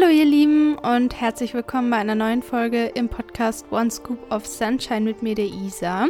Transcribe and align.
Hallo 0.00 0.12
ihr 0.12 0.26
Lieben 0.26 0.78
und 0.78 1.20
herzlich 1.20 1.54
willkommen 1.54 1.90
bei 1.90 1.96
einer 1.96 2.14
neuen 2.14 2.44
Folge 2.44 2.86
im 2.94 3.08
Podcast 3.08 3.66
One 3.72 3.90
Scoop 3.90 4.30
of 4.30 4.46
Sunshine 4.46 5.00
mit 5.00 5.24
mir, 5.24 5.34
der 5.34 5.46
Isa. 5.46 6.06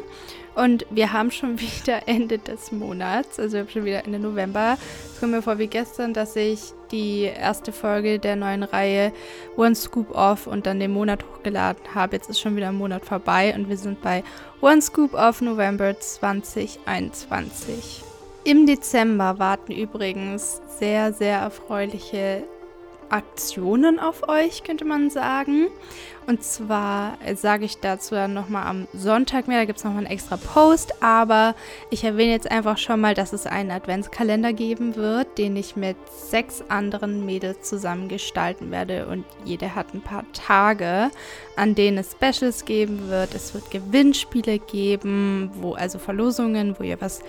Und 0.55 0.85
wir 0.91 1.15
haben 1.15 1.31
schon 1.31 1.59
wieder 1.61 2.07
Ende 2.07 2.37
des 2.37 2.71
Monats, 2.71 3.41
also 3.41 3.55
wir 3.55 3.61
haben 3.61 3.71
schon 3.71 3.87
wieder 3.87 4.05
Ende 4.05 4.19
November. 4.19 4.77
Es 5.11 5.21
kommt 5.21 5.33
mir 5.33 5.41
vor 5.41 5.59
wie 5.59 5.69
gestern, 5.69 6.13
dass 6.13 6.37
ich 6.37 6.75
die 6.91 7.23
erste 7.23 7.73
Folge 7.73 8.19
der 8.19 8.37
neuen 8.37 8.63
Reihe 8.63 9.11
One 9.57 9.75
Scoop 9.75 10.15
Off 10.15 10.47
und 10.47 10.67
dann 10.67 10.81
den 10.81 10.93
Monat 10.93 11.25
hochgeladen 11.25 11.95
habe. 11.95 12.17
Jetzt 12.17 12.29
ist 12.29 12.41
schon 12.41 12.57
wieder 12.57 12.69
ein 12.69 12.77
Monat 12.77 13.07
vorbei 13.07 13.55
und 13.57 13.71
wir 13.71 13.79
sind 13.79 14.03
bei 14.03 14.23
One 14.61 14.83
Scoop 14.83 15.15
Off 15.15 15.41
November 15.41 15.99
2021. 15.99 18.03
Im 18.45 18.67
Dezember 18.67 19.39
warten 19.39 19.73
übrigens 19.73 20.61
sehr, 20.79 21.15
sehr 21.15 21.39
erfreuliche 21.39 22.45
Aktionen 23.11 23.99
auf 23.99 24.29
euch, 24.29 24.65
könnte 24.65 24.85
man 24.85 25.11
sagen. 25.11 25.69
Und 26.27 26.43
zwar 26.43 27.17
sage 27.37 27.65
ich 27.65 27.79
dazu 27.79 28.15
dann 28.15 28.35
nochmal 28.35 28.67
am 28.67 28.87
Sonntag 28.93 29.49
mehr, 29.49 29.61
da 29.61 29.65
gibt 29.65 29.79
es 29.79 29.85
nochmal 29.85 30.05
einen 30.05 30.13
extra 30.13 30.37
Post, 30.37 31.03
aber 31.03 31.55
ich 31.89 32.05
erwähne 32.05 32.33
jetzt 32.33 32.51
einfach 32.51 32.77
schon 32.77 33.01
mal, 33.01 33.15
dass 33.15 33.33
es 33.33 33.47
einen 33.47 33.71
Adventskalender 33.71 34.53
geben 34.53 34.95
wird, 34.95 35.39
den 35.39 35.57
ich 35.57 35.75
mit 35.75 35.97
sechs 36.11 36.63
anderen 36.69 37.25
Mädels 37.25 37.63
zusammen 37.63 38.09
gestalten 38.09 38.71
werde 38.71 39.07
und 39.07 39.25
jede 39.47 39.75
hat 39.75 39.95
ein 39.95 40.03
paar 40.03 40.25
Tage, 40.35 41.11
an 41.57 41.75
denen 41.75 41.97
es 41.97 42.13
Specials 42.13 42.67
geben 42.67 43.09
wird. 43.09 43.35
Es 43.35 43.55
wird 43.55 43.71
Gewinnspiele 43.71 44.59
geben, 44.59 45.51
wo 45.55 45.73
also 45.73 45.99
Verlosungen, 45.99 46.79
wo 46.79 46.85
ihr 46.85 47.01
was 47.01 47.23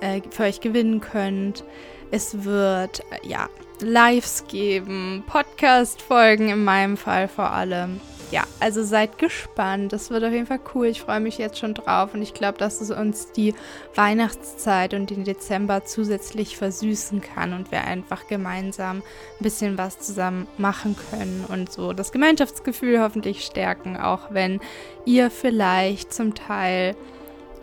äh, 0.00 0.20
für 0.30 0.44
euch 0.44 0.60
gewinnen 0.60 1.00
könnt. 1.00 1.64
Es 2.10 2.44
wird 2.44 3.00
äh, 3.10 3.28
ja 3.28 3.48
Lives 3.80 4.46
geben, 4.48 5.24
Podcast-Folgen 5.26 6.48
in 6.48 6.64
meinem 6.64 6.96
Fall 6.96 7.28
vor 7.28 7.50
allem. 7.50 8.00
Ja, 8.32 8.42
also 8.58 8.82
seid 8.82 9.18
gespannt. 9.18 9.92
Das 9.92 10.10
wird 10.10 10.24
auf 10.24 10.32
jeden 10.32 10.46
Fall 10.46 10.58
cool. 10.74 10.86
Ich 10.86 11.00
freue 11.00 11.20
mich 11.20 11.38
jetzt 11.38 11.58
schon 11.58 11.74
drauf 11.74 12.12
und 12.12 12.22
ich 12.22 12.34
glaube, 12.34 12.58
dass 12.58 12.80
es 12.80 12.90
uns 12.90 13.30
die 13.30 13.54
Weihnachtszeit 13.94 14.94
und 14.94 15.10
den 15.10 15.22
Dezember 15.22 15.84
zusätzlich 15.84 16.56
versüßen 16.56 17.20
kann 17.20 17.52
und 17.52 17.70
wir 17.70 17.84
einfach 17.84 18.26
gemeinsam 18.26 18.98
ein 18.98 19.42
bisschen 19.42 19.78
was 19.78 20.00
zusammen 20.00 20.48
machen 20.58 20.96
können 21.10 21.44
und 21.48 21.70
so 21.70 21.92
das 21.92 22.10
Gemeinschaftsgefühl 22.10 23.00
hoffentlich 23.00 23.44
stärken, 23.44 23.96
auch 23.96 24.32
wenn 24.32 24.58
ihr 25.04 25.30
vielleicht 25.30 26.12
zum 26.12 26.34
Teil 26.34 26.96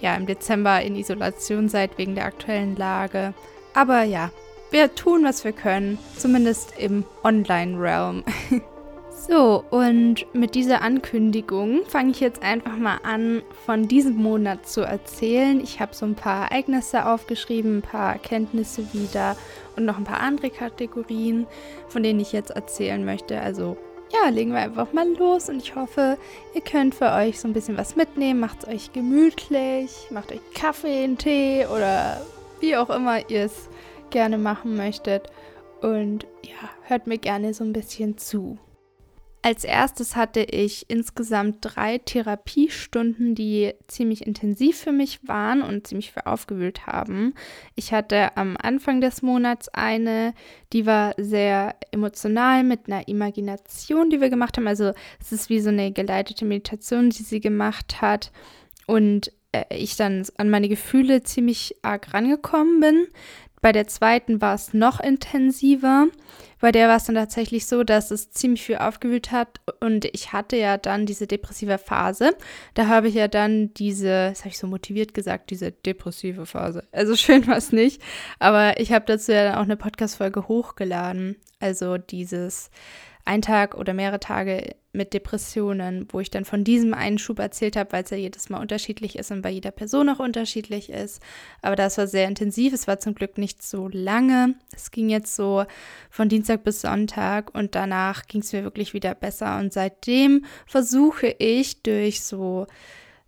ja 0.03 0.15
im 0.15 0.27
Dezember 0.27 0.81
in 0.81 0.95
Isolation 0.95 1.69
seid 1.69 1.97
wegen 1.97 2.13
der 2.13 2.25
aktuellen 2.25 2.75
Lage. 2.75 3.33
Aber 3.73 4.03
ja, 4.03 4.29
wir 4.69 4.93
tun, 4.93 5.23
was 5.23 5.43
wir 5.45 5.53
können, 5.53 5.97
zumindest 6.17 6.77
im 6.77 7.05
Online-Realm. 7.23 8.23
so, 9.29 9.63
und 9.69 10.25
mit 10.33 10.55
dieser 10.55 10.81
Ankündigung 10.81 11.85
fange 11.87 12.11
ich 12.11 12.19
jetzt 12.19 12.43
einfach 12.43 12.75
mal 12.75 12.99
an, 13.03 13.43
von 13.65 13.87
diesem 13.87 14.15
Monat 14.17 14.67
zu 14.67 14.81
erzählen. 14.81 15.61
Ich 15.61 15.79
habe 15.79 15.95
so 15.95 16.05
ein 16.05 16.15
paar 16.15 16.51
Ereignisse 16.51 17.05
aufgeschrieben, 17.05 17.77
ein 17.77 17.81
paar 17.81 18.13
Erkenntnisse 18.13 18.93
wieder 18.93 19.38
und 19.77 19.85
noch 19.85 19.97
ein 19.97 20.03
paar 20.03 20.19
andere 20.19 20.49
Kategorien, 20.49 21.47
von 21.88 22.03
denen 22.03 22.19
ich 22.19 22.33
jetzt 22.33 22.51
erzählen 22.51 23.05
möchte. 23.05 23.39
Also 23.39 23.77
ja, 24.14 24.30
legen 24.30 24.52
wir 24.52 24.59
einfach 24.59 24.94
mal 24.94 25.08
los 25.17 25.50
und 25.50 25.58
ich 25.58 25.75
hoffe, 25.75 26.17
ihr 26.53 26.61
könnt 26.61 26.95
für 26.95 27.11
euch 27.11 27.39
so 27.39 27.47
ein 27.47 27.53
bisschen 27.53 27.78
was 27.78 27.95
mitnehmen. 27.95 28.39
Macht 28.39 28.64
es 28.64 28.69
euch 28.69 28.94
gemütlich, 28.94 30.08
macht 30.11 30.31
euch 30.31 30.42
Kaffee, 30.53 31.03
einen 31.03 31.17
Tee 31.17 31.66
oder 31.66 32.22
wie 32.59 32.78
auch 32.78 32.90
immer 32.90 33.29
ihr 33.29 33.46
es 33.46 33.69
gerne 34.12 34.38
machen 34.38 34.78
möchtet. 34.78 35.29
Und 35.81 36.28
ja, 36.44 36.69
hört 36.84 37.07
mir 37.07 37.18
gerne 37.18 37.53
so 37.53 37.63
ein 37.63 37.73
bisschen 37.73 38.18
zu. 38.18 38.57
Als 39.45 39.65
erstes 39.65 40.15
hatte 40.15 40.39
ich 40.39 40.89
insgesamt 40.89 41.57
drei 41.59 41.97
Therapiestunden, 41.97 43.35
die 43.35 43.73
ziemlich 43.87 44.25
intensiv 44.25 44.77
für 44.77 44.93
mich 44.93 45.27
waren 45.27 45.61
und 45.61 45.85
ziemlich 45.85 46.13
viel 46.13 46.23
aufgewühlt 46.23 46.87
haben. 46.87 47.33
Ich 47.75 47.91
hatte 47.91 48.37
am 48.37 48.55
Anfang 48.55 49.01
des 49.01 49.21
Monats 49.21 49.67
eine, 49.67 50.33
die 50.71 50.85
war 50.85 51.13
sehr 51.17 51.75
emotional 51.91 52.63
mit 52.63 52.87
einer 52.87 53.05
Imagination, 53.09 54.09
die 54.09 54.21
wir 54.21 54.29
gemacht 54.29 54.55
haben. 54.55 54.67
Also 54.67 54.93
es 55.19 55.33
ist 55.33 55.49
wie 55.49 55.59
so 55.59 55.69
eine 55.69 55.91
geleitete 55.91 56.45
Meditation, 56.45 57.09
die 57.09 57.23
sie 57.23 57.41
gemacht 57.41 58.01
hat. 58.01 58.31
Und 58.87 59.29
äh, 59.51 59.65
ich 59.75 59.97
dann 59.97 60.25
an 60.37 60.49
meine 60.51 60.69
Gefühle 60.69 61.21
ziemlich 61.23 61.75
arg 61.81 62.13
rangekommen 62.13 62.79
bin. 62.79 63.07
Bei 63.63 63.72
der 63.72 63.88
zweiten 63.88 64.41
war 64.41 64.56
es 64.56 64.74
noch 64.74 65.00
intensiver. 65.00 66.07
Bei 66.59 66.74
der 66.74 66.90
war 66.90 66.97
es 66.97 67.06
dann 67.06 67.16
tatsächlich 67.16 67.66
so, 67.66 67.85
dass 67.85 68.12
es 68.12 68.29
ziemlich 68.29 68.62
viel 68.62 68.75
aufgewühlt 68.75 69.31
hat 69.31 69.62
und 69.79 70.03
ich 70.03 70.34
hatte 70.34 70.57
ja 70.57 70.78
dann 70.78 71.06
diese 71.06 71.28
depressive 71.28 71.78
Phase. 71.78 72.31
Da 72.73 72.88
habe 72.88 73.07
ich 73.07 73.16
ja 73.16 73.29
dann 73.29 73.73
diese, 73.73 74.31
das 74.31 74.40
habe 74.40 74.50
ich 74.50 74.59
so 74.59 74.68
motiviert 74.68 75.13
gesagt, 75.13 75.50
diese 75.50 75.72
depressive 75.72 76.46
Phase. 76.46 76.84
Also 76.91 77.16
schön 77.18 77.47
war 77.47 77.56
es 77.56 77.72
nicht, 77.72 78.02
aber 78.38 78.81
ich 78.81 78.91
habe 78.91 79.06
dazu 79.06 79.31
ja 79.31 79.46
dann 79.46 79.56
auch 79.56 79.63
eine 79.63 79.78
Podcast-Folge 79.78 80.50
hochgeladen. 80.50 81.38
Also 81.62 81.97
dieses 81.97 82.69
ein 83.25 83.41
Tag 83.41 83.75
oder 83.75 83.94
mehrere 83.94 84.19
Tage 84.19 84.75
mit 84.91 85.13
Depressionen, 85.13 86.07
wo 86.11 86.19
ich 86.19 86.29
dann 86.29 86.45
von 86.45 86.63
diesem 86.63 86.94
einen 86.94 87.17
Schub 87.17 87.39
erzählt 87.39 87.75
habe, 87.75 87.91
weil 87.91 88.03
es 88.03 88.11
ja 88.11 88.17
jedes 88.17 88.50
Mal 88.50 88.59
unterschiedlich 88.59 89.17
ist 89.17 89.31
und 89.31 89.41
bei 89.41 89.50
jeder 89.50 89.72
Person 89.72 90.07
auch 90.09 90.19
unterschiedlich 90.19 90.89
ist. 90.91 91.22
Aber 91.61 91.75
das 91.75 91.97
war 91.97 92.06
sehr 92.06 92.28
intensiv. 92.28 92.73
Es 92.73 92.88
war 92.88 93.00
zum 93.00 93.16
Glück 93.16 93.38
nicht 93.38 93.63
so 93.63 93.88
lange. 93.91 94.56
Es 94.75 94.91
ging 94.91 95.09
jetzt 95.09 95.35
so 95.35 95.66
von 96.11 96.29
Dienstag 96.29 96.63
bis 96.63 96.81
Sonntag 96.81 97.56
und 97.56 97.75
danach 97.75 98.28
ging 98.28 98.41
es 98.41 98.53
mir 98.53 98.63
wirklich 98.63 98.94
wieder 98.94 99.16
besser. 99.16 99.57
Und 99.57 99.73
seitdem 99.73 100.45
versuche 100.67 101.28
ich 101.40 101.81
durch 101.81 102.23
so 102.23 102.67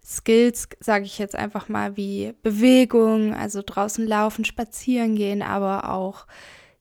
Skills, 0.05 0.69
sage 0.79 1.05
ich 1.05 1.17
jetzt 1.17 1.35
einfach 1.35 1.67
mal, 1.67 1.97
wie 1.97 2.35
Bewegung, 2.43 3.33
also 3.33 3.63
draußen 3.65 4.05
laufen, 4.05 4.45
spazieren 4.45 5.15
gehen, 5.15 5.41
aber 5.41 5.89
auch 5.89 6.27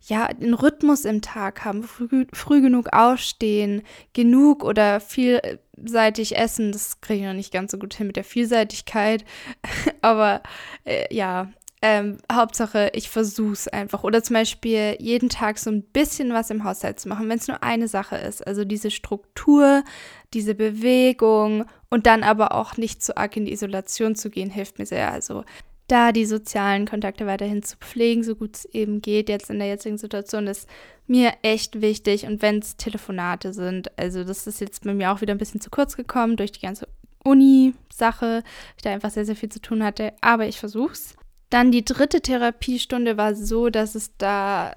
ja, 0.07 0.27
einen 0.27 0.55
Rhythmus 0.55 1.05
im 1.05 1.23
Tag 1.23 1.65
haben, 1.65 1.83
früh, 1.83 2.27
früh 2.33 2.61
genug 2.61 2.93
aufstehen, 2.93 3.83
genug 4.13 4.63
oder 4.63 5.01
vielseitig 5.01 6.37
essen. 6.37 6.73
Das 6.73 7.01
kriege 7.01 7.21
ich 7.21 7.27
noch 7.27 7.35
nicht 7.35 7.53
ganz 7.53 7.73
so 7.73 7.79
gut 7.79 7.95
hin 7.95 8.07
mit 8.07 8.17
der 8.17 8.25
Vielseitigkeit. 8.25 9.25
Aber 10.03 10.43
äh, 10.85 11.15
ja, 11.15 11.49
ähm, 11.81 12.19
Hauptsache, 12.33 12.91
ich 12.95 13.11
versuche 13.11 13.53
es 13.53 13.69
einfach. 13.69 14.05
Oder 14.05 14.23
zum 14.23 14.35
Beispiel 14.35 14.97
jeden 15.01 15.29
Tag 15.29 15.59
so 15.59 15.71
ein 15.71 15.83
bisschen 15.83 16.33
was 16.33 16.51
im 16.51 16.65
Haushalt 16.65 16.99
zu 16.99 17.09
machen, 17.09 17.29
wenn 17.29 17.39
es 17.39 17.49
nur 17.49 17.63
eine 17.63 17.89
Sache 17.89 18.17
ist. 18.17 18.47
Also 18.47 18.65
diese 18.65 18.91
Struktur, 18.91 19.85
diese 20.33 20.55
Bewegung 20.55 21.67
und 21.91 22.07
dann 22.07 22.23
aber 22.23 22.55
auch 22.55 22.79
nicht 22.79 23.03
zu 23.03 23.17
arg 23.17 23.37
in 23.37 23.45
die 23.45 23.53
Isolation 23.53 24.17
zu 24.17 24.31
gehen, 24.31 24.51
hilft 24.51 24.79
mir 24.79 24.87
sehr. 24.87 25.13
Also 25.13 25.45
da 25.89 26.13
die 26.13 26.25
sozialen 26.25 26.87
Kontakte 26.87 27.27
weiterhin 27.27 27.63
zu 27.63 27.77
pflegen, 27.77 28.25
so 28.25 28.35
gut 28.35 28.57
es 28.57 28.65
eben 28.67 29.03
geht. 29.03 29.29
Jetzt 29.29 29.51
in 29.51 29.59
der 29.59 29.69
jetzigen 29.69 29.99
Situation 29.99 30.47
ist 30.47 30.69
mir 31.07 31.35
echt 31.43 31.81
wichtig 31.81 32.25
und 32.25 32.41
wenn 32.41 32.59
es 32.59 32.77
Telefonate 32.77 33.53
sind, 33.53 33.97
also 33.99 34.25
das 34.25 34.47
ist 34.47 34.61
jetzt 34.61 34.85
bei 34.85 34.95
mir 34.95 35.13
auch 35.13 35.21
wieder 35.21 35.35
ein 35.35 35.39
bisschen 35.39 35.61
zu 35.61 35.71
kurz 35.71 35.97
gekommen 35.97 36.37
durch 36.37 36.53
die 36.53 36.63
ganze 36.63 36.89
Uni-Sache, 37.25 38.43
ich 38.77 38.83
da 38.83 38.91
einfach 38.91 39.11
sehr, 39.11 39.27
sehr 39.27 39.37
viel 39.37 39.51
zu 39.51 39.61
tun 39.61 39.83
hatte, 39.83 40.13
aber 40.21 40.47
ich 40.47 40.59
versuch's. 40.59 41.15
Dann 41.51 41.71
die 41.71 41.85
dritte 41.85 42.21
Therapiestunde 42.21 43.17
war 43.17 43.35
so, 43.35 43.69
dass 43.69 43.95
es 43.95 44.17
da 44.17 44.75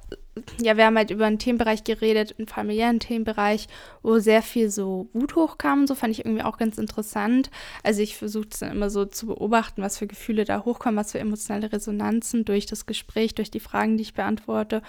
ja, 0.61 0.77
wir 0.77 0.85
haben 0.85 0.97
halt 0.97 1.11
über 1.11 1.25
einen 1.25 1.39
Themenbereich 1.39 1.83
geredet, 1.83 2.35
einen 2.37 2.47
familiären 2.47 2.99
Themenbereich, 2.99 3.67
wo 4.01 4.19
sehr 4.19 4.41
viel 4.41 4.69
so 4.69 5.09
Wut 5.13 5.35
hochkam. 5.35 5.87
So 5.87 5.95
fand 5.95 6.13
ich 6.13 6.25
irgendwie 6.25 6.43
auch 6.43 6.57
ganz 6.57 6.77
interessant. 6.77 7.49
Also 7.83 8.01
ich 8.01 8.17
versuche 8.17 8.47
es 8.51 8.59
dann 8.59 8.71
immer 8.71 8.89
so 8.89 9.05
zu 9.05 9.27
beobachten, 9.27 9.81
was 9.81 9.97
für 9.97 10.07
Gefühle 10.07 10.45
da 10.45 10.65
hochkommen, 10.65 10.97
was 10.97 11.11
für 11.11 11.19
emotionale 11.19 11.71
Resonanzen 11.71 12.45
durch 12.45 12.65
das 12.65 12.85
Gespräch, 12.85 13.35
durch 13.35 13.51
die 13.51 13.59
Fragen, 13.59 13.97
die 13.97 14.03
ich 14.03 14.13
beantworte. 14.13 14.81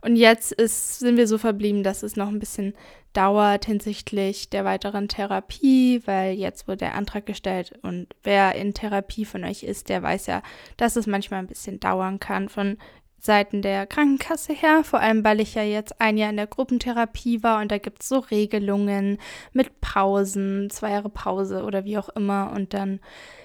Und 0.00 0.16
jetzt 0.16 0.52
ist, 0.52 0.98
sind 0.98 1.16
wir 1.16 1.26
so 1.26 1.38
verblieben, 1.38 1.82
dass 1.82 2.02
es 2.02 2.16
noch 2.16 2.28
ein 2.28 2.38
bisschen 2.38 2.74
dauert 3.12 3.64
hinsichtlich 3.64 4.50
der 4.50 4.64
weiteren 4.64 5.08
Therapie, 5.08 6.02
weil 6.06 6.34
jetzt 6.34 6.68
wurde 6.68 6.78
der 6.78 6.94
Antrag 6.94 7.26
gestellt 7.26 7.72
und 7.82 8.06
wer 8.22 8.54
in 8.54 8.72
Therapie 8.72 9.24
von 9.24 9.44
euch 9.44 9.64
ist, 9.64 9.88
der 9.88 10.02
weiß 10.02 10.26
ja, 10.26 10.42
dass 10.76 10.96
es 10.96 11.06
manchmal 11.06 11.40
ein 11.40 11.48
bisschen 11.48 11.80
dauern 11.80 12.20
kann 12.20 12.48
von 12.48 12.78
Seiten 13.20 13.60
der 13.60 13.86
Krankenkasse 13.86 14.54
her, 14.54 14.82
vor 14.82 15.00
allem 15.00 15.22
weil 15.24 15.40
ich 15.40 15.54
ja 15.54 15.62
jetzt 15.62 16.00
ein 16.00 16.16
Jahr 16.16 16.30
in 16.30 16.36
der 16.36 16.46
Gruppentherapie 16.46 17.42
war 17.42 17.60
und 17.60 17.70
da 17.70 17.78
gibt 17.78 18.02
es 18.02 18.08
so 18.08 18.18
Regelungen 18.18 19.18
mit 19.52 19.80
Pausen, 19.82 20.70
zwei 20.70 20.92
Jahre 20.92 21.10
Pause 21.10 21.64
oder 21.64 21.84
wie 21.84 21.98
auch 21.98 22.08
immer. 22.10 22.50
Und 22.54 22.72
dann, 22.72 23.00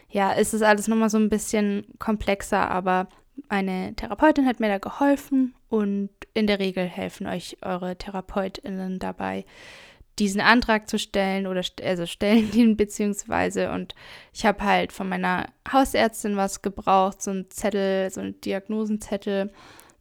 ja, 0.10 0.32
ist 0.32 0.54
es 0.54 0.62
alles 0.62 0.88
nochmal 0.88 1.10
so 1.10 1.18
ein 1.18 1.30
bisschen 1.30 1.86
komplexer, 2.00 2.72
aber 2.72 3.08
meine 3.50 3.94
Therapeutin 3.96 4.46
hat 4.46 4.62
mir 4.62 4.70
da 4.70 4.78
geholfen 4.78 5.54
und 5.68 6.10
in 6.34 6.48
der 6.48 6.60
Regel 6.60 6.86
helfen 6.86 7.28
euch 7.28 7.58
eure 7.62 7.98
TherapeutInnen 7.98 9.00
dabei, 9.00 9.46
diesen 10.20 10.42
Antrag 10.42 10.90
zu 10.90 10.98
stellen 10.98 11.48
oder 11.48 11.62
also 11.84 12.06
stellen 12.06 12.52
ihn 12.54 12.78
beziehungsweise 12.78 13.72
und 13.72 13.96
ich 14.34 14.46
habe 14.46 14.64
halt 14.64 14.92
von 14.92 15.10
meiner 15.10 15.48
Hausärztin 15.72 16.38
was 16.38 16.62
gebraucht, 16.62 17.22
so 17.22 17.32
ein 17.32 17.50
Zettel, 17.50 18.10
so 18.12 18.22
ein 18.22 18.40
Diagnosenzettel, 18.42 19.52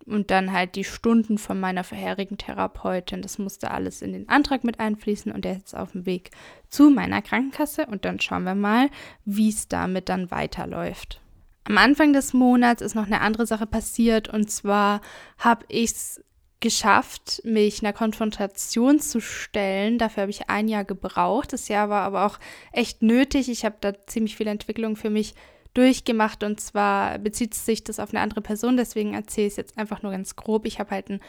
und 0.07 0.31
dann 0.31 0.53
halt 0.53 0.75
die 0.77 0.85
Stunden 0.85 1.39
von 1.39 1.59
meiner 1.59 1.85
vorherigen 1.85 2.37
Therapeutin. 2.37 3.23
Das 3.23 3.39
musste 3.39 3.71
alles 3.71 4.03
in 4.03 4.13
den 4.13 4.29
Antrag 4.29 4.65
mit 4.65 4.81
einfließen 4.81 5.33
und 5.33 5.45
der 5.45 5.53
ist 5.53 5.59
jetzt 5.59 5.77
auf 5.77 5.93
dem 5.93 6.07
Weg 6.07 6.31
zu 6.69 6.91
meiner 6.91 7.23
Krankenkasse 7.23 7.87
und 7.87 8.05
dann 8.05 8.21
schauen 8.21 8.45
wir 8.45 8.55
mal, 8.55 8.91
wie 9.25 9.49
es 9.49 9.69
damit 9.69 10.09
dann 10.09 10.31
weiterläuft. 10.31 11.21
Am 11.65 11.79
Anfang 11.79 12.13
des 12.13 12.35
Monats 12.35 12.83
ist 12.83 12.95
noch 12.95 13.07
eine 13.07 13.23
andere 13.23 13.47
Sache 13.47 13.67
passiert 13.67 14.29
und 14.29 14.51
zwar 14.51 15.01
habe 15.39 15.65
ich 15.69 15.93
es 15.93 16.25
geschafft, 16.65 17.43
mich 17.45 17.83
einer 17.83 17.93
Konfrontation 17.93 18.99
zu 18.99 19.21
stellen. 19.21 19.99
Dafür 19.99 20.23
habe 20.23 20.31
ich 20.31 20.49
ein 20.49 20.67
Jahr 20.67 20.85
gebraucht. 20.85 21.53
Das 21.53 21.69
Jahr 21.69 21.91
war 21.91 22.05
aber 22.05 22.25
auch 22.25 22.39
echt 22.73 23.03
nötig. 23.03 23.51
Ich 23.51 23.67
habe 23.67 23.77
da 23.83 23.93
ziemlich 24.07 24.35
viel 24.35 24.47
Entwicklung 24.47 24.97
für 24.97 25.11
mich 25.11 25.35
durchgemacht 25.75 26.43
und 26.43 26.61
zwar 26.61 27.19
bezieht 27.19 27.53
sich 27.53 27.85
das 27.85 28.01
auf 28.01 28.11
eine 28.11 28.21
andere 28.21 28.41
Person, 28.41 28.79
deswegen 28.79 29.13
erzähle 29.13 29.49
ich 29.49 29.53
es 29.53 29.57
jetzt 29.57 29.77
einfach 29.77 30.03
nur 30.03 30.13
ganz 30.13 30.37
grob. 30.37 30.65
Ich 30.65 30.79
habe 30.79 30.93
halt 30.93 31.11
einen 31.11 31.21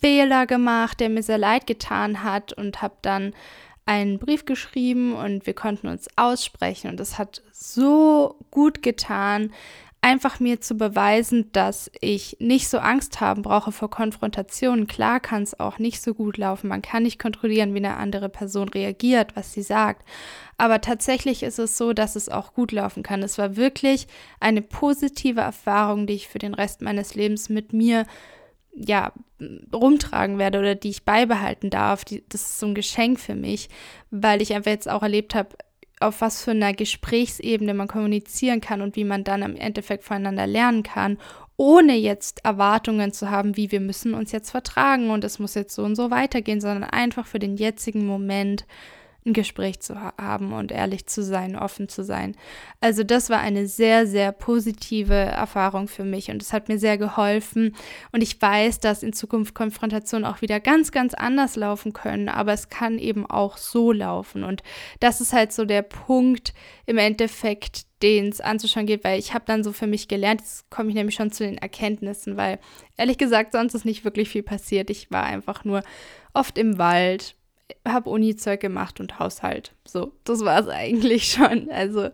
Fehler 0.00 0.46
gemacht, 0.46 0.98
der 0.98 1.08
mir 1.08 1.22
sehr 1.22 1.38
leid 1.38 1.68
getan 1.68 2.24
hat 2.24 2.52
und 2.52 2.82
habe 2.82 2.96
dann 3.02 3.32
einen 3.86 4.18
Brief 4.18 4.44
geschrieben 4.44 5.14
und 5.14 5.46
wir 5.46 5.54
konnten 5.54 5.86
uns 5.86 6.08
aussprechen 6.16 6.90
und 6.90 6.98
das 6.98 7.18
hat 7.18 7.42
so 7.52 8.36
gut 8.50 8.82
getan, 8.82 9.52
einfach 10.04 10.38
mir 10.38 10.60
zu 10.60 10.74
beweisen, 10.74 11.50
dass 11.52 11.90
ich 11.98 12.36
nicht 12.38 12.68
so 12.68 12.76
Angst 12.76 13.22
haben 13.22 13.40
brauche 13.40 13.72
vor 13.72 13.88
Konfrontationen. 13.88 14.86
Klar 14.86 15.18
kann 15.18 15.42
es 15.42 15.58
auch 15.58 15.78
nicht 15.78 16.02
so 16.02 16.12
gut 16.12 16.36
laufen. 16.36 16.68
Man 16.68 16.82
kann 16.82 17.04
nicht 17.04 17.18
kontrollieren, 17.18 17.72
wie 17.72 17.78
eine 17.78 17.96
andere 17.96 18.28
Person 18.28 18.68
reagiert, 18.68 19.34
was 19.34 19.54
sie 19.54 19.62
sagt. 19.62 20.06
Aber 20.58 20.82
tatsächlich 20.82 21.42
ist 21.42 21.58
es 21.58 21.78
so, 21.78 21.94
dass 21.94 22.16
es 22.16 22.28
auch 22.28 22.52
gut 22.52 22.70
laufen 22.70 23.02
kann. 23.02 23.22
Es 23.22 23.38
war 23.38 23.56
wirklich 23.56 24.06
eine 24.40 24.60
positive 24.60 25.40
Erfahrung, 25.40 26.06
die 26.06 26.12
ich 26.12 26.28
für 26.28 26.38
den 26.38 26.52
Rest 26.52 26.82
meines 26.82 27.14
Lebens 27.14 27.48
mit 27.48 27.72
mir 27.72 28.04
ja, 28.74 29.10
rumtragen 29.72 30.36
werde 30.36 30.58
oder 30.58 30.74
die 30.74 30.90
ich 30.90 31.06
beibehalten 31.06 31.70
darf. 31.70 32.04
Die, 32.04 32.22
das 32.28 32.42
ist 32.42 32.58
so 32.58 32.66
ein 32.66 32.74
Geschenk 32.74 33.20
für 33.20 33.36
mich, 33.36 33.70
weil 34.10 34.42
ich 34.42 34.52
einfach 34.52 34.70
jetzt 34.70 34.90
auch 34.90 35.02
erlebt 35.02 35.34
habe, 35.34 35.56
auf 36.04 36.20
was 36.20 36.42
für 36.42 36.52
einer 36.52 36.72
Gesprächsebene 36.72 37.74
man 37.74 37.88
kommunizieren 37.88 38.60
kann 38.60 38.82
und 38.82 38.96
wie 38.96 39.04
man 39.04 39.24
dann 39.24 39.42
im 39.42 39.56
Endeffekt 39.56 40.04
voneinander 40.04 40.46
lernen 40.46 40.82
kann, 40.82 41.18
ohne 41.56 41.94
jetzt 41.94 42.44
Erwartungen 42.44 43.12
zu 43.12 43.30
haben, 43.30 43.56
wie 43.56 43.70
wir 43.70 43.80
müssen 43.80 44.14
uns 44.14 44.32
jetzt 44.32 44.50
vertragen 44.50 45.10
und 45.10 45.24
es 45.24 45.38
muss 45.38 45.54
jetzt 45.54 45.74
so 45.74 45.82
und 45.82 45.96
so 45.96 46.10
weitergehen, 46.10 46.60
sondern 46.60 46.84
einfach 46.84 47.26
für 47.26 47.38
den 47.38 47.56
jetzigen 47.56 48.06
Moment 48.06 48.66
ein 49.26 49.32
Gespräch 49.32 49.80
zu 49.80 49.98
haben 50.00 50.52
und 50.52 50.70
ehrlich 50.70 51.06
zu 51.06 51.22
sein, 51.22 51.56
offen 51.56 51.88
zu 51.88 52.04
sein. 52.04 52.36
Also 52.80 53.04
das 53.04 53.30
war 53.30 53.38
eine 53.40 53.66
sehr, 53.66 54.06
sehr 54.06 54.32
positive 54.32 55.14
Erfahrung 55.14 55.88
für 55.88 56.04
mich 56.04 56.30
und 56.30 56.42
es 56.42 56.52
hat 56.52 56.68
mir 56.68 56.78
sehr 56.78 56.98
geholfen. 56.98 57.74
Und 58.12 58.22
ich 58.22 58.40
weiß, 58.40 58.80
dass 58.80 59.02
in 59.02 59.14
Zukunft 59.14 59.54
Konfrontationen 59.54 60.26
auch 60.26 60.42
wieder 60.42 60.60
ganz, 60.60 60.92
ganz 60.92 61.14
anders 61.14 61.56
laufen 61.56 61.94
können, 61.94 62.28
aber 62.28 62.52
es 62.52 62.68
kann 62.68 62.98
eben 62.98 63.24
auch 63.24 63.56
so 63.56 63.92
laufen. 63.92 64.44
Und 64.44 64.62
das 65.00 65.22
ist 65.22 65.32
halt 65.32 65.52
so 65.52 65.64
der 65.64 65.82
Punkt 65.82 66.52
im 66.84 66.98
Endeffekt, 66.98 67.86
den 68.02 68.28
es 68.28 68.42
anzuschauen 68.42 68.84
geht, 68.84 69.04
weil 69.04 69.18
ich 69.18 69.32
habe 69.32 69.46
dann 69.46 69.64
so 69.64 69.72
für 69.72 69.86
mich 69.86 70.08
gelernt, 70.08 70.42
jetzt 70.42 70.68
komme 70.68 70.90
ich 70.90 70.94
nämlich 70.94 71.14
schon 71.14 71.32
zu 71.32 71.44
den 71.44 71.56
Erkenntnissen, 71.56 72.36
weil 72.36 72.58
ehrlich 72.98 73.16
gesagt, 73.16 73.52
sonst 73.52 73.74
ist 73.74 73.86
nicht 73.86 74.04
wirklich 74.04 74.28
viel 74.28 74.42
passiert. 74.42 74.90
Ich 74.90 75.10
war 75.10 75.24
einfach 75.24 75.64
nur 75.64 75.82
oft 76.34 76.58
im 76.58 76.76
Wald, 76.76 77.36
habe 77.86 78.10
Uni-Zeug 78.10 78.60
gemacht 78.60 79.00
und 79.00 79.18
Haushalt. 79.18 79.72
So, 79.86 80.12
das 80.24 80.44
war 80.44 80.60
es 80.60 80.68
eigentlich 80.68 81.30
schon. 81.32 81.70
Also 81.70 82.10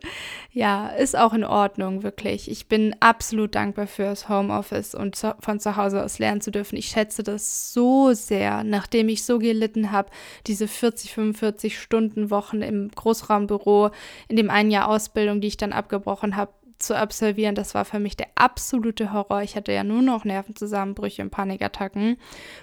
ja, 0.52 0.88
ist 0.88 1.16
auch 1.16 1.32
in 1.32 1.44
Ordnung, 1.44 2.02
wirklich. 2.02 2.50
Ich 2.50 2.66
bin 2.66 2.94
absolut 3.00 3.54
dankbar 3.54 3.86
fürs 3.86 4.28
Homeoffice 4.28 4.94
und 4.94 5.16
zu, 5.16 5.34
von 5.40 5.60
zu 5.60 5.76
Hause 5.76 6.04
aus 6.04 6.18
lernen 6.18 6.40
zu 6.40 6.50
dürfen. 6.50 6.76
Ich 6.76 6.88
schätze 6.88 7.22
das 7.22 7.72
so 7.72 8.12
sehr, 8.12 8.64
nachdem 8.64 9.08
ich 9.08 9.24
so 9.24 9.38
gelitten 9.38 9.92
habe, 9.92 10.10
diese 10.46 10.66
40, 10.66 11.12
45 11.12 11.78
Stunden 11.78 12.30
Wochen 12.30 12.62
im 12.62 12.90
Großraumbüro, 12.90 13.90
in 14.28 14.36
dem 14.36 14.50
einen 14.50 14.70
Jahr 14.70 14.88
Ausbildung, 14.88 15.40
die 15.40 15.48
ich 15.48 15.56
dann 15.56 15.72
abgebrochen 15.72 16.36
habe, 16.36 16.52
zu 16.82 16.96
absolvieren, 16.96 17.54
das 17.54 17.74
war 17.74 17.84
für 17.84 17.98
mich 17.98 18.16
der 18.16 18.28
absolute 18.34 19.12
Horror. 19.12 19.42
Ich 19.42 19.56
hatte 19.56 19.72
ja 19.72 19.84
nur 19.84 20.02
noch 20.02 20.24
Nervenzusammenbrüche 20.24 21.22
und 21.22 21.30
Panikattacken. 21.30 22.16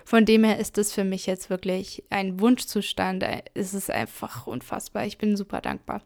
Von 0.05 0.25
dem 0.25 0.43
her 0.43 0.59
ist 0.59 0.77
es 0.77 0.93
für 0.93 1.03
mich 1.03 1.25
jetzt 1.25 1.49
wirklich 1.49 2.03
ein 2.09 2.39
Wunschzustand. 2.39 3.23
Es 3.53 3.73
ist 3.73 3.89
einfach 3.89 4.47
unfassbar. 4.47 5.05
Ich 5.05 5.17
bin 5.17 5.37
super 5.37 5.61
dankbar. 5.61 6.01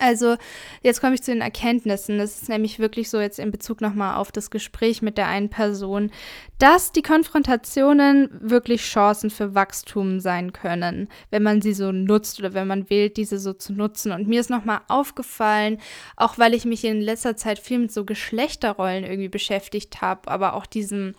Also, 0.00 0.36
jetzt 0.82 1.00
komme 1.00 1.14
ich 1.14 1.22
zu 1.22 1.30
den 1.30 1.40
Erkenntnissen. 1.40 2.18
Das 2.18 2.42
ist 2.42 2.48
nämlich 2.48 2.78
wirklich 2.78 3.08
so 3.08 3.20
jetzt 3.20 3.38
in 3.38 3.50
Bezug 3.50 3.80
nochmal 3.80 4.16
auf 4.16 4.32
das 4.32 4.50
Gespräch 4.50 5.00
mit 5.00 5.16
der 5.16 5.28
einen 5.28 5.48
Person, 5.48 6.10
dass 6.58 6.92
die 6.92 7.02
Konfrontationen 7.02 8.28
wirklich 8.32 8.82
Chancen 8.82 9.30
für 9.30 9.54
Wachstum 9.54 10.20
sein 10.20 10.52
können, 10.52 11.08
wenn 11.30 11.42
man 11.42 11.62
sie 11.62 11.72
so 11.72 11.92
nutzt 11.92 12.40
oder 12.40 12.52
wenn 12.52 12.66
man 12.66 12.90
wählt, 12.90 13.16
diese 13.16 13.38
so 13.38 13.52
zu 13.52 13.72
nutzen. 13.72 14.12
Und 14.12 14.26
mir 14.26 14.40
ist 14.40 14.50
nochmal 14.50 14.80
aufgefallen, 14.88 15.78
auch 16.16 16.36
weil 16.36 16.54
ich 16.54 16.64
mich 16.64 16.84
in 16.84 17.00
letzter 17.00 17.36
Zeit 17.36 17.58
viel 17.58 17.78
mit 17.78 17.92
so 17.92 18.04
Geschlechterrollen 18.04 19.04
irgendwie 19.04 19.28
beschäftigt 19.28 20.00
habe, 20.00 20.28
aber 20.28 20.54
auch 20.54 20.66
diesem, 20.66 21.14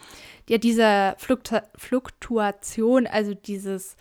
ja, 0.49 0.57
dieser 0.57 1.15
Fluktu 1.17 1.57
Fluktuation, 1.75 3.07
also 3.07 3.33
dieses 3.33 3.95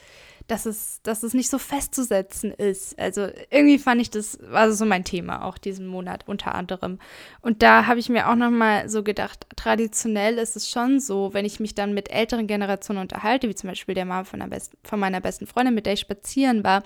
dass 0.46 0.64
es, 0.64 1.00
dass 1.02 1.22
es 1.22 1.34
nicht 1.34 1.50
so 1.50 1.58
festzusetzen 1.58 2.52
ist. 2.52 2.98
Also 2.98 3.28
irgendwie 3.50 3.78
fand 3.78 4.00
ich 4.00 4.10
das, 4.10 4.38
war 4.42 4.70
so 4.72 4.84
mein 4.84 5.04
Thema 5.04 5.44
auch 5.44 5.58
diesen 5.58 5.86
Monat 5.86 6.28
unter 6.28 6.54
anderem. 6.54 6.98
Und 7.40 7.62
da 7.62 7.86
habe 7.86 7.98
ich 7.98 8.08
mir 8.08 8.28
auch 8.28 8.36
nochmal 8.36 8.88
so 8.88 9.02
gedacht, 9.02 9.46
traditionell 9.56 10.38
ist 10.38 10.56
es 10.56 10.70
schon 10.70 11.00
so, 11.00 11.34
wenn 11.34 11.44
ich 11.44 11.58
mich 11.58 11.74
dann 11.74 11.94
mit 11.94 12.10
älteren 12.10 12.46
Generationen 12.46 13.00
unterhalte, 13.00 13.48
wie 13.48 13.54
zum 13.54 13.70
Beispiel 13.70 13.94
der 13.94 14.04
Mama 14.04 14.24
von, 14.24 14.42
von 14.84 15.00
meiner 15.00 15.20
besten 15.20 15.46
Freundin, 15.46 15.74
mit 15.74 15.86
der 15.86 15.94
ich 15.94 16.00
spazieren 16.00 16.62
war, 16.62 16.82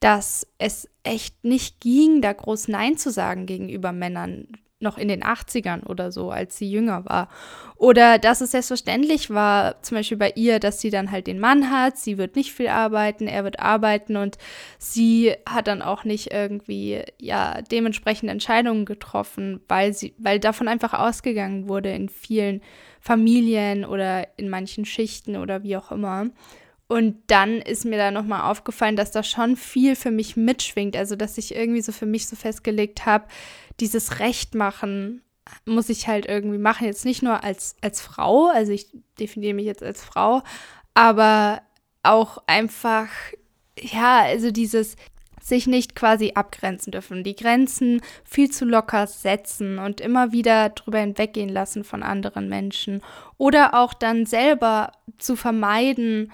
dass 0.00 0.46
es 0.58 0.88
echt 1.02 1.44
nicht 1.44 1.80
ging, 1.80 2.20
da 2.22 2.32
groß 2.32 2.68
Nein 2.68 2.96
zu 2.96 3.10
sagen 3.10 3.46
gegenüber 3.46 3.92
Männern 3.92 4.48
noch 4.80 4.98
in 4.98 5.08
den 5.08 5.22
80ern 5.22 5.86
oder 5.86 6.10
so, 6.10 6.30
als 6.30 6.56
sie 6.56 6.70
jünger 6.70 7.04
war. 7.04 7.28
Oder 7.76 8.18
dass 8.18 8.40
es 8.40 8.50
selbstverständlich 8.50 9.30
war, 9.30 9.82
zum 9.82 9.98
Beispiel 9.98 10.16
bei 10.16 10.32
ihr, 10.34 10.58
dass 10.58 10.80
sie 10.80 10.90
dann 10.90 11.10
halt 11.10 11.26
den 11.26 11.38
Mann 11.38 11.70
hat, 11.70 11.98
sie 11.98 12.18
wird 12.18 12.36
nicht 12.36 12.52
viel 12.52 12.68
arbeiten, 12.68 13.26
er 13.26 13.44
wird 13.44 13.60
arbeiten 13.60 14.16
und 14.16 14.38
sie 14.78 15.34
hat 15.48 15.66
dann 15.66 15.82
auch 15.82 16.04
nicht 16.04 16.32
irgendwie, 16.32 17.02
ja, 17.18 17.62
dementsprechende 17.62 18.32
Entscheidungen 18.32 18.84
getroffen, 18.84 19.60
weil 19.68 19.92
sie, 19.92 20.14
weil 20.18 20.40
davon 20.40 20.68
einfach 20.68 20.94
ausgegangen 20.94 21.68
wurde 21.68 21.90
in 21.90 22.08
vielen 22.08 22.60
Familien 23.00 23.84
oder 23.84 24.26
in 24.38 24.48
manchen 24.48 24.84
Schichten 24.84 25.36
oder 25.36 25.62
wie 25.62 25.76
auch 25.76 25.90
immer. 25.90 26.26
Und 26.90 27.18
dann 27.28 27.60
ist 27.60 27.84
mir 27.84 27.98
da 27.98 28.10
nochmal 28.10 28.50
aufgefallen, 28.50 28.96
dass 28.96 29.12
da 29.12 29.22
schon 29.22 29.54
viel 29.54 29.94
für 29.94 30.10
mich 30.10 30.36
mitschwingt. 30.36 30.96
Also, 30.96 31.14
dass 31.14 31.38
ich 31.38 31.54
irgendwie 31.54 31.82
so 31.82 31.92
für 31.92 32.04
mich 32.04 32.26
so 32.26 32.34
festgelegt 32.34 33.06
habe, 33.06 33.26
dieses 33.80 34.18
Recht 34.18 34.54
machen 34.54 35.22
muss 35.64 35.88
ich 35.88 36.08
halt 36.08 36.26
irgendwie 36.26 36.58
machen. 36.58 36.86
Jetzt 36.86 37.04
nicht 37.04 37.22
nur 37.22 37.42
als, 37.44 37.76
als 37.80 38.00
Frau, 38.00 38.48
also 38.48 38.72
ich 38.72 38.88
definiere 39.18 39.54
mich 39.54 39.66
jetzt 39.66 39.82
als 39.82 40.02
Frau, 40.02 40.42
aber 40.94 41.62
auch 42.02 42.42
einfach, 42.46 43.08
ja, 43.78 44.20
also 44.20 44.50
dieses 44.50 44.96
sich 45.42 45.66
nicht 45.66 45.96
quasi 45.96 46.32
abgrenzen 46.34 46.92
dürfen, 46.92 47.24
die 47.24 47.34
Grenzen 47.34 48.02
viel 48.24 48.50
zu 48.50 48.66
locker 48.66 49.06
setzen 49.06 49.78
und 49.78 50.00
immer 50.00 50.32
wieder 50.32 50.68
drüber 50.68 50.98
hinweggehen 50.98 51.48
lassen 51.48 51.82
von 51.82 52.02
anderen 52.02 52.48
Menschen 52.48 53.02
oder 53.38 53.74
auch 53.74 53.94
dann 53.94 54.26
selber 54.26 54.92
zu 55.18 55.36
vermeiden, 55.36 56.30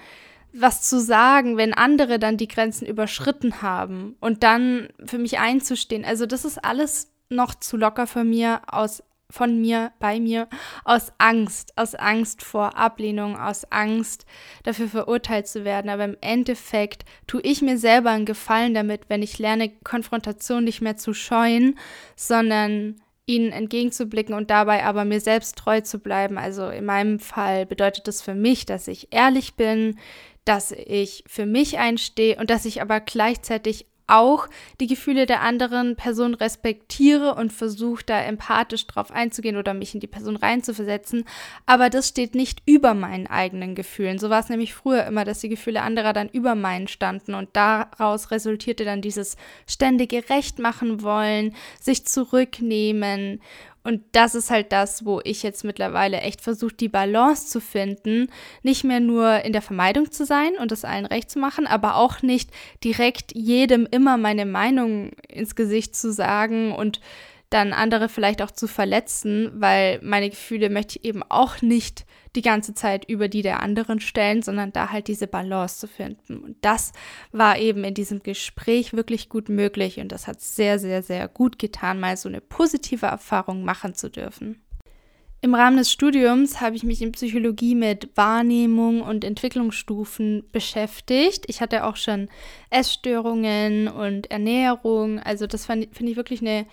was 0.51 0.81
zu 0.81 0.99
sagen, 0.99 1.55
wenn 1.55 1.73
andere 1.73 2.19
dann 2.19 2.35
die 2.35 2.49
Grenzen 2.49 2.85
überschritten 2.85 3.61
haben 3.61 4.17
und 4.19 4.43
dann 4.43 4.89
für 5.05 5.17
mich 5.17 5.39
einzustehen. 5.39 6.03
Also 6.03 6.25
das 6.25 6.43
ist 6.43 6.63
alles 6.63 7.11
noch 7.29 7.55
zu 7.55 7.77
locker 7.77 8.07
von 8.07 8.29
mir 8.29 8.61
aus 8.67 9.03
von 9.29 9.59
mir, 9.59 9.91
bei 9.99 10.19
mir, 10.19 10.47
aus 10.85 11.11
Angst, 11.17 11.73
aus 11.77 11.95
Angst 11.95 12.43
vor 12.43 12.77
Ablehnung, 12.77 13.37
aus 13.37 13.69
Angst 13.71 14.25
dafür 14.63 14.87
verurteilt 14.87 15.47
zu 15.47 15.65
werden. 15.65 15.89
Aber 15.89 16.05
im 16.05 16.17
Endeffekt 16.21 17.03
tue 17.27 17.41
ich 17.41 17.61
mir 17.61 17.77
selber 17.77 18.11
einen 18.11 18.25
Gefallen 18.25 18.73
damit, 18.73 19.09
wenn 19.09 19.21
ich 19.21 19.37
lerne, 19.37 19.69
Konfrontation 19.83 20.63
nicht 20.63 20.81
mehr 20.81 20.95
zu 20.95 21.13
scheuen, 21.13 21.77
sondern 22.15 22.95
ihnen 23.25 23.51
entgegenzublicken 23.51 24.33
und 24.33 24.49
dabei 24.49 24.85
aber 24.85 25.03
mir 25.03 25.19
selbst 25.19 25.57
treu 25.57 25.81
zu 25.81 25.99
bleiben. 25.99 26.37
Also 26.37 26.69
in 26.69 26.85
meinem 26.85 27.19
Fall 27.19 27.65
bedeutet 27.65 28.07
das 28.07 28.21
für 28.21 28.35
mich, 28.35 28.65
dass 28.65 28.87
ich 28.87 29.09
ehrlich 29.11 29.55
bin, 29.55 29.99
dass 30.45 30.71
ich 30.71 31.25
für 31.27 31.45
mich 31.45 31.77
einstehe 31.77 32.37
und 32.37 32.49
dass 32.49 32.63
ich 32.63 32.81
aber 32.81 33.01
gleichzeitig 33.01 33.85
auch 34.07 34.47
die 34.79 34.87
Gefühle 34.87 35.25
der 35.25 35.41
anderen 35.41 35.95
Person 35.95 36.33
respektiere 36.33 37.35
und 37.35 37.51
versuche 37.51 38.03
da 38.05 38.19
empathisch 38.21 38.87
drauf 38.87 39.11
einzugehen 39.11 39.57
oder 39.57 39.73
mich 39.73 39.93
in 39.93 39.99
die 39.99 40.07
Person 40.07 40.37
reinzuversetzen. 40.37 41.25
Aber 41.65 41.89
das 41.89 42.07
steht 42.07 42.33
nicht 42.33 42.61
über 42.65 42.93
meinen 42.93 43.27
eigenen 43.27 43.75
Gefühlen. 43.75 44.17
So 44.17 44.29
war 44.29 44.39
es 44.39 44.49
nämlich 44.49 44.73
früher 44.73 45.05
immer, 45.05 45.25
dass 45.25 45.39
die 45.39 45.49
Gefühle 45.49 45.81
anderer 45.81 46.13
dann 46.13 46.29
über 46.29 46.55
meinen 46.55 46.87
standen 46.87 47.33
und 47.33 47.49
daraus 47.53 48.31
resultierte 48.31 48.85
dann 48.85 49.01
dieses 49.01 49.35
ständige 49.67 50.29
Recht 50.29 50.59
machen 50.59 51.01
wollen, 51.03 51.53
sich 51.79 52.05
zurücknehmen 52.05 53.41
Und 53.87 54.01
das 54.11 54.35
ist 54.35 54.51
halt 54.51 54.73
das, 54.73 55.05
wo 55.05 55.21
ich 55.23 55.43
jetzt 55.43 55.63
mittlerweile 55.63 56.19
echt 56.19 56.41
versuche, 56.41 56.73
die 56.73 56.89
Balance 56.89 57.47
zu 57.47 57.61
finden, 57.61 58.27
nicht 58.61 58.83
mehr 58.83 58.99
nur 58.99 59.45
in 59.45 59.53
der 59.53 59.61
Vermeidung 59.61 60.11
zu 60.11 60.25
sein 60.25 60.57
und 60.59 60.73
es 60.73 60.83
allen 60.83 61.05
recht 61.05 61.31
zu 61.31 61.39
machen, 61.39 61.65
aber 61.65 61.95
auch 61.95 62.21
nicht 62.21 62.49
direkt 62.83 63.33
jedem 63.33 63.87
immer 63.89 64.17
meine 64.17 64.45
Meinung 64.45 65.11
ins 65.29 65.55
Gesicht 65.55 65.95
zu 65.95 66.11
sagen 66.11 66.73
und 66.73 66.99
dann 67.49 67.71
andere 67.71 68.09
vielleicht 68.09 68.41
auch 68.41 68.51
zu 68.51 68.67
verletzen, 68.67 69.51
weil 69.55 69.99
meine 70.03 70.29
Gefühle 70.29 70.69
möchte 70.69 70.99
ich 70.99 71.05
eben 71.05 71.23
auch 71.23 71.61
nicht 71.61 72.05
die 72.35 72.41
ganze 72.41 72.73
Zeit 72.73 73.09
über 73.09 73.29
die 73.29 73.41
der 73.41 73.61
anderen 73.61 73.99
stellen, 73.99 74.41
sondern 74.41 74.73
da 74.73 74.91
halt 74.91 75.07
diese 75.07 75.27
Balance 75.27 75.79
zu 75.79 75.87
finden. 75.87 76.37
Und 76.37 76.57
das 76.61 76.91
war 77.31 77.57
eben 77.57 77.83
in 77.83 77.93
diesem 77.93 78.21
Gespräch 78.21 78.93
wirklich 78.93 79.29
gut 79.29 79.49
möglich 79.49 79.99
und 79.99 80.11
das 80.11 80.27
hat 80.27 80.41
sehr, 80.41 80.77
sehr, 80.77 81.01
sehr 81.01 81.27
gut 81.27 81.57
getan, 81.57 81.99
mal 81.99 82.17
so 82.17 82.27
eine 82.29 82.41
positive 82.41 83.05
Erfahrung 83.05 83.63
machen 83.63 83.95
zu 83.95 84.09
dürfen. 84.09 84.61
Im 85.39 85.53
Rahmen 85.53 85.77
des 85.77 85.91
Studiums 85.91 86.61
habe 86.61 86.75
ich 86.75 86.83
mich 86.83 87.01
in 87.01 87.11
Psychologie 87.11 87.75
mit 87.75 88.09
Wahrnehmung 88.15 89.01
und 89.01 89.23
Entwicklungsstufen 89.23 90.43
beschäftigt. 90.51 91.45
Ich 91.47 91.61
hatte 91.61 91.85
auch 91.85 91.95
schon 91.95 92.27
Essstörungen 92.71 93.87
und 93.87 94.31
Ernährung. 94.31 95.19
Also 95.19 95.45
das 95.45 95.67
finde 95.67 95.87
ich 95.91 96.15
wirklich 96.15 96.41
eine 96.41 96.65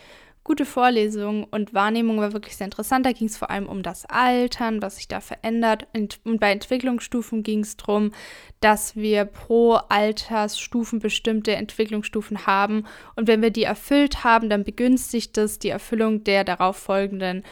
gute 0.44 0.66
Vorlesung 0.66 1.44
und 1.44 1.72
Wahrnehmung 1.72 2.18
war 2.18 2.34
wirklich 2.34 2.56
sehr 2.56 2.66
interessant. 2.66 3.06
Da 3.06 3.12
ging 3.12 3.26
es 3.26 3.38
vor 3.38 3.50
allem 3.50 3.66
um 3.66 3.82
das 3.82 4.04
Altern, 4.04 4.82
was 4.82 4.96
sich 4.96 5.08
da 5.08 5.20
verändert. 5.20 5.88
Und 5.94 6.20
bei 6.38 6.52
Entwicklungsstufen 6.52 7.42
ging 7.42 7.60
es 7.60 7.78
darum, 7.78 8.12
dass 8.60 8.94
wir 8.94 9.24
pro 9.24 9.74
Altersstufen 9.88 10.98
bestimmte 10.98 11.56
Entwicklungsstufen 11.56 12.46
haben. 12.46 12.86
Und 13.16 13.26
wenn 13.26 13.40
wir 13.40 13.50
die 13.50 13.64
erfüllt 13.64 14.22
haben, 14.22 14.50
dann 14.50 14.64
begünstigt 14.64 15.36
das 15.38 15.58
die 15.58 15.70
Erfüllung 15.70 16.24
der 16.24 16.44
darauf 16.44 16.76
folgenden 16.76 17.42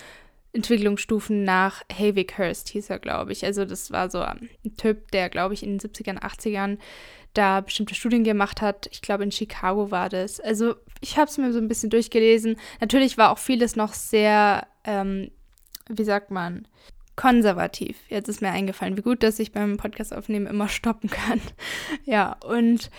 Entwicklungsstufen 0.52 1.44
nach 1.44 1.82
Havikhurst 1.90 2.68
hieß 2.68 2.90
er, 2.90 2.98
glaube 2.98 3.32
ich. 3.32 3.42
Also 3.46 3.64
das 3.64 3.90
war 3.90 4.10
so 4.10 4.20
ein 4.20 4.50
Typ, 4.76 5.10
der, 5.12 5.30
glaube 5.30 5.54
ich, 5.54 5.62
in 5.62 5.78
den 5.78 5.80
70ern, 5.80 6.20
80ern 6.20 6.76
da 7.32 7.62
bestimmte 7.62 7.94
Studien 7.94 8.22
gemacht 8.22 8.60
hat. 8.60 8.86
Ich 8.92 9.00
glaube, 9.00 9.24
in 9.24 9.32
Chicago 9.32 9.90
war 9.90 10.10
das. 10.10 10.38
Also 10.40 10.74
ich 11.02 11.18
habe 11.18 11.28
es 11.28 11.36
mir 11.36 11.52
so 11.52 11.58
ein 11.58 11.68
bisschen 11.68 11.90
durchgelesen. 11.90 12.56
Natürlich 12.80 13.18
war 13.18 13.30
auch 13.30 13.38
vieles 13.38 13.76
noch 13.76 13.92
sehr, 13.92 14.66
ähm, 14.84 15.30
wie 15.88 16.04
sagt 16.04 16.30
man, 16.30 16.66
konservativ. 17.16 17.98
Jetzt 18.08 18.28
ist 18.28 18.40
mir 18.40 18.50
eingefallen, 18.50 18.96
wie 18.96 19.02
gut, 19.02 19.22
dass 19.22 19.38
ich 19.38 19.52
beim 19.52 19.76
Podcast 19.76 20.14
aufnehmen 20.14 20.46
immer 20.46 20.68
stoppen 20.68 21.10
kann. 21.10 21.40
ja, 22.04 22.36
und 22.44 22.90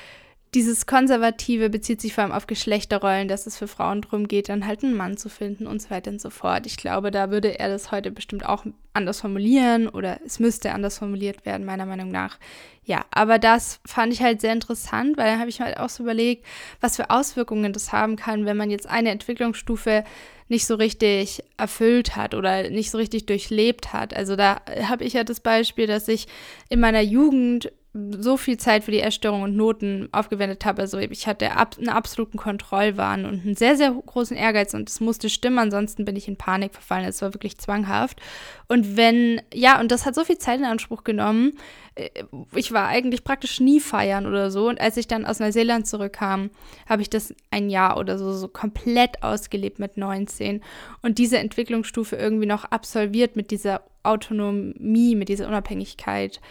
dieses 0.53 0.85
Konservative 0.85 1.69
bezieht 1.69 2.01
sich 2.01 2.13
vor 2.13 2.23
allem 2.23 2.33
auf 2.33 2.47
Geschlechterrollen, 2.47 3.27
dass 3.27 3.47
es 3.47 3.57
für 3.57 3.67
Frauen 3.67 4.01
darum 4.01 4.27
geht, 4.27 4.49
dann 4.49 4.67
halt 4.67 4.83
einen 4.83 4.95
Mann 4.95 5.17
zu 5.17 5.29
finden 5.29 5.67
und 5.67 5.81
so 5.81 5.89
weiter 5.89 6.11
und 6.11 6.21
so 6.21 6.29
fort. 6.29 6.65
Ich 6.65 6.77
glaube, 6.77 7.11
da 7.11 7.31
würde 7.31 7.59
er 7.59 7.69
das 7.69 7.91
heute 7.91 8.11
bestimmt 8.11 8.45
auch 8.45 8.65
anders 8.93 9.21
formulieren 9.21 9.87
oder 9.87 10.19
es 10.25 10.39
müsste 10.39 10.71
anders 10.71 10.99
formuliert 10.99 11.45
werden, 11.45 11.65
meiner 11.65 11.85
Meinung 11.85 12.09
nach. 12.09 12.37
Ja, 12.85 13.05
aber 13.11 13.39
das 13.39 13.79
fand 13.85 14.13
ich 14.13 14.21
halt 14.21 14.41
sehr 14.41 14.53
interessant, 14.53 15.17
weil 15.17 15.25
dann 15.25 15.39
habe 15.39 15.49
ich 15.49 15.59
mir 15.59 15.65
halt 15.65 15.79
auch 15.79 15.89
so 15.89 16.03
überlegt, 16.03 16.45
was 16.81 16.97
für 16.97 17.09
Auswirkungen 17.09 17.73
das 17.73 17.91
haben 17.91 18.15
kann, 18.15 18.45
wenn 18.45 18.57
man 18.57 18.69
jetzt 18.69 18.87
eine 18.87 19.09
Entwicklungsstufe 19.09 20.03
nicht 20.49 20.67
so 20.67 20.75
richtig 20.75 21.43
erfüllt 21.57 22.15
hat 22.15 22.35
oder 22.35 22.69
nicht 22.69 22.91
so 22.91 22.97
richtig 22.97 23.25
durchlebt 23.25 23.93
hat. 23.93 24.15
Also 24.15 24.35
da 24.35 24.61
habe 24.83 25.03
ich 25.03 25.13
ja 25.13 25.23
das 25.23 25.39
Beispiel, 25.39 25.87
dass 25.87 26.07
ich 26.07 26.27
in 26.69 26.79
meiner 26.79 27.01
Jugend 27.01 27.71
so 27.95 28.37
viel 28.37 28.57
Zeit 28.57 28.83
für 28.83 28.91
die 28.91 29.01
Essstörung 29.01 29.43
und 29.43 29.55
Noten 29.55 30.09
aufgewendet 30.11 30.65
habe. 30.65 30.81
Also 30.81 30.97
ich 30.97 31.27
hatte 31.27 31.55
ab, 31.55 31.75
einen 31.77 31.89
absoluten 31.89 32.39
Kontrollwahn 32.39 33.25
und 33.25 33.43
einen 33.43 33.55
sehr, 33.55 33.75
sehr 33.75 33.91
großen 33.91 34.35
Ehrgeiz 34.35 34.73
und 34.73 34.89
es 34.89 34.99
musste 34.99 35.29
stimmen, 35.29 35.59
ansonsten 35.59 36.03
bin 36.03 36.15
ich 36.15 36.27
in 36.27 36.35
Panik 36.35 36.73
verfallen. 36.73 37.05
Es 37.05 37.21
war 37.21 37.35
wirklich 37.35 37.59
zwanghaft. 37.59 38.19
Und 38.67 38.97
wenn, 38.97 39.41
ja, 39.53 39.79
und 39.79 39.91
das 39.91 40.07
hat 40.07 40.15
so 40.15 40.23
viel 40.23 40.39
Zeit 40.39 40.59
in 40.59 40.65
Anspruch 40.65 41.03
genommen. 41.03 41.53
Äh, 41.93 42.09
ich 42.55 42.71
war 42.71 42.87
eigentlich 42.87 43.23
praktisch 43.23 43.59
nie 43.59 43.79
feiern 43.79 44.25
oder 44.25 44.49
so. 44.49 44.69
Und 44.69 44.81
als 44.81 44.97
ich 44.97 45.07
dann 45.07 45.23
aus 45.23 45.39
Neuseeland 45.39 45.85
zurückkam, 45.85 46.49
habe 46.89 47.03
ich 47.03 47.11
das 47.11 47.35
ein 47.51 47.69
Jahr 47.69 47.97
oder 47.97 48.17
so, 48.17 48.33
so 48.33 48.47
komplett 48.47 49.21
ausgelebt 49.21 49.77
mit 49.77 49.97
19 49.97 50.63
und 51.03 51.19
diese 51.19 51.37
Entwicklungsstufe 51.37 52.15
irgendwie 52.15 52.47
noch 52.47 52.65
absolviert 52.65 53.35
mit 53.35 53.51
dieser 53.51 53.83
Autonomie, 54.01 55.15
mit 55.15 55.29
dieser 55.29 55.47
Unabhängigkeit 55.47 56.41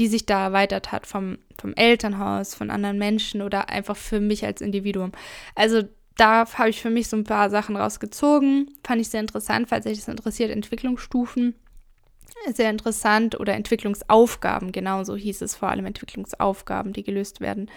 die 0.00 0.08
sich 0.08 0.24
da 0.24 0.46
erweitert 0.46 0.92
hat 0.92 1.06
vom, 1.06 1.36
vom 1.60 1.74
Elternhaus, 1.74 2.54
von 2.54 2.70
anderen 2.70 2.96
Menschen 2.96 3.42
oder 3.42 3.68
einfach 3.68 3.98
für 3.98 4.18
mich 4.18 4.46
als 4.46 4.62
Individuum. 4.62 5.12
Also 5.54 5.82
da 6.16 6.50
habe 6.54 6.70
ich 6.70 6.80
für 6.80 6.88
mich 6.88 7.08
so 7.08 7.18
ein 7.18 7.24
paar 7.24 7.50
Sachen 7.50 7.76
rausgezogen. 7.76 8.70
Fand 8.82 9.02
ich 9.02 9.10
sehr 9.10 9.20
interessant, 9.20 9.68
falls 9.68 9.84
euch 9.84 9.98
das 9.98 10.08
interessiert. 10.08 10.50
Entwicklungsstufen. 10.50 11.54
Sehr 12.50 12.70
interessant 12.70 13.38
oder 13.38 13.52
Entwicklungsaufgaben, 13.52 14.72
genauso 14.72 15.16
hieß 15.16 15.42
es 15.42 15.54
vor 15.54 15.68
allem 15.68 15.84
Entwicklungsaufgaben, 15.84 16.94
die 16.94 17.02
gelöst 17.02 17.42
werden 17.42 17.70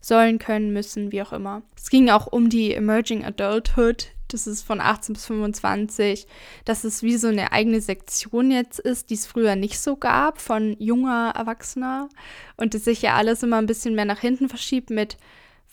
sollen, 0.00 0.38
können, 0.38 0.72
müssen, 0.72 1.12
wie 1.12 1.20
auch 1.20 1.34
immer. 1.34 1.60
Es 1.76 1.90
ging 1.90 2.08
auch 2.08 2.26
um 2.26 2.48
die 2.48 2.72
Emerging 2.72 3.22
Adulthood, 3.22 4.08
das 4.28 4.46
ist 4.46 4.62
von 4.62 4.80
18 4.80 5.14
bis 5.14 5.26
25, 5.26 6.26
dass 6.64 6.84
es 6.84 7.02
wie 7.02 7.16
so 7.16 7.28
eine 7.28 7.52
eigene 7.52 7.80
Sektion 7.80 8.50
jetzt 8.50 8.78
ist, 8.78 9.10
die 9.10 9.14
es 9.14 9.26
früher 9.26 9.56
nicht 9.56 9.78
so 9.78 9.96
gab, 9.96 10.40
von 10.40 10.76
junger 10.78 11.32
Erwachsener 11.36 12.08
und 12.56 12.74
das 12.74 12.84
sich 12.84 13.02
ja 13.02 13.14
alles 13.14 13.42
immer 13.42 13.58
ein 13.58 13.66
bisschen 13.66 13.94
mehr 13.94 14.04
nach 14.04 14.20
hinten 14.20 14.48
verschiebt 14.48 14.90
mit 14.90 15.16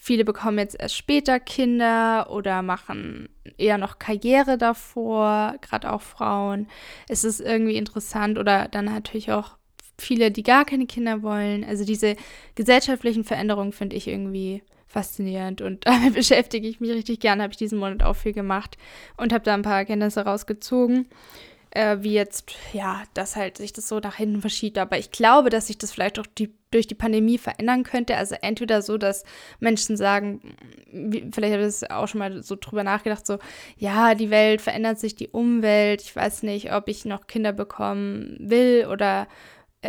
viele 0.04 0.26
bekommen 0.26 0.58
jetzt 0.58 0.76
erst 0.78 0.98
später 0.98 1.40
Kinder 1.40 2.30
oder 2.30 2.62
machen 2.62 3.30
eher 3.58 3.78
noch 3.78 4.00
Karriere 4.00 4.58
davor, 4.58 5.56
gerade 5.62 5.94
auch 5.94 6.02
Frauen. 6.02 6.68
Es 7.08 7.24
ist 7.24 7.40
irgendwie 7.40 7.78
interessant 7.78 8.38
oder 8.38 8.68
dann 8.68 8.86
natürlich 8.86 9.32
auch 9.32 9.56
viele, 9.98 10.30
die 10.30 10.44
gar 10.44 10.66
keine 10.66 10.88
Kinder 10.88 11.24
wollen. 11.24 11.64
Also 11.64 11.86
diese 11.86 12.18
gesellschaftlichen 12.56 13.24
Veränderungen 13.24 13.72
finde 13.72 13.96
ich 13.96 14.10
irgendwie 14.10 14.62
faszinierend 14.94 15.62
und 15.62 15.86
damit 15.86 16.14
beschäftige 16.14 16.68
ich 16.68 16.80
mich 16.80 16.92
richtig 16.92 17.20
gerne. 17.20 17.44
Habe 17.44 17.52
ich 17.52 17.58
diesen 17.58 17.80
Monat 17.80 18.04
auch 18.04 18.16
viel 18.16 18.34
gemacht 18.34 18.78
und 19.18 19.34
habe 19.34 19.44
da 19.44 19.54
ein 19.54 19.64
paar 19.64 19.80
Erkenntnisse 19.80 20.22
rausgezogen. 20.22 21.08
Äh, 21.76 22.04
wie 22.04 22.14
jetzt, 22.14 22.54
ja, 22.72 23.02
dass 23.16 23.36
halt 23.36 23.58
sich 23.58 23.74
das 23.74 23.88
so 23.88 24.00
nach 24.00 24.16
hinten 24.16 24.42
verschiebt. 24.42 24.78
Aber 24.78 25.00
ich 25.00 25.10
glaube, 25.10 25.50
dass 25.50 25.66
sich 25.66 25.80
das 25.80 25.92
vielleicht 25.92 26.20
auch 26.20 26.28
die, 26.38 26.54
durch 26.70 26.86
die 26.86 26.94
Pandemie 26.94 27.40
verändern 27.40 27.82
könnte. 27.82 28.16
Also 28.16 28.36
entweder 28.40 28.84
so, 28.84 29.00
dass 29.00 29.24
Menschen 29.60 29.98
sagen, 29.98 30.56
wie, 30.92 31.32
vielleicht 31.34 31.54
habe 31.54 31.64
ich 31.64 31.80
das 31.80 31.90
auch 31.90 32.08
schon 32.08 32.20
mal 32.20 32.44
so 32.44 32.56
drüber 32.56 32.84
nachgedacht, 32.84 33.26
so, 33.26 33.40
ja, 33.76 34.14
die 34.14 34.30
Welt 34.30 34.62
verändert 34.62 35.00
sich, 35.00 35.16
die 35.16 35.30
Umwelt. 35.30 36.04
Ich 36.04 36.16
weiß 36.16 36.44
nicht, 36.44 36.72
ob 36.72 36.88
ich 36.90 37.06
noch 37.06 37.26
Kinder 37.26 37.54
bekommen 37.54 38.36
will 38.40 38.86
oder 38.86 39.28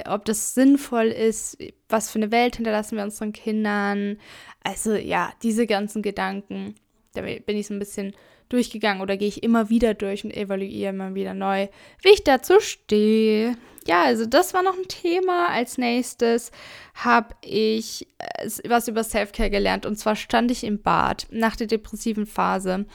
ob 0.07 0.25
das 0.25 0.55
sinnvoll 0.55 1.07
ist, 1.07 1.59
was 1.89 2.11
für 2.11 2.19
eine 2.19 2.31
Welt 2.31 2.57
hinterlassen 2.57 2.97
wir 2.97 3.05
unseren 3.05 3.33
Kindern. 3.33 4.19
Also 4.63 4.95
ja, 4.95 5.33
diese 5.43 5.67
ganzen 5.67 6.03
Gedanken, 6.03 6.75
da 7.15 7.23
bin 7.23 7.57
ich 7.57 7.67
so 7.67 7.75
ein 7.75 7.79
bisschen 7.79 8.15
durchgegangen 8.55 9.03
oder 9.03 9.17
gehe 9.17 9.29
ich 9.29 9.43
immer 9.43 9.69
wieder 9.69 9.95
durch 9.95 10.25
und 10.25 10.35
evaluiere 10.35 10.91
immer 10.91 11.15
wieder 11.15 11.35
neu, 11.35 11.69
wie 12.03 12.11
ich 12.11 12.25
dazu 12.25 12.61
stehe. 12.61 13.57
Ja, 13.87 14.05
also 14.05 14.25
das 14.25 14.55
war 14.55 14.63
noch 14.63 14.79
ein 14.79 14.89
Thema. 14.89 15.49
Als 15.49 15.77
nächstes 15.77 16.53
habe 16.95 17.35
ich 17.43 18.09
äh, 18.19 18.49
was 18.69 18.89
über 18.89 19.05
Selfcare 19.05 19.51
gelernt 19.51 19.85
und 19.85 19.97
zwar 19.99 20.17
stand 20.17 20.51
ich 20.51 20.65
im 20.65 20.81
Bad 20.81 21.27
nach 21.31 21.57
der 21.57 21.67
depressiven 21.67 22.27
Phase 22.27 22.87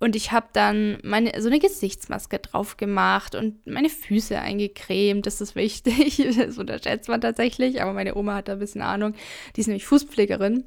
und 0.00 0.16
ich 0.16 0.32
habe 0.32 0.48
dann 0.52 0.98
meine, 1.02 1.40
so 1.40 1.48
eine 1.48 1.60
Gesichtsmaske 1.60 2.38
drauf 2.38 2.76
gemacht 2.76 3.34
und 3.34 3.66
meine 3.66 3.88
Füße 3.88 4.38
eingecremt. 4.38 5.24
Das 5.24 5.40
ist 5.40 5.54
wichtig. 5.54 6.22
Das 6.36 6.58
unterschätzt 6.58 7.08
man 7.08 7.20
tatsächlich. 7.20 7.80
Aber 7.80 7.92
meine 7.92 8.14
Oma 8.14 8.34
hat 8.34 8.48
da 8.48 8.54
ein 8.54 8.58
bisschen 8.58 8.82
Ahnung. 8.82 9.14
Die 9.56 9.60
ist 9.60 9.66
nämlich 9.66 9.86
Fußpflegerin. 9.86 10.64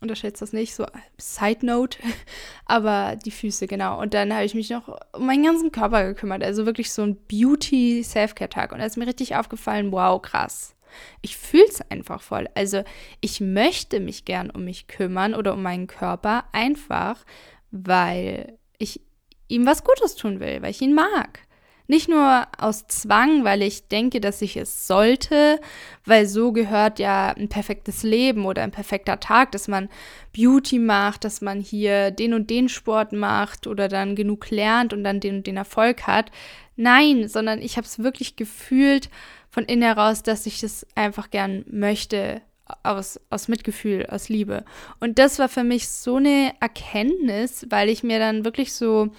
Unterschätzt 0.00 0.42
das 0.42 0.52
nicht, 0.52 0.74
so 0.74 0.86
Side 1.18 1.64
Note. 1.64 1.98
Aber 2.66 3.16
die 3.16 3.30
Füße, 3.30 3.66
genau. 3.66 4.00
Und 4.00 4.14
dann 4.14 4.32
habe 4.32 4.44
ich 4.44 4.54
mich 4.54 4.70
noch 4.70 4.88
um 5.12 5.26
meinen 5.26 5.44
ganzen 5.44 5.72
Körper 5.72 6.04
gekümmert. 6.06 6.42
Also 6.42 6.66
wirklich 6.66 6.92
so 6.92 7.02
ein 7.02 7.16
Beauty-Self-Care-Tag. 7.28 8.72
Und 8.72 8.78
da 8.78 8.84
ist 8.84 8.96
mir 8.96 9.06
richtig 9.06 9.36
aufgefallen, 9.36 9.92
wow, 9.92 10.20
krass. 10.20 10.74
Ich 11.22 11.36
fühle 11.36 11.66
es 11.68 11.80
einfach 11.90 12.20
voll. 12.20 12.48
Also 12.54 12.84
ich 13.20 13.40
möchte 13.40 14.00
mich 14.00 14.24
gern 14.24 14.50
um 14.50 14.64
mich 14.64 14.86
kümmern 14.86 15.34
oder 15.34 15.54
um 15.54 15.62
meinen 15.62 15.86
Körper, 15.86 16.44
einfach 16.52 17.24
weil 17.70 18.58
ich 18.78 19.00
ihm 19.48 19.66
was 19.66 19.84
Gutes 19.84 20.14
tun 20.14 20.40
will, 20.40 20.62
weil 20.62 20.70
ich 20.70 20.82
ihn 20.82 20.94
mag. 20.94 21.40
Nicht 21.88 22.08
nur 22.08 22.46
aus 22.58 22.86
Zwang, 22.88 23.44
weil 23.44 23.62
ich 23.62 23.88
denke, 23.88 24.20
dass 24.20 24.42
ich 24.42 24.56
es 24.56 24.86
sollte, 24.86 25.60
weil 26.04 26.26
so 26.26 26.52
gehört 26.52 26.98
ja 26.98 27.28
ein 27.28 27.48
perfektes 27.48 28.02
Leben 28.02 28.44
oder 28.44 28.62
ein 28.62 28.72
perfekter 28.72 29.20
Tag, 29.20 29.52
dass 29.52 29.68
man 29.68 29.88
Beauty 30.34 30.78
macht, 30.78 31.24
dass 31.24 31.40
man 31.40 31.60
hier 31.60 32.10
den 32.10 32.34
und 32.34 32.50
den 32.50 32.68
Sport 32.68 33.12
macht 33.12 33.66
oder 33.66 33.88
dann 33.88 34.16
genug 34.16 34.50
lernt 34.50 34.92
und 34.92 35.04
dann 35.04 35.20
den 35.20 35.36
und 35.36 35.46
den 35.46 35.56
Erfolg 35.56 36.06
hat. 36.06 36.30
Nein, 36.74 37.28
sondern 37.28 37.62
ich 37.62 37.76
habe 37.76 37.86
es 37.86 38.00
wirklich 38.00 38.36
gefühlt 38.36 39.08
von 39.48 39.64
innen 39.64 39.82
heraus, 39.82 40.22
dass 40.22 40.46
ich 40.46 40.62
es 40.62 40.86
einfach 40.94 41.30
gern 41.30 41.64
möchte, 41.70 42.42
aus, 42.82 43.20
aus 43.30 43.48
Mitgefühl, 43.48 44.06
aus 44.06 44.28
Liebe. 44.28 44.64
Und 45.00 45.18
das 45.18 45.38
war 45.38 45.48
für 45.48 45.64
mich 45.64 45.88
so 45.88 46.16
eine 46.16 46.52
Erkenntnis, 46.60 47.66
weil 47.70 47.88
ich 47.88 48.02
mir 48.02 48.18
dann 48.18 48.44
wirklich 48.44 48.72
so 48.72 49.10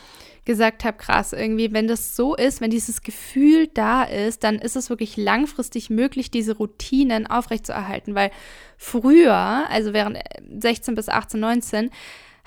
gesagt 0.48 0.86
habe, 0.86 0.98
krass, 0.98 1.34
irgendwie, 1.34 1.74
wenn 1.74 1.88
das 1.88 2.16
so 2.16 2.34
ist, 2.34 2.62
wenn 2.62 2.72
dieses 2.72 3.04
Gefühl 3.04 3.68
da 3.68 4.04
ist, 4.04 4.44
dann 4.44 4.56
ist 4.56 4.76
es 4.76 4.90
wirklich 4.90 5.18
langfristig 5.18 5.90
möglich, 5.92 6.32
diese 6.32 6.56
Routinen 6.56 7.28
aufrechtzuerhalten. 7.28 8.16
Weil 8.16 8.32
früher, 8.78 9.36
also 9.70 9.94
während 9.94 10.18
16 10.60 10.96
bis 10.96 11.10
18, 11.10 11.40
19, 11.40 11.92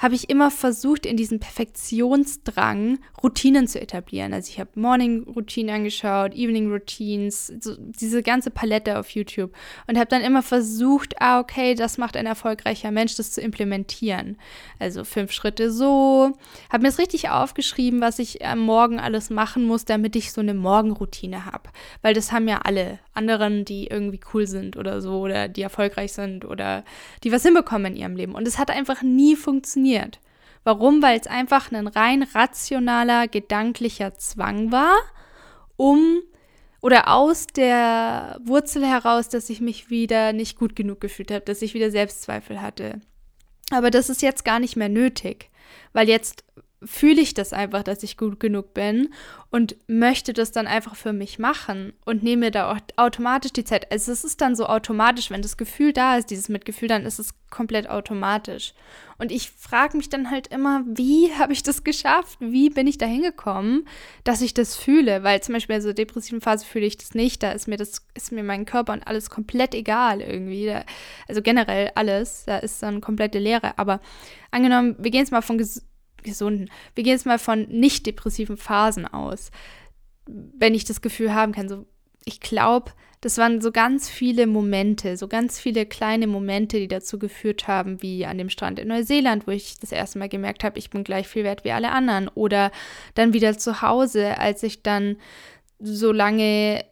habe 0.01 0.15
ich 0.15 0.31
immer 0.31 0.51
versucht, 0.51 1.05
in 1.05 1.17
diesem 1.19 1.41
Perfektionsdrang 1.41 2.99
Routinen 3.23 3.69
zu 3.69 3.79
etablieren. 3.81 4.33
Also 4.33 4.49
ich 4.49 4.59
habe 4.59 4.71
Morning-Routine 4.75 5.75
angeschaut, 5.75 6.35
Evening-Routines, 6.35 7.53
so 7.61 7.77
diese 7.79 8.23
ganze 8.23 8.51
Palette 8.51 8.99
auf 8.99 9.11
YouTube 9.11 9.53
und 9.87 9.99
habe 9.99 10.09
dann 10.09 10.23
immer 10.23 10.43
versucht, 10.43 11.21
ah, 11.21 11.39
okay, 11.39 11.75
das 11.75 11.99
macht 11.99 12.17
ein 12.17 12.25
erfolgreicher 12.25 12.91
Mensch, 12.91 13.17
das 13.17 13.33
zu 13.33 13.43
implementieren. 13.43 14.39
Also 14.79 15.05
fünf 15.05 15.33
Schritte 15.33 15.71
so. 15.71 16.33
Habe 16.73 16.83
mir 16.83 16.89
das 16.89 16.99
richtig 16.99 17.29
aufgeschrieben, 17.29 18.01
was 18.01 18.19
ich 18.19 18.45
am 18.45 18.61
Morgen 18.61 18.99
alles 18.99 19.29
machen 19.29 19.65
muss, 19.65 19.85
damit 19.85 20.17
ich 20.17 20.33
so 20.33 20.41
eine 20.41 20.55
Morgenroutine 20.55 21.45
habe. 21.45 21.69
Weil 22.01 22.15
das 22.15 22.33
haben 22.33 22.49
ja 22.49 22.61
alle 22.65 23.01
anderen, 23.13 23.67
die 23.67 23.89
irgendwie 23.89 24.21
cool 24.33 24.47
sind 24.47 24.79
oder 24.79 25.03
so 25.03 25.21
oder 25.21 25.49
die 25.49 25.63
erfolgreich 25.63 26.13
sind 26.13 26.47
oder 26.47 26.85
die 27.23 27.33
was 27.33 27.43
hinbekommen 27.43 27.93
in 27.93 28.01
ihrem 28.01 28.17
Leben. 28.17 28.35
Und 28.35 28.49
es 28.49 28.59
hat 28.59 28.71
einfach 28.71 29.03
nie 29.03 29.37
funktioniert. 29.37 29.90
Warum? 30.65 31.03
Weil 31.03 31.19
es 31.19 31.27
einfach 31.27 31.73
ein 31.73 31.87
rein 31.87 32.23
rationaler, 32.23 33.29
gedanklicher 33.29 34.15
Zwang 34.15 34.73
war, 34.73 34.97
um 35.77 36.21
oder 36.83 37.09
aus 37.09 37.47
der 37.47 38.39
Wurzel 38.45 38.87
heraus, 38.87 39.29
dass 39.29 39.51
ich 39.51 39.61
mich 39.61 39.91
wieder 39.91 40.33
nicht 40.33 40.59
gut 40.59 40.77
genug 40.77 41.01
gefühlt 41.01 41.31
habe, 41.31 41.45
dass 41.45 41.63
ich 41.63 41.75
wieder 41.75 41.91
Selbstzweifel 41.91 42.61
hatte. 42.63 43.01
Aber 43.71 43.91
das 43.91 44.09
ist 44.09 44.23
jetzt 44.23 44.45
gar 44.45 44.59
nicht 44.59 44.77
mehr 44.77 44.89
nötig, 44.89 45.51
weil 45.93 46.09
jetzt 46.09 46.45
fühle 46.83 47.21
ich 47.21 47.35
das 47.35 47.53
einfach, 47.53 47.83
dass 47.83 48.03
ich 48.03 48.17
gut 48.17 48.41
genug 48.41 48.73
bin 48.73 49.13
und 49.51 49.77
möchte 49.87 50.33
das 50.33 50.53
dann 50.53 50.67
einfach 50.67 50.97
für 50.97 51.13
mich 51.13 51.39
machen 51.39 51.93
und 52.07 52.23
nehme 52.23 52.51
da 52.51 52.73
auch 52.73 52.79
automatisch 52.97 53.53
die 53.53 53.65
Zeit. 53.65 53.91
Also 53.93 54.13
es 54.13 54.25
ist 54.25 54.41
dann 54.41 54.57
so 54.57 54.67
automatisch, 54.67 55.31
wenn 55.31 55.43
das 55.43 55.57
Gefühl 55.57 55.93
da 55.93 56.17
ist, 56.17 56.31
dieses 56.31 56.49
Mitgefühl, 56.49 56.89
dann 56.89 57.05
ist 57.05 57.19
es 57.19 57.35
komplett 57.51 57.91
automatisch. 57.91 58.73
Und 59.19 59.31
ich 59.31 59.51
frage 59.51 59.99
mich 59.99 60.09
dann 60.09 60.31
halt 60.31 60.47
immer, 60.47 60.83
wie 60.87 61.31
habe 61.39 61.53
ich 61.53 61.63
das 61.63 61.85
geschafft? 61.85 62.39
Wie 62.41 62.71
bin 62.71 62.87
ich 62.87 62.97
da 62.97 63.07
hingekommen, 63.07 63.87
dass 64.25 64.41
ich 64.41 64.55
das 64.55 64.77
fühle? 64.77 65.23
Weil 65.23 65.43
zum 65.43 65.55
Beispiel 65.55 65.77
in 65.77 65.83
so 65.83 65.93
depressiven 65.93 66.41
Phase 66.41 66.65
fühle 66.65 66.87
ich 66.87 66.97
das 66.97 67.15
nicht. 67.15 67.43
Da 67.43 67.53
ist 67.53 67.69
mir 67.69 67.77
das, 67.77 68.07
ist 68.15 68.33
mir 68.33 68.43
mein 68.43 68.65
Körper 68.65 68.95
und 68.95 69.07
alles 69.07 69.29
komplett 69.29 69.75
egal 69.75 70.23
irgendwie. 70.23 70.67
Da, 70.67 70.85
also 71.29 71.43
generell 71.43 71.91
alles, 71.95 72.45
da 72.47 72.59
ist 72.59 72.83
dann 72.83 73.03
komplette 73.03 73.39
Leere. 73.39 73.77
Aber 73.79 74.01
angenommen, 74.51 74.97
wir 74.99 75.11
gehen 75.11 75.21
jetzt 75.21 75.33
mal 75.33 75.43
von 75.43 75.59
ges 75.59 75.85
gesunden. 76.23 76.71
Wir 76.95 77.05
gehen 77.05 77.13
jetzt 77.13 77.27
mal 77.27 77.39
von 77.39 77.69
nicht 77.69 78.07
depressiven 78.07 78.57
Phasen 78.57 79.07
aus. 79.07 79.51
Wenn 80.27 80.75
ich 80.75 80.85
das 80.85 81.01
Gefühl 81.01 81.35
haben 81.35 81.53
kann, 81.53 81.69
so, 81.69 81.87
ich 82.25 82.41
glaube, 82.41 82.93
das 83.21 83.37
waren 83.37 83.61
so 83.61 83.71
ganz 83.71 84.09
viele 84.09 84.47
Momente, 84.47 85.17
so 85.17 85.29
ganz 85.29 85.61
viele 85.61 85.85
kleine 85.85 86.27
Momente, 86.27 86.79
die 86.79 86.89
dazu 86.89 87.19
geführt 87.19 87.69
haben, 87.69 88.01
wie 88.01 88.25
an 88.25 88.39
dem 88.39 88.49
Strand 88.49 88.79
in 88.79 88.89
Neuseeland, 88.89 89.47
wo 89.47 89.51
ich 89.51 89.79
das 89.79 89.93
erste 89.93 90.19
Mal 90.19 90.31
gemerkt 90.31 90.65
habe, 90.65 90.79
ich 90.79 90.89
bin 90.89 91.05
gleich 91.05 91.29
viel 91.29 91.45
wert 91.45 91.65
wie 91.65 91.73
alle 91.73 91.93
anderen. 91.93 92.29
Oder 92.29 92.71
dann 93.15 93.35
wieder 93.35 93.59
zu 93.59 93.83
Hause, 93.83 94.39
als 94.39 94.63
ich 94.63 94.83
dann 94.83 95.17
so 95.79 96.13
lange 96.13 96.83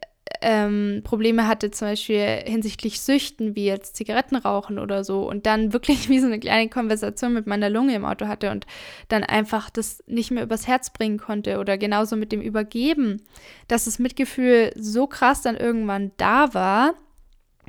ähm, 0.41 1.01
Probleme 1.03 1.47
hatte, 1.47 1.71
zum 1.71 1.89
Beispiel 1.89 2.41
hinsichtlich 2.45 3.01
Süchten, 3.01 3.55
wie 3.55 3.65
jetzt 3.65 3.95
Zigaretten 3.95 4.35
rauchen 4.35 4.79
oder 4.79 5.03
so, 5.03 5.27
und 5.27 5.45
dann 5.45 5.73
wirklich 5.73 6.09
wie 6.09 6.19
so 6.19 6.27
eine 6.27 6.39
kleine 6.39 6.69
Konversation 6.69 7.33
mit 7.33 7.47
meiner 7.47 7.69
Lunge 7.69 7.95
im 7.95 8.05
Auto 8.05 8.27
hatte 8.27 8.51
und 8.51 8.65
dann 9.07 9.23
einfach 9.23 9.69
das 9.69 10.03
nicht 10.07 10.31
mehr 10.31 10.43
übers 10.43 10.67
Herz 10.67 10.91
bringen 10.91 11.17
konnte 11.17 11.59
oder 11.59 11.77
genauso 11.77 12.15
mit 12.15 12.31
dem 12.31 12.41
Übergeben, 12.41 13.21
dass 13.67 13.85
das 13.85 13.99
Mitgefühl 13.99 14.71
so 14.75 15.07
krass 15.07 15.41
dann 15.41 15.57
irgendwann 15.57 16.11
da 16.17 16.53
war, 16.53 16.93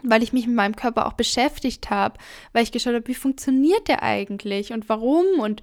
weil 0.02 0.22
ich 0.22 0.32
mich 0.32 0.46
mit 0.46 0.56
meinem 0.56 0.76
Körper 0.76 1.06
auch 1.06 1.14
beschäftigt 1.14 1.90
habe, 1.90 2.18
weil 2.52 2.62
ich 2.62 2.72
geschaut 2.72 2.94
habe, 2.94 3.08
wie 3.08 3.14
funktioniert 3.14 3.88
der 3.88 4.02
eigentlich 4.02 4.72
und 4.72 4.88
warum 4.88 5.26
und 5.40 5.62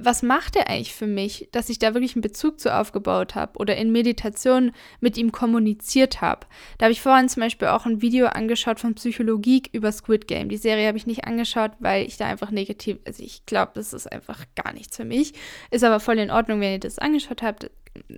was 0.00 0.22
macht 0.22 0.56
er 0.56 0.68
eigentlich 0.68 0.94
für 0.94 1.06
mich, 1.06 1.48
dass 1.52 1.68
ich 1.68 1.78
da 1.78 1.94
wirklich 1.94 2.14
einen 2.14 2.22
Bezug 2.22 2.58
zu 2.58 2.74
aufgebaut 2.74 3.34
habe 3.34 3.58
oder 3.58 3.76
in 3.76 3.92
Meditation 3.92 4.72
mit 5.00 5.16
ihm 5.16 5.32
kommuniziert 5.32 6.20
habe. 6.20 6.46
Da 6.78 6.86
habe 6.86 6.92
ich 6.92 7.00
vorhin 7.00 7.28
zum 7.28 7.42
Beispiel 7.42 7.68
auch 7.68 7.86
ein 7.86 8.02
Video 8.02 8.26
angeschaut 8.26 8.80
von 8.80 8.94
Psychologie 8.94 9.62
über 9.72 9.92
Squid 9.92 10.26
Game. 10.26 10.48
Die 10.48 10.56
Serie 10.56 10.88
habe 10.88 10.98
ich 10.98 11.06
nicht 11.06 11.24
angeschaut, 11.24 11.72
weil 11.78 12.06
ich 12.06 12.16
da 12.16 12.26
einfach 12.26 12.50
negativ, 12.50 12.98
also 13.06 13.22
ich 13.22 13.46
glaube, 13.46 13.72
das 13.74 13.92
ist 13.92 14.10
einfach 14.10 14.44
gar 14.56 14.72
nichts 14.72 14.96
für 14.96 15.04
mich. 15.04 15.34
Ist 15.70 15.84
aber 15.84 16.00
voll 16.00 16.18
in 16.18 16.30
Ordnung, 16.30 16.60
wenn 16.60 16.72
ihr 16.72 16.80
das 16.80 16.98
angeschaut 16.98 17.42
habt. 17.42 17.70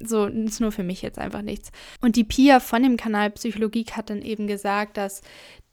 So 0.03 0.27
ist 0.27 0.61
nur 0.61 0.73
für 0.73 0.83
mich 0.83 1.03
jetzt 1.03 1.19
einfach 1.19 1.43
nichts. 1.43 1.71
Und 2.01 2.17
die 2.17 2.25
Pia 2.25 2.61
von 2.61 2.83
dem 2.83 2.97
Kanal 2.97 3.31
Psychologie 3.31 3.85
hat 3.93 4.11
dann 4.11 4.23
eben 4.23 4.47
gesagt, 4.47 4.97
dass 4.97 5.23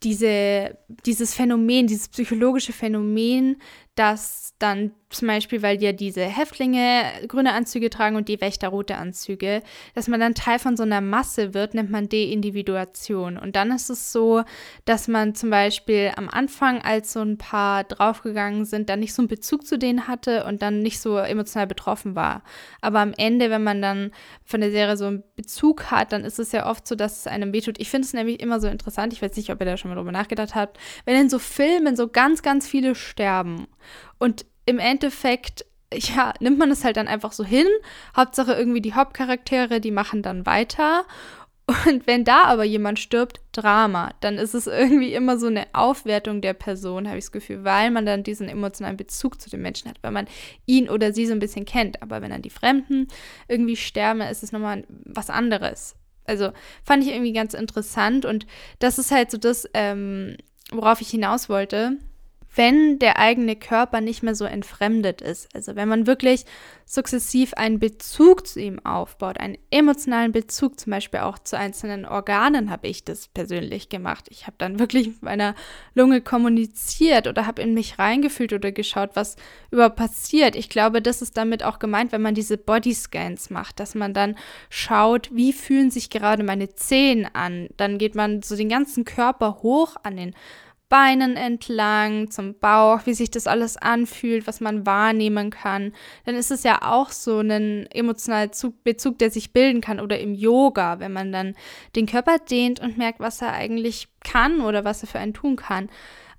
diese, 0.02 0.76
dieses 1.06 1.34
Phänomen, 1.34 1.86
dieses 1.86 2.08
psychologische 2.08 2.72
Phänomen, 2.72 3.56
dass 3.94 4.54
dann 4.58 4.92
zum 5.10 5.28
Beispiel, 5.28 5.62
weil 5.62 5.80
ja 5.82 5.92
diese 5.92 6.22
Häftlinge 6.22 7.04
grüne 7.28 7.52
Anzüge 7.52 7.90
tragen 7.90 8.16
und 8.16 8.28
die 8.28 8.40
Wächter 8.40 8.68
rote 8.68 8.96
Anzüge, 8.96 9.62
dass 9.94 10.08
man 10.08 10.18
dann 10.18 10.34
Teil 10.34 10.58
von 10.58 10.76
so 10.76 10.82
einer 10.82 11.00
Masse 11.00 11.54
wird, 11.54 11.74
nennt 11.74 11.90
man 11.90 12.08
Deindividuation. 12.08 13.36
Und 13.36 13.54
dann 13.54 13.70
ist 13.70 13.90
es 13.90 14.10
so, 14.12 14.42
dass 14.84 15.06
man 15.06 15.34
zum 15.34 15.50
Beispiel 15.50 16.12
am 16.16 16.28
Anfang, 16.28 16.82
als 16.82 17.12
so 17.12 17.20
ein 17.20 17.38
paar 17.38 17.84
draufgegangen 17.84 18.64
sind, 18.64 18.88
dann 18.88 19.00
nicht 19.00 19.14
so 19.14 19.22
einen 19.22 19.28
Bezug 19.28 19.66
zu 19.66 19.78
denen 19.78 20.08
hatte 20.08 20.44
und 20.44 20.62
dann 20.62 20.80
nicht 20.80 20.98
so 21.00 21.16
emotional 21.18 21.68
betroffen 21.68 22.16
war. 22.16 22.42
Aber 22.80 23.00
am 23.00 23.12
Ende, 23.16 23.50
wenn 23.50 23.62
man 23.62 23.80
dann 23.80 24.10
von 24.44 24.60
der 24.60 24.72
Serie 24.72 24.96
so 24.96 25.06
einen 25.06 25.22
Bezug 25.36 25.90
hat, 25.92 26.12
dann 26.12 26.24
ist 26.24 26.40
es 26.40 26.50
ja 26.50 26.68
oft 26.68 26.88
so, 26.88 26.96
dass 26.96 27.20
es 27.20 27.26
einem 27.26 27.52
wehtut. 27.52 27.78
Ich 27.78 27.90
finde 27.90 28.06
es 28.06 28.14
nämlich 28.14 28.40
immer 28.40 28.60
so 28.60 28.66
interessant, 28.66 29.12
ich 29.12 29.22
weiß 29.22 29.36
nicht, 29.36 29.50
ob 29.50 29.60
ihr 29.60 29.66
da 29.66 29.76
schon 29.76 29.90
mal 29.90 29.96
drüber 29.96 30.12
nachgedacht 30.12 30.54
habt, 30.56 30.78
wenn 31.04 31.20
in 31.20 31.30
so 31.30 31.38
Filmen 31.38 31.96
so 31.96 32.08
ganz, 32.08 32.42
ganz 32.42 32.66
viele 32.66 32.94
sterben 32.94 33.68
und 34.18 34.46
im 34.66 34.78
Endeffekt, 34.78 35.64
ja, 35.92 36.34
nimmt 36.40 36.58
man 36.58 36.70
es 36.70 36.84
halt 36.84 36.96
dann 36.96 37.08
einfach 37.08 37.32
so 37.32 37.44
hin. 37.44 37.66
Hauptsache 38.16 38.52
irgendwie 38.52 38.80
die 38.80 38.94
Hauptcharaktere, 38.94 39.80
die 39.80 39.90
machen 39.90 40.22
dann 40.22 40.46
weiter. 40.46 41.04
Und 41.86 42.06
wenn 42.06 42.24
da 42.24 42.44
aber 42.44 42.64
jemand 42.64 42.98
stirbt, 42.98 43.40
Drama, 43.52 44.10
dann 44.20 44.36
ist 44.36 44.54
es 44.54 44.66
irgendwie 44.66 45.14
immer 45.14 45.38
so 45.38 45.46
eine 45.46 45.66
Aufwertung 45.72 46.42
der 46.42 46.52
Person, 46.52 47.08
habe 47.08 47.16
ich 47.16 47.24
das 47.24 47.32
Gefühl, 47.32 47.64
weil 47.64 47.90
man 47.90 48.04
dann 48.04 48.22
diesen 48.22 48.50
emotionalen 48.50 48.98
Bezug 48.98 49.40
zu 49.40 49.48
dem 49.48 49.62
Menschen 49.62 49.88
hat, 49.88 49.96
weil 50.02 50.10
man 50.10 50.26
ihn 50.66 50.90
oder 50.90 51.14
sie 51.14 51.26
so 51.26 51.32
ein 51.32 51.38
bisschen 51.38 51.64
kennt. 51.64 52.02
Aber 52.02 52.20
wenn 52.20 52.30
dann 52.30 52.42
die 52.42 52.50
Fremden 52.50 53.08
irgendwie 53.48 53.76
sterben, 53.76 54.20
ist 54.20 54.42
es 54.42 54.52
nochmal 54.52 54.84
was 54.88 55.30
anderes. 55.30 55.96
Also 56.26 56.52
fand 56.84 57.02
ich 57.02 57.10
irgendwie 57.10 57.32
ganz 57.32 57.54
interessant 57.54 58.26
und 58.26 58.46
das 58.78 58.98
ist 58.98 59.10
halt 59.10 59.30
so 59.30 59.38
das, 59.38 59.68
ähm, 59.72 60.36
worauf 60.70 61.00
ich 61.00 61.08
hinaus 61.08 61.48
wollte 61.48 61.98
wenn 62.54 62.98
der 62.98 63.18
eigene 63.18 63.56
Körper 63.56 64.00
nicht 64.00 64.22
mehr 64.22 64.34
so 64.34 64.44
entfremdet 64.44 65.20
ist. 65.20 65.54
Also 65.54 65.76
wenn 65.76 65.88
man 65.88 66.06
wirklich 66.06 66.44
sukzessiv 66.86 67.54
einen 67.54 67.78
Bezug 67.78 68.46
zu 68.46 68.60
ihm 68.60 68.78
aufbaut, 68.84 69.40
einen 69.40 69.58
emotionalen 69.70 70.32
Bezug 70.32 70.78
zum 70.78 70.90
Beispiel 70.90 71.20
auch 71.20 71.38
zu 71.38 71.58
einzelnen 71.58 72.04
Organen, 72.04 72.70
habe 72.70 72.86
ich 72.88 73.04
das 73.04 73.28
persönlich 73.28 73.88
gemacht. 73.88 74.26
Ich 74.30 74.46
habe 74.46 74.56
dann 74.58 74.78
wirklich 74.78 75.08
mit 75.08 75.22
meiner 75.22 75.54
Lunge 75.94 76.20
kommuniziert 76.20 77.26
oder 77.26 77.46
habe 77.46 77.62
in 77.62 77.74
mich 77.74 77.98
reingefühlt 77.98 78.52
oder 78.52 78.70
geschaut, 78.70 79.10
was 79.14 79.36
überhaupt 79.70 79.96
passiert. 79.96 80.56
Ich 80.56 80.68
glaube, 80.68 81.02
das 81.02 81.22
ist 81.22 81.36
damit 81.36 81.62
auch 81.62 81.78
gemeint, 81.78 82.12
wenn 82.12 82.22
man 82.22 82.34
diese 82.34 82.58
Bodyscans 82.58 83.50
macht, 83.50 83.80
dass 83.80 83.94
man 83.94 84.14
dann 84.14 84.36
schaut, 84.68 85.34
wie 85.34 85.52
fühlen 85.52 85.90
sich 85.90 86.10
gerade 86.10 86.44
meine 86.44 86.74
Zehen 86.74 87.26
an. 87.32 87.68
Dann 87.76 87.98
geht 87.98 88.14
man 88.14 88.42
so 88.42 88.56
den 88.56 88.68
ganzen 88.68 89.04
Körper 89.04 89.58
hoch 89.62 89.96
an 90.02 90.16
den 90.16 90.34
Beinen 90.88 91.36
entlang, 91.36 92.30
zum 92.30 92.58
Bauch, 92.58 93.00
wie 93.06 93.14
sich 93.14 93.30
das 93.30 93.46
alles 93.46 93.76
anfühlt, 93.76 94.46
was 94.46 94.60
man 94.60 94.86
wahrnehmen 94.86 95.50
kann, 95.50 95.92
dann 96.24 96.34
ist 96.34 96.50
es 96.50 96.62
ja 96.62 96.82
auch 96.82 97.10
so 97.10 97.40
ein 97.40 97.86
emotionaler 97.90 98.50
Bezug, 98.84 99.18
der 99.18 99.30
sich 99.30 99.52
bilden 99.52 99.80
kann. 99.80 99.98
Oder 99.98 100.20
im 100.20 100.34
Yoga, 100.34 101.00
wenn 101.00 101.12
man 101.12 101.32
dann 101.32 101.54
den 101.96 102.06
Körper 102.06 102.38
dehnt 102.38 102.80
und 102.80 102.98
merkt, 102.98 103.20
was 103.20 103.42
er 103.42 103.52
eigentlich 103.52 104.08
kann 104.22 104.60
oder 104.60 104.84
was 104.84 105.02
er 105.02 105.08
für 105.08 105.18
einen 105.18 105.34
tun 105.34 105.56
kann. 105.56 105.88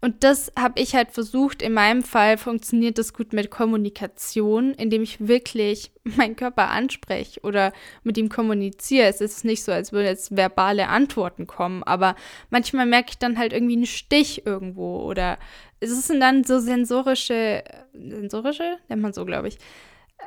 Und 0.06 0.24
das 0.24 0.52
habe 0.56 0.80
ich 0.80 0.94
halt 0.94 1.14
versucht. 1.14 1.64
In 1.64 1.74
meinem 1.74 2.04
Fall 2.04 2.38
funktioniert 2.38 3.00
das 3.00 3.12
gut 3.12 3.34
mit 3.34 3.50
Kommunikation, 3.50 4.76
indem 4.76 5.02
ich 5.02 5.28
wirklich 5.28 5.92
meinen 6.04 6.36
Körper 6.36 6.70
anspreche 6.70 7.42
oder 7.42 7.74
mit 8.04 8.16
ihm 8.20 8.30
kommuniziere. 8.30 9.08
Es 9.08 9.20
ist 9.20 9.44
nicht 9.46 9.64
so, 9.64 9.72
als 9.72 9.94
würden 9.94 10.06
jetzt 10.06 10.38
verbale 10.38 10.90
Antworten 10.90 11.48
kommen, 11.48 11.82
aber 11.82 12.16
manchmal 12.52 12.86
merke 12.86 13.10
ich 13.10 13.18
dann 13.18 13.40
halt 13.40 13.52
irgendwie 13.52 13.78
einen 13.78 13.88
Stich 13.88 14.46
irgendwo 14.46 15.00
oder 15.00 15.40
es 15.80 15.90
sind 16.06 16.20
dann 16.20 16.44
so 16.44 16.60
sensorische, 16.60 17.64
sensorische, 17.94 18.78
nennt 18.90 19.02
man 19.02 19.12
so, 19.12 19.26
glaube 19.26 19.48
ich, 19.48 19.58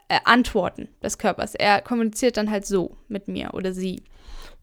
äh, 0.08 0.18
Antworten 0.24 0.88
des 1.04 1.18
Körpers. 1.18 1.54
Er 1.54 1.82
kommuniziert 1.82 2.36
dann 2.36 2.50
halt 2.50 2.66
so 2.66 2.96
mit 3.06 3.28
mir 3.28 3.54
oder 3.54 3.72
sie. 3.72 4.02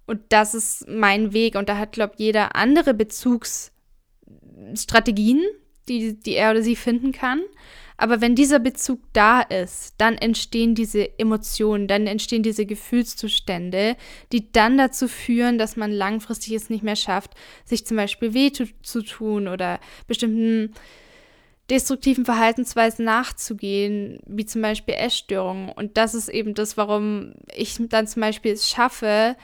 Und 0.07 0.19
das 0.27 0.53
ist 0.53 0.89
mein 0.89 1.31
Weg 1.31 1.55
und 1.55 1.69
da 1.69 1.77
hat, 1.77 1.93
glaube 1.93 2.15
ich, 2.15 2.19
jeder 2.19 2.57
andere 2.57 2.91
Bezugs- 2.91 3.71
Strategien, 4.75 5.41
die, 5.87 6.19
die 6.19 6.35
er 6.35 6.51
oder 6.51 6.61
sie 6.61 6.75
finden 6.75 7.11
kann. 7.11 7.41
Aber 7.97 8.19
wenn 8.19 8.35
dieser 8.35 8.59
Bezug 8.59 8.99
da 9.13 9.41
ist, 9.41 9.95
dann 9.97 10.15
entstehen 10.17 10.75
diese 10.75 11.17
Emotionen, 11.17 11.87
dann 11.87 12.07
entstehen 12.07 12.43
diese 12.43 12.65
Gefühlszustände, 12.65 13.95
die 14.33 14.51
dann 14.51 14.77
dazu 14.77 15.07
führen, 15.07 15.57
dass 15.57 15.77
man 15.77 15.91
langfristig 15.91 16.53
es 16.53 16.69
nicht 16.69 16.83
mehr 16.83 16.97
schafft, 16.97 17.31
sich 17.63 17.85
zum 17.85 17.95
Beispiel 17.95 18.33
weh 18.33 18.51
zu, 18.51 18.65
zu 18.81 19.01
tun 19.01 19.47
oder 19.47 19.79
bestimmten 20.07 20.73
destruktiven 21.69 22.25
Verhaltensweisen 22.25 23.05
nachzugehen, 23.05 24.19
wie 24.27 24.45
zum 24.45 24.61
Beispiel 24.61 24.95
Essstörungen. 24.95 25.69
Und 25.69 25.97
das 25.97 26.13
ist 26.13 26.29
eben 26.29 26.53
das, 26.53 26.77
warum 26.77 27.33
ich 27.55 27.77
dann 27.89 28.07
zum 28.07 28.21
Beispiel 28.21 28.51
es 28.51 28.69
schaffe, 28.69 29.35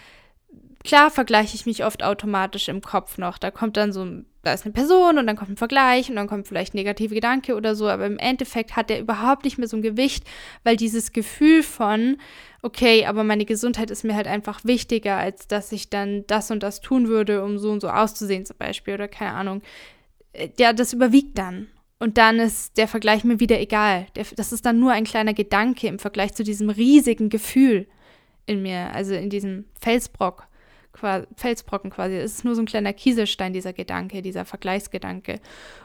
klar 0.84 1.10
vergleiche 1.10 1.56
ich 1.56 1.66
mich 1.66 1.86
oft 1.86 2.04
automatisch 2.04 2.68
im 2.68 2.82
Kopf 2.82 3.18
noch. 3.18 3.38
Da 3.38 3.50
kommt 3.50 3.78
dann 3.78 3.92
so, 3.92 4.06
da 4.44 4.54
ist 4.54 4.66
eine 4.66 4.74
Person 4.74 5.18
und 5.18 5.28
dann 5.28 5.36
kommt 5.36 5.52
ein 5.52 5.58
Vergleich 5.58 6.10
und 6.10 6.16
dann 6.16 6.28
kommt 6.28 6.48
vielleicht 6.48 6.74
ein 6.74 6.78
negativer 6.78 7.14
Gedanke 7.16 7.56
oder 7.56 7.76
so, 7.76 7.88
aber 7.88 8.06
im 8.06 8.18
Endeffekt 8.18 8.76
hat 8.76 8.90
der 8.90 9.00
überhaupt 9.00 9.44
nicht 9.44 9.58
mehr 9.58 9.68
so 9.68 9.78
ein 9.78 9.84
Gewicht, 9.84 10.26
weil 10.64 10.78
dieses 10.78 11.12
Gefühl 11.12 11.62
von, 11.62 12.18
okay, 12.62 13.06
aber 13.06 13.24
meine 13.24 13.46
Gesundheit 13.46 13.92
ist 13.92 14.04
mir 14.04 14.16
halt 14.16 14.28
einfach 14.28 14.64
wichtiger, 14.64 15.18
als 15.18 15.48
dass 15.48 15.72
ich 15.72 15.90
dann 15.90 16.26
das 16.28 16.50
und 16.50 16.64
das 16.64 16.82
tun 16.82 17.08
würde, 17.08 17.44
um 17.44 17.60
so 17.60 17.72
und 17.72 17.82
so 17.82 17.90
auszusehen 17.90 18.46
zum 18.46 18.58
Beispiel 18.58 18.96
oder 18.96 19.08
keine 19.08 19.34
Ahnung. 19.34 19.62
Äh, 20.34 20.50
ja, 20.60 20.74
das 20.74 20.94
überwiegt 20.94 21.38
dann. 21.38 21.68
Und 22.00 22.18
dann 22.18 22.40
ist 22.40 22.78
der 22.78 22.88
Vergleich 22.88 23.24
mir 23.24 23.40
wieder 23.40 23.60
egal. 23.60 24.08
Der, 24.16 24.26
das 24.36 24.52
ist 24.52 24.66
dann 24.66 24.80
nur 24.80 24.92
ein 24.92 25.04
kleiner 25.04 25.36
Gedanke 25.36 25.86
im 25.86 26.00
Vergleich 26.00 26.34
zu 26.34 26.44
diesem 26.44 26.72
riesigen 26.72 27.30
Gefühl 27.30 27.88
in 28.48 28.64
mir, 28.64 28.92
also 28.94 29.14
in 29.14 29.30
diesem 29.30 29.66
Felsbrock 29.80 30.48
Felsbrocken 30.94 31.90
quasi. 31.90 32.16
Es 32.16 32.34
ist 32.34 32.46
nur 32.46 32.56
so 32.56 32.62
ein 32.62 32.68
kleiner 32.68 32.94
Kieselstein, 32.94 33.54
dieser 33.54 33.74
Gedanke, 33.74 34.22
dieser 34.22 34.46
Vergleichsgedanke. 34.46 35.40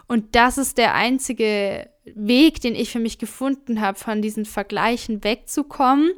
Und 0.08 0.34
das 0.34 0.58
ist 0.58 0.78
der 0.78 0.94
einzige 0.94 1.88
Weg, 2.04 2.60
den 2.60 2.74
ich 2.74 2.90
für 2.90 2.98
mich 2.98 3.18
gefunden 3.18 3.80
habe, 3.80 3.98
von 3.98 4.22
diesen 4.22 4.44
Vergleichen 4.44 5.24
wegzukommen, 5.24 6.12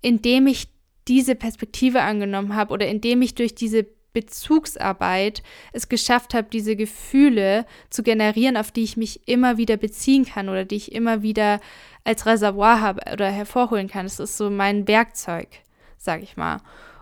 indem 0.00 0.46
ich 0.46 0.68
diese 1.08 1.34
Perspektive 1.34 2.02
angenommen 2.02 2.54
habe 2.54 2.72
oder 2.72 2.86
indem 2.86 3.22
ich 3.22 3.34
durch 3.34 3.54
diese 3.54 3.86
Bezugsarbeit 4.12 5.42
es 5.72 5.88
geschafft 5.88 6.34
habe, 6.34 6.48
diese 6.50 6.76
Gefühle 6.76 7.64
zu 7.88 8.02
generieren, 8.02 8.56
auf 8.56 8.70
die 8.70 8.82
ich 8.82 8.96
mich 8.96 9.26
immer 9.26 9.56
wieder 9.56 9.76
beziehen 9.76 10.26
kann 10.26 10.48
oder 10.48 10.64
die 10.64 10.76
ich 10.76 10.92
immer 10.92 11.22
wieder 11.22 11.60
als 12.04 12.26
Reservoir 12.26 12.80
habe 12.80 13.12
oder 13.12 13.30
hervorholen 13.30 13.88
kann. 13.88 14.06
Das 14.06 14.20
ist 14.20 14.36
so 14.36 14.50
mein 14.50 14.86
Werkzeug, 14.86 15.48
sag 15.96 16.22
ich 16.22 16.36
mal. 16.36 16.58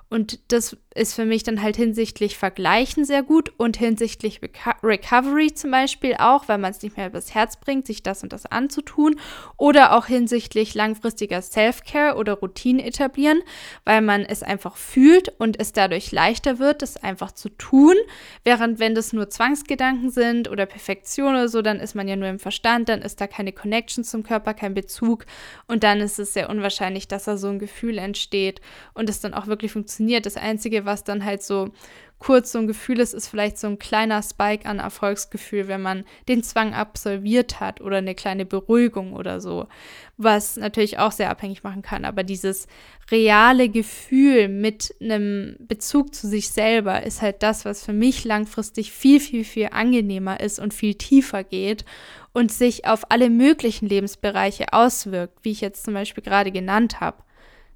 Und 0.09 0.53
das 0.53 0.77
ist 0.95 1.15
für 1.15 1.25
mich 1.25 1.45
dann 1.45 1.63
halt 1.63 1.77
hinsichtlich 1.77 2.37
Vergleichen 2.37 3.05
sehr 3.05 3.23
gut 3.23 3.53
und 3.57 3.77
hinsichtlich 3.77 4.43
Reco 4.43 4.71
Recovery 4.83 5.55
zum 5.55 5.71
Beispiel 5.71 6.17
auch, 6.19 6.49
weil 6.49 6.59
man 6.59 6.73
es 6.73 6.83
nicht 6.83 6.97
mehr 6.97 7.07
übers 7.07 7.33
Herz 7.33 7.57
bringt, 7.59 7.87
sich 7.87 8.03
das 8.03 8.25
und 8.25 8.33
das 8.33 8.47
anzutun. 8.47 9.15
Oder 9.57 9.97
auch 9.97 10.07
hinsichtlich 10.07 10.75
langfristiger 10.75 11.43
Self-Care 11.43 12.17
oder 12.17 12.35
Routine 12.35 12.85
etablieren, 12.85 13.41
weil 13.85 14.01
man 14.01 14.23
es 14.23 14.43
einfach 14.43 14.77
fühlt 14.77 15.29
und 15.39 15.61
es 15.61 15.73
dadurch 15.73 16.11
leichter 16.11 16.59
wird, 16.59 16.83
das 16.83 16.97
einfach 16.97 17.31
zu 17.33 17.51
tun. 17.51 17.95
Während 18.43 18.81
wenn 18.81 18.97
das 18.97 19.13
nur 19.13 19.31
Zwangsgedanken 19.31 20.11
sind 20.11 20.51
oder 20.51 20.67
Perfektion 20.67 21.35
oder 21.35 21.49
so, 21.49 21.63
dann 21.63 21.79
ist 21.79 21.95
man 21.95 22.09
ja 22.09 22.17
nur 22.17 22.29
im 22.29 22.41
Verstand, 22.41 22.89
dann 22.89 23.03
ist 23.03 23.21
da 23.21 23.29
keine 23.29 23.53
Connection 23.53 24.03
zum 24.03 24.25
Körper, 24.25 24.55
kein 24.55 24.75
Bezug 24.75 25.25
und 25.69 25.85
dann 25.85 26.01
ist 26.01 26.19
es 26.19 26.33
sehr 26.33 26.51
unwahrscheinlich, 26.51 27.07
dass 27.07 27.25
da 27.25 27.37
so 27.37 27.49
ein 27.49 27.61
Gefühl 27.61 27.99
entsteht 27.99 28.61
und 28.93 29.09
es 29.09 29.21
dann 29.21 29.35
auch 29.35 29.47
wirklich 29.47 29.71
funktioniert. 29.71 30.27
Das 30.27 30.37
Einzige, 30.37 30.80
was 30.85 31.05
dann 31.05 31.25
halt 31.25 31.43
so 31.43 31.71
kurz 32.21 32.53
so 32.53 32.59
ein 32.59 32.67
Gefühl 32.67 33.01
ist, 33.01 33.15
ist 33.15 33.29
vielleicht 33.29 33.59
so 33.59 33.67
ein 33.67 33.79
kleiner 33.79 34.23
Spike 34.23 34.69
an 34.69 34.79
Erfolgsgefühl, 34.79 35.69
wenn 35.69 35.81
man 35.81 36.05
den 36.29 36.43
Zwang 36.43 36.75
absolviert 36.75 37.61
hat 37.61 37.81
oder 37.81 37.97
eine 37.97 38.15
kleine 38.15 38.45
Beruhigung 38.45 39.15
oder 39.15 39.41
so, 39.41 39.67
was 40.19 40.57
natürlich 40.57 40.99
auch 40.99 41.13
sehr 41.13 41.31
abhängig 41.31 41.65
machen 41.65 41.81
kann. 41.81 42.05
Aber 42.05 42.23
dieses 42.23 42.69
reale 43.11 43.71
Gefühl 43.71 44.49
mit 44.49 44.95
einem 45.01 45.57
Bezug 45.61 46.15
zu 46.15 46.29
sich 46.29 46.51
selber 46.51 47.03
ist 47.05 47.23
halt 47.23 47.43
das, 47.43 47.65
was 47.65 47.85
für 47.85 47.95
mich 47.95 48.25
langfristig 48.25 48.93
viel, 48.93 49.19
viel, 49.19 49.43
viel 49.43 49.71
angenehmer 49.73 50.41
ist 50.41 50.59
und 50.59 50.75
viel 50.75 50.95
tiefer 50.95 51.43
geht 51.43 51.87
und 52.35 52.53
sich 52.53 52.87
auf 52.87 53.11
alle 53.11 53.31
möglichen 53.31 53.89
Lebensbereiche 53.89 54.75
auswirkt, 54.75 55.39
wie 55.43 55.53
ich 55.53 55.63
jetzt 55.63 55.85
zum 55.85 55.95
Beispiel 55.95 56.23
gerade 56.23 56.53
genannt 56.53 57.01
habe. 57.01 57.23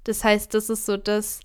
Das 0.03 0.23
heißt, 0.23 0.53
das 0.53 0.69
ist 0.69 0.85
so 0.85 0.97
das, 0.97 1.39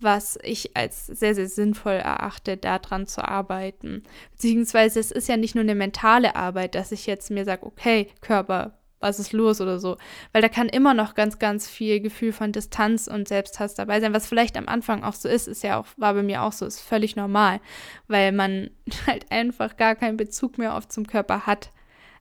was 0.00 0.38
ich 0.42 0.76
als 0.76 1.06
sehr, 1.06 1.34
sehr 1.34 1.48
sinnvoll 1.48 1.94
erachte, 1.94 2.56
daran 2.56 3.06
zu 3.06 3.26
arbeiten. 3.26 4.02
Beziehungsweise 4.32 5.00
es 5.00 5.10
ist 5.10 5.28
ja 5.28 5.36
nicht 5.36 5.54
nur 5.54 5.62
eine 5.62 5.74
mentale 5.74 6.36
Arbeit, 6.36 6.74
dass 6.74 6.92
ich 6.92 7.06
jetzt 7.06 7.30
mir 7.30 7.44
sage, 7.44 7.66
okay, 7.66 8.08
Körper, 8.20 8.78
was 9.00 9.18
ist 9.18 9.32
los 9.32 9.60
oder 9.60 9.78
so. 9.78 9.96
Weil 10.32 10.42
da 10.42 10.48
kann 10.48 10.68
immer 10.68 10.94
noch 10.94 11.14
ganz, 11.14 11.38
ganz 11.38 11.68
viel 11.68 12.00
Gefühl 12.00 12.32
von 12.32 12.52
Distanz 12.52 13.06
und 13.06 13.28
Selbsthass 13.28 13.74
dabei 13.74 14.00
sein, 14.00 14.14
was 14.14 14.26
vielleicht 14.26 14.56
am 14.56 14.68
Anfang 14.68 15.04
auch 15.04 15.14
so 15.14 15.28
ist, 15.28 15.48
ist 15.48 15.62
ja 15.62 15.78
auch, 15.78 15.86
war 15.96 16.14
bei 16.14 16.22
mir 16.22 16.42
auch 16.42 16.52
so, 16.52 16.66
ist 16.66 16.80
völlig 16.80 17.16
normal, 17.16 17.60
weil 18.06 18.32
man 18.32 18.70
halt 19.06 19.30
einfach 19.30 19.76
gar 19.76 19.94
keinen 19.94 20.16
Bezug 20.16 20.58
mehr 20.58 20.74
oft 20.74 20.92
zum 20.92 21.06
Körper 21.06 21.46
hat. 21.46 21.70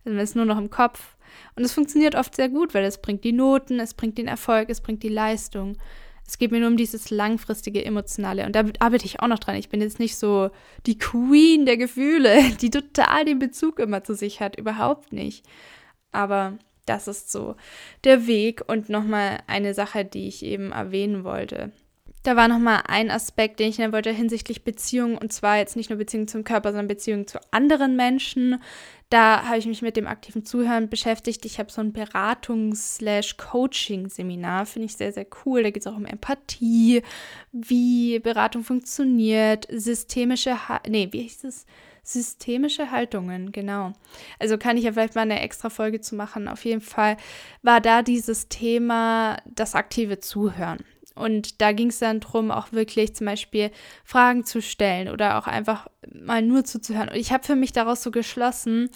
Also 0.05 0.15
man 0.15 0.23
ist 0.23 0.35
nur 0.35 0.45
noch 0.45 0.57
im 0.57 0.69
Kopf. 0.69 1.15
Und 1.55 1.63
es 1.63 1.73
funktioniert 1.73 2.15
oft 2.15 2.35
sehr 2.35 2.49
gut, 2.49 2.73
weil 2.73 2.85
es 2.85 3.01
bringt 3.01 3.23
die 3.23 3.33
Noten, 3.33 3.79
es 3.79 3.93
bringt 3.93 4.17
den 4.17 4.27
Erfolg, 4.27 4.69
es 4.69 4.81
bringt 4.81 5.03
die 5.03 5.09
Leistung. 5.09 5.77
Es 6.27 6.37
geht 6.37 6.51
mir 6.51 6.59
nur 6.59 6.69
um 6.69 6.77
dieses 6.77 7.09
langfristige 7.09 7.83
Emotionale. 7.83 8.45
Und 8.45 8.53
da 8.55 8.65
arbeite 8.79 9.05
ich 9.05 9.21
auch 9.21 9.27
noch 9.27 9.39
dran. 9.39 9.55
Ich 9.55 9.69
bin 9.69 9.81
jetzt 9.81 9.99
nicht 9.99 10.17
so 10.17 10.49
die 10.85 10.97
Queen 10.97 11.65
der 11.65 11.77
Gefühle, 11.77 12.51
die 12.61 12.69
total 12.69 13.25
den 13.25 13.39
Bezug 13.39 13.79
immer 13.79 14.03
zu 14.03 14.13
sich 14.13 14.41
hat. 14.41 14.57
Überhaupt 14.57 15.13
nicht. 15.13 15.45
Aber 16.11 16.57
das 16.85 17.07
ist 17.07 17.31
so 17.31 17.55
der 18.03 18.27
Weg. 18.27 18.61
Und 18.67 18.89
nochmal 18.89 19.39
eine 19.47 19.73
Sache, 19.73 20.03
die 20.03 20.27
ich 20.27 20.43
eben 20.43 20.73
erwähnen 20.73 21.23
wollte. 21.23 21.71
Da 22.23 22.35
war 22.35 22.49
nochmal 22.49 22.81
ein 22.87 23.09
Aspekt, 23.09 23.61
den 23.61 23.69
ich 23.69 23.77
nennen 23.77 23.93
wollte 23.93 24.11
hinsichtlich 24.11 24.65
Beziehungen. 24.65 25.17
Und 25.17 25.31
zwar 25.31 25.57
jetzt 25.57 25.77
nicht 25.77 25.89
nur 25.89 25.97
Beziehungen 25.97 26.27
zum 26.27 26.43
Körper, 26.43 26.71
sondern 26.71 26.89
Beziehungen 26.89 27.25
zu 27.25 27.39
anderen 27.51 27.95
Menschen. 27.95 28.61
Da 29.09 29.45
habe 29.45 29.57
ich 29.57 29.65
mich 29.65 29.81
mit 29.81 29.95
dem 29.95 30.05
aktiven 30.05 30.43
Zuhören 30.43 30.89
beschäftigt. 30.89 31.45
Ich 31.45 31.59
habe 31.59 31.71
so 31.71 31.79
ein 31.79 31.93
Beratungs-Coaching-Seminar, 31.93 34.65
finde 34.65 34.87
ich 34.87 34.97
sehr, 34.97 35.13
sehr 35.13 35.25
cool. 35.45 35.63
Da 35.63 35.69
geht 35.69 35.83
es 35.83 35.87
auch 35.87 35.95
um 35.95 36.05
Empathie, 36.05 37.03
wie 37.53 38.19
Beratung 38.19 38.65
funktioniert, 38.65 39.65
systemische, 39.71 40.67
ha 40.67 40.81
nee, 40.89 41.07
wie 41.11 41.23
heißt 41.23 41.45
es? 41.45 41.65
Systemische 42.03 42.91
Haltungen, 42.91 43.53
genau. 43.53 43.93
Also 44.39 44.57
kann 44.57 44.75
ich 44.77 44.83
ja 44.83 44.91
vielleicht 44.91 45.15
mal 45.15 45.21
eine 45.21 45.39
extra 45.41 45.69
Folge 45.69 46.01
zu 46.01 46.15
machen. 46.15 46.49
Auf 46.49 46.65
jeden 46.65 46.81
Fall 46.81 47.15
war 47.61 47.79
da 47.81 48.01
dieses 48.01 48.49
Thema 48.49 49.37
das 49.45 49.75
aktive 49.75 50.19
Zuhören. 50.19 50.79
Und 51.17 51.61
da 51.61 51.71
ging 51.71 51.89
es 51.89 51.99
dann 51.99 52.19
darum, 52.19 52.51
auch 52.51 52.71
wirklich 52.71 53.15
zum 53.15 53.25
Beispiel 53.25 53.71
Fragen 54.03 54.45
zu 54.45 54.61
stellen 54.61 55.09
oder 55.09 55.37
auch 55.37 55.47
einfach 55.47 55.87
mal 56.13 56.41
nur 56.41 56.63
zuzuhören. 56.63 57.09
Und 57.09 57.15
ich 57.15 57.31
habe 57.31 57.43
für 57.43 57.55
mich 57.55 57.73
daraus 57.73 58.03
so 58.03 58.11
geschlossen, 58.11 58.89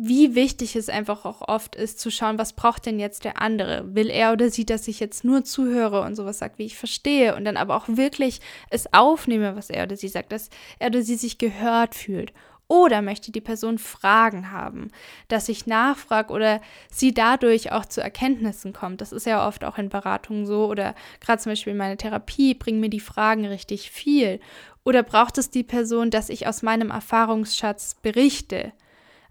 wie 0.00 0.36
wichtig 0.36 0.76
es 0.76 0.88
einfach 0.88 1.24
auch 1.24 1.48
oft 1.48 1.74
ist, 1.74 1.98
zu 1.98 2.12
schauen, 2.12 2.38
was 2.38 2.52
braucht 2.52 2.86
denn 2.86 3.00
jetzt 3.00 3.24
der 3.24 3.42
andere? 3.42 3.96
Will 3.96 4.10
er 4.10 4.32
oder 4.32 4.48
sie, 4.48 4.64
dass 4.64 4.86
ich 4.86 5.00
jetzt 5.00 5.24
nur 5.24 5.42
zuhöre 5.42 6.02
und 6.02 6.14
sowas 6.14 6.38
sagt, 6.38 6.58
wie 6.58 6.66
ich 6.66 6.78
verstehe 6.78 7.34
und 7.34 7.44
dann 7.44 7.56
aber 7.56 7.74
auch 7.74 7.88
wirklich 7.88 8.40
es 8.70 8.92
aufnehme, 8.92 9.56
was 9.56 9.70
er 9.70 9.82
oder 9.84 9.96
sie 9.96 10.06
sagt, 10.06 10.30
dass 10.30 10.50
er 10.78 10.88
oder 10.88 11.02
sie 11.02 11.16
sich 11.16 11.36
gehört 11.38 11.96
fühlt. 11.96 12.32
Oder 12.68 13.00
möchte 13.00 13.32
die 13.32 13.40
Person 13.40 13.78
Fragen 13.78 14.52
haben, 14.52 14.90
dass 15.28 15.48
ich 15.48 15.66
nachfrage 15.66 16.32
oder 16.32 16.60
sie 16.90 17.14
dadurch 17.14 17.72
auch 17.72 17.86
zu 17.86 18.02
Erkenntnissen 18.02 18.74
kommt. 18.74 19.00
Das 19.00 19.10
ist 19.10 19.24
ja 19.24 19.48
oft 19.48 19.64
auch 19.64 19.78
in 19.78 19.88
Beratungen 19.88 20.44
so 20.46 20.66
oder 20.66 20.94
gerade 21.20 21.40
zum 21.40 21.52
Beispiel 21.52 21.72
in 21.72 21.78
meiner 21.78 21.96
Therapie 21.96 22.52
bringen 22.52 22.80
mir 22.80 22.90
die 22.90 23.00
Fragen 23.00 23.46
richtig 23.46 23.90
viel. 23.90 24.38
Oder 24.84 25.02
braucht 25.02 25.38
es 25.38 25.50
die 25.50 25.64
Person, 25.64 26.10
dass 26.10 26.28
ich 26.28 26.46
aus 26.46 26.62
meinem 26.62 26.90
Erfahrungsschatz 26.90 27.96
berichte? 28.02 28.72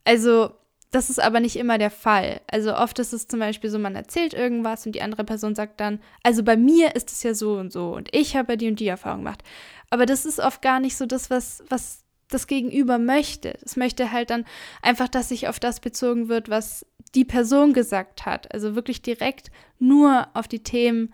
Also 0.04 0.52
das 0.92 1.10
ist 1.10 1.20
aber 1.20 1.40
nicht 1.40 1.58
immer 1.58 1.78
der 1.78 1.92
Fall. 1.92 2.42
Also 2.50 2.76
oft 2.76 2.98
ist 2.98 3.14
es 3.14 3.28
zum 3.28 3.40
Beispiel 3.40 3.70
so, 3.70 3.78
man 3.78 3.96
erzählt 3.96 4.34
irgendwas 4.34 4.86
und 4.86 4.94
die 4.94 5.02
andere 5.02 5.24
Person 5.24 5.54
sagt 5.54 5.80
dann, 5.80 6.00
also 6.24 6.44
bei 6.44 6.58
mir 6.58 6.96
ist 6.96 7.12
es 7.12 7.24
ja 7.24 7.34
so 7.34 7.54
und 7.54 7.72
so 7.72 7.94
und 7.94 8.10
ich 8.16 8.36
habe 8.36 8.58
die 8.58 8.68
und 8.68 8.80
die 8.80 8.88
Erfahrung 8.88 9.20
gemacht. 9.20 9.44
Aber 9.90 10.06
das 10.06 10.26
ist 10.26 10.40
oft 10.40 10.62
gar 10.62 10.80
nicht 10.80 10.98
so 10.98 11.06
das, 11.06 11.30
was, 11.30 11.64
was 11.70 12.04
das 12.30 12.48
Gegenüber 12.48 12.98
möchte. 12.98 13.58
Es 13.64 13.76
möchte 13.76 14.12
halt 14.12 14.30
dann 14.30 14.46
einfach, 14.82 15.08
dass 15.08 15.30
sich 15.30 15.48
auf 15.48 15.60
das 15.60 15.80
bezogen 15.80 16.30
wird, 16.30 16.50
was 16.50 16.86
die 17.16 17.26
Person 17.26 17.74
gesagt 17.74 18.26
hat. 18.26 18.54
Also 18.54 18.76
wirklich 18.76 19.02
direkt 19.02 19.52
nur 19.80 20.28
auf 20.34 20.48
die 20.48 20.64
Themen 20.64 21.14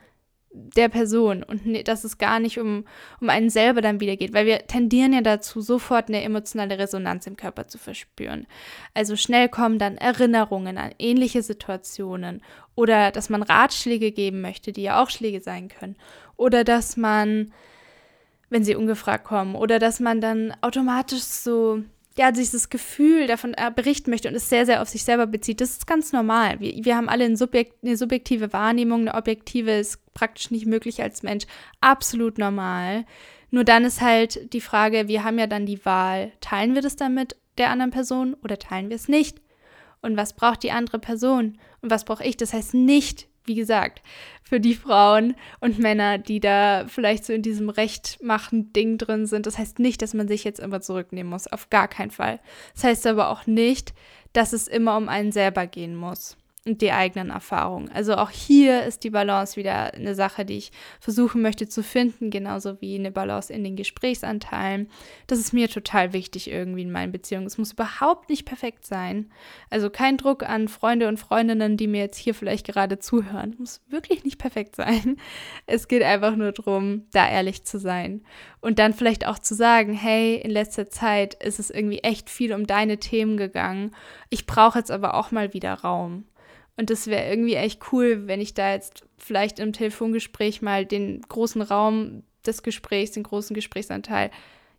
der 0.54 0.88
Person 0.88 1.41
und 1.41 1.65
ne, 1.65 1.84
dass 1.84 2.04
es 2.04 2.19
gar 2.19 2.39
nicht 2.39 2.60
um, 2.60 2.86
um 3.19 3.30
einen 3.30 3.49
selber 3.49 3.82
dann 3.82 3.99
wieder 3.99 4.15
geht, 4.15 4.34
weil 4.34 4.45
wir 4.45 4.67
tendieren 4.67 5.12
ja 5.12 5.21
dazu, 5.21 5.62
sofort 5.62 6.10
eine 6.10 6.21
emotionale 6.21 6.78
Resonanz 6.78 7.26
im 7.26 7.36
Körper 7.36 7.67
zu 7.67 7.80
verspüren. 7.80 8.45
Also 8.93 9.15
schnell 9.15 9.49
kommen 9.49 9.80
dann 9.80 9.97
Erinnerungen 9.97 10.78
an 10.78 10.93
ähnliche 10.99 11.41
Situationen 11.41 12.43
oder 12.76 13.10
dass 13.10 13.30
man 13.30 13.41
Ratschläge 13.41 14.12
geben 14.12 14.41
möchte, 14.41 14.71
die 14.71 14.84
ja 14.84 15.02
auch 15.02 15.10
Schläge 15.10 15.41
sein 15.41 15.69
können 15.69 15.95
oder 16.38 16.63
dass 16.63 16.97
man 16.97 17.52
wenn 18.54 18.63
sie 18.63 18.76
ungefragt 18.76 19.26
kommen. 19.26 19.56
Oder 19.56 19.80
dass 19.80 20.00
man 20.00 20.22
dann 20.22 20.54
automatisch 20.62 21.24
so 21.24 21.84
ja, 22.16 22.32
dieses 22.32 22.70
Gefühl 22.70 23.26
davon 23.26 23.56
äh, 23.56 23.72
berichten 23.76 24.12
möchte 24.12 24.30
und 24.30 24.36
es 24.36 24.48
sehr, 24.48 24.68
sehr 24.68 24.82
auf 24.82 24.89
sich 24.89 25.04
selber 25.04 25.26
bezieht, 25.26 25.62
das 25.62 25.72
ist 25.72 25.88
ganz 25.88 26.13
normal. 26.13 26.60
Wir, 26.60 26.86
wir 26.86 26.96
haben 26.96 27.10
alle 27.10 27.26
eine, 27.26 27.38
Subjekt, 27.38 27.84
eine 27.84 27.98
subjektive 27.98 28.54
Wahrnehmung, 28.54 29.02
eine 29.02 29.16
objektive 29.16 29.72
ist 29.72 30.00
praktisch 30.13 30.52
nicht 30.52 30.68
möglich 30.68 31.02
als 31.02 31.24
Mensch. 31.24 31.46
Absolut 31.82 32.38
normal. 32.38 33.06
Nur 33.50 33.63
dann 33.63 33.84
ist 33.84 34.02
halt 34.02 34.54
die 34.54 34.62
Frage, 34.62 35.08
wir 35.08 35.24
haben 35.24 35.39
ja 35.39 35.48
dann 35.48 35.66
die 35.66 35.84
Wahl, 35.86 36.32
teilen 36.39 36.76
wir 36.76 36.84
das 36.84 36.96
dann 36.96 37.16
mit 37.16 37.36
der 37.58 37.72
anderen 37.72 37.92
Person 37.92 38.36
oder 38.44 38.60
teilen 38.60 38.89
wir 38.89 38.96
es 38.96 39.08
nicht? 39.08 39.42
Und 40.02 40.18
was 40.18 40.34
braucht 40.34 40.62
die 40.63 40.72
andere 40.72 41.00
Person? 41.00 41.58
Und 41.82 41.89
was 41.89 42.06
brauche 42.06 42.24
ich? 42.24 42.38
Das 42.38 42.54
heißt 42.54 42.76
nicht, 42.76 43.28
wie 43.45 43.56
gesagt, 43.56 44.01
für 44.43 44.60
die 44.60 44.75
Frauen 44.75 45.36
und 45.60 45.79
Männer, 45.79 46.17
die 46.17 46.39
da 46.39 46.86
vielleicht 46.88 47.25
so 47.25 47.34
in 47.34 47.41
diesem 47.41 47.69
Rechtmachen-Ding 47.69 48.97
drin 48.97 49.25
sind. 49.25 49.47
Das 49.47 49.58
heißt 49.58 49.79
nicht, 49.79 50.01
dass 50.01 50.13
man 50.13 50.27
sich 50.27 50.43
jetzt 50.43 50.60
immer 50.60 50.82
zurücknehmen 50.82 51.32
muss. 51.32 51.47
Auf 51.47 51.69
gar 51.69 51.88
keinen 51.88 52.12
Fall. 52.12 52.39
Das 52.73 52.84
heißt 52.84 53.08
aber 53.08 53.29
auch 53.29 53.47
nicht, 53.47 53.93
dass 54.34 54.53
es 54.53 54.67
immer 54.67 54.97
um 54.97 55.10
einen 55.10 55.32
selber 55.32 55.67
gehen 55.67 55.95
muss 55.95 56.38
und 56.65 56.82
die 56.82 56.93
eigenen 56.93 57.30
Erfahrungen. 57.30 57.89
Also 57.91 58.15
auch 58.15 58.30
hier 58.30 58.84
ist 58.84 59.04
die 59.04 59.10
Balance 59.10 59.58
wieder 59.58 59.93
eine 59.93 60.15
Sache, 60.15 60.45
die 60.45 60.58
ich 60.58 60.71
versuchen 61.02 61.41
möchte 61.41 61.67
zu 61.67 61.84
finden, 61.84 62.30
genauso 62.30 62.80
wie 62.80 62.95
eine 62.95 63.12
Balance 63.12 63.52
in 63.52 63.65
den 63.65 63.76
Gesprächsanteilen. 63.76 64.89
Das 65.28 65.39
ist 65.39 65.52
mir 65.52 65.69
total 65.69 66.13
wichtig 66.13 66.49
irgendwie 66.49 66.84
in 66.84 66.91
meinen 66.91 67.12
Beziehungen. 67.12 67.47
Es 67.47 67.58
muss 67.58 67.73
überhaupt 67.73 68.30
nicht 68.30 68.45
perfekt 68.45 68.86
sein. 68.86 69.30
Also 69.69 69.89
kein 69.89 70.15
Druck 70.15 70.43
an 70.47 70.69
Freunde 70.69 71.10
und 71.10 71.17
Freundinnen, 71.19 71.76
die 71.76 71.88
mir 71.88 72.02
jetzt 72.02 72.17
hier 72.17 72.34
vielleicht 72.34 72.67
gerade 72.67 72.97
zuhören. 72.97 73.52
Es 73.52 73.60
muss 73.60 73.82
wirklich 73.89 74.23
nicht 74.23 74.38
perfekt 74.38 74.78
sein. 74.78 75.17
Es 75.65 75.89
geht 75.89 76.04
einfach 76.04 76.38
nur 76.38 76.54
darum, 76.54 77.08
da 77.12 77.30
ehrlich 77.30 77.65
zu 77.65 77.78
sein 77.78 78.23
und 78.62 78.80
dann 78.80 78.93
vielleicht 78.93 79.28
auch 79.28 79.38
zu 79.38 79.54
sagen, 79.54 79.93
hey, 79.93 80.36
in 80.36 80.52
letzter 80.52 80.89
Zeit 80.89 81.34
ist 81.43 81.60
es 81.60 81.69
irgendwie 81.69 81.99
echt 81.99 82.30
viel 82.30 82.54
um 82.54 82.65
deine 82.65 82.97
Themen 82.99 83.36
gegangen. 83.36 83.91
Ich 84.30 84.45
brauche 84.45 84.80
jetzt 84.80 84.91
aber 84.91 85.15
auch 85.15 85.32
mal 85.32 85.54
wieder 85.54 85.73
Raum. 85.73 86.23
Und 86.77 86.89
das 86.89 87.07
wäre 87.07 87.29
irgendwie 87.29 87.55
echt 87.55 87.81
cool, 87.91 88.27
wenn 88.27 88.41
ich 88.41 88.53
da 88.53 88.73
jetzt 88.73 89.05
vielleicht 89.17 89.59
im 89.59 89.73
Telefongespräch 89.73 90.62
mal 90.62 90.86
den 90.86 91.21
großen 91.21 91.62
Raum 91.62 92.23
des 92.45 92.63
Gesprächs, 92.63 93.12
den 93.12 93.23
großen 93.23 93.53
Gesprächsanteil 93.53 94.31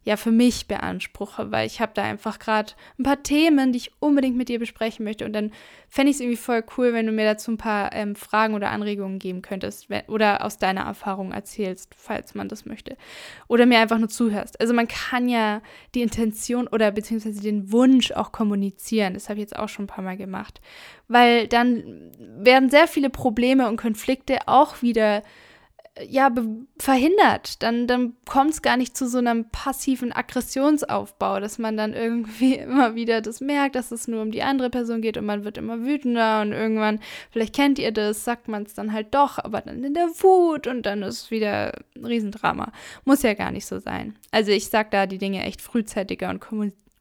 ja 0.04 0.16
für 0.16 0.30
mich 0.30 0.68
beanspruche, 0.68 1.50
weil 1.50 1.66
ich 1.66 1.80
habe 1.80 1.92
da 1.94 2.02
einfach 2.02 2.38
gerade 2.38 2.72
ein 2.98 3.04
paar 3.04 3.22
Themen, 3.22 3.72
die 3.72 3.78
ich 3.78 3.92
unbedingt 4.00 4.36
mit 4.36 4.48
dir 4.48 4.58
besprechen 4.58 5.04
möchte. 5.04 5.24
Und 5.24 5.32
dann 5.32 5.50
fände 5.88 6.10
ich 6.10 6.16
es 6.16 6.20
irgendwie 6.20 6.36
voll 6.36 6.62
cool, 6.76 6.92
wenn 6.92 7.06
du 7.06 7.12
mir 7.12 7.24
dazu 7.24 7.50
ein 7.50 7.56
paar 7.56 7.92
ähm, 7.94 8.14
Fragen 8.14 8.54
oder 8.54 8.70
Anregungen 8.70 9.18
geben 9.18 9.40
könntest 9.40 9.88
wenn, 9.88 10.02
oder 10.08 10.44
aus 10.44 10.58
deiner 10.58 10.82
Erfahrung 10.82 11.32
erzählst, 11.32 11.94
falls 11.96 12.34
man 12.34 12.48
das 12.48 12.66
möchte. 12.66 12.96
Oder 13.48 13.64
mir 13.64 13.78
einfach 13.78 13.98
nur 13.98 14.10
zuhörst. 14.10 14.60
Also 14.60 14.74
man 14.74 14.88
kann 14.88 15.28
ja 15.28 15.62
die 15.94 16.02
Intention 16.02 16.68
oder 16.68 16.90
beziehungsweise 16.90 17.40
den 17.40 17.72
Wunsch 17.72 18.12
auch 18.12 18.30
kommunizieren. 18.30 19.14
Das 19.14 19.30
habe 19.30 19.38
ich 19.38 19.44
jetzt 19.44 19.56
auch 19.56 19.70
schon 19.70 19.86
ein 19.86 19.88
paar 19.88 20.04
Mal 20.04 20.18
gemacht. 20.18 20.60
Weil 21.08 21.48
dann 21.48 22.12
werden 22.18 22.68
sehr 22.68 22.88
viele 22.88 23.08
Probleme 23.08 23.68
und 23.68 23.78
Konflikte 23.78 24.38
auch 24.46 24.82
wieder 24.82 25.22
ja, 26.02 26.32
verhindert. 26.78 27.62
Dann, 27.62 27.86
dann 27.86 28.14
kommt 28.26 28.50
es 28.50 28.62
gar 28.62 28.76
nicht 28.76 28.96
zu 28.96 29.08
so 29.08 29.18
einem 29.18 29.48
passiven 29.50 30.12
Aggressionsaufbau, 30.12 31.38
dass 31.38 31.58
man 31.58 31.76
dann 31.76 31.92
irgendwie 31.92 32.54
immer 32.58 32.94
wieder 32.94 33.20
das 33.20 33.40
merkt, 33.40 33.76
dass 33.76 33.92
es 33.92 34.08
nur 34.08 34.22
um 34.22 34.32
die 34.32 34.42
andere 34.42 34.70
Person 34.70 35.02
geht 35.02 35.16
und 35.16 35.26
man 35.26 35.44
wird 35.44 35.56
immer 35.56 35.82
wütender 35.82 36.42
und 36.42 36.52
irgendwann, 36.52 37.00
vielleicht 37.30 37.54
kennt 37.54 37.78
ihr 37.78 37.92
das, 37.92 38.24
sagt 38.24 38.48
man 38.48 38.64
es 38.64 38.74
dann 38.74 38.92
halt 38.92 39.14
doch, 39.14 39.38
aber 39.38 39.60
dann 39.60 39.84
in 39.84 39.94
der 39.94 40.08
Wut 40.08 40.66
und 40.66 40.84
dann 40.84 41.02
ist 41.02 41.30
wieder 41.30 41.72
ein 41.96 42.04
Riesendrama. 42.04 42.72
Muss 43.04 43.22
ja 43.22 43.34
gar 43.34 43.52
nicht 43.52 43.66
so 43.66 43.78
sein. 43.78 44.18
Also 44.32 44.50
ich 44.50 44.68
sag 44.68 44.90
da 44.90 45.06
die 45.06 45.18
Dinge 45.18 45.44
echt 45.44 45.62
frühzeitiger 45.62 46.28
und 46.28 46.42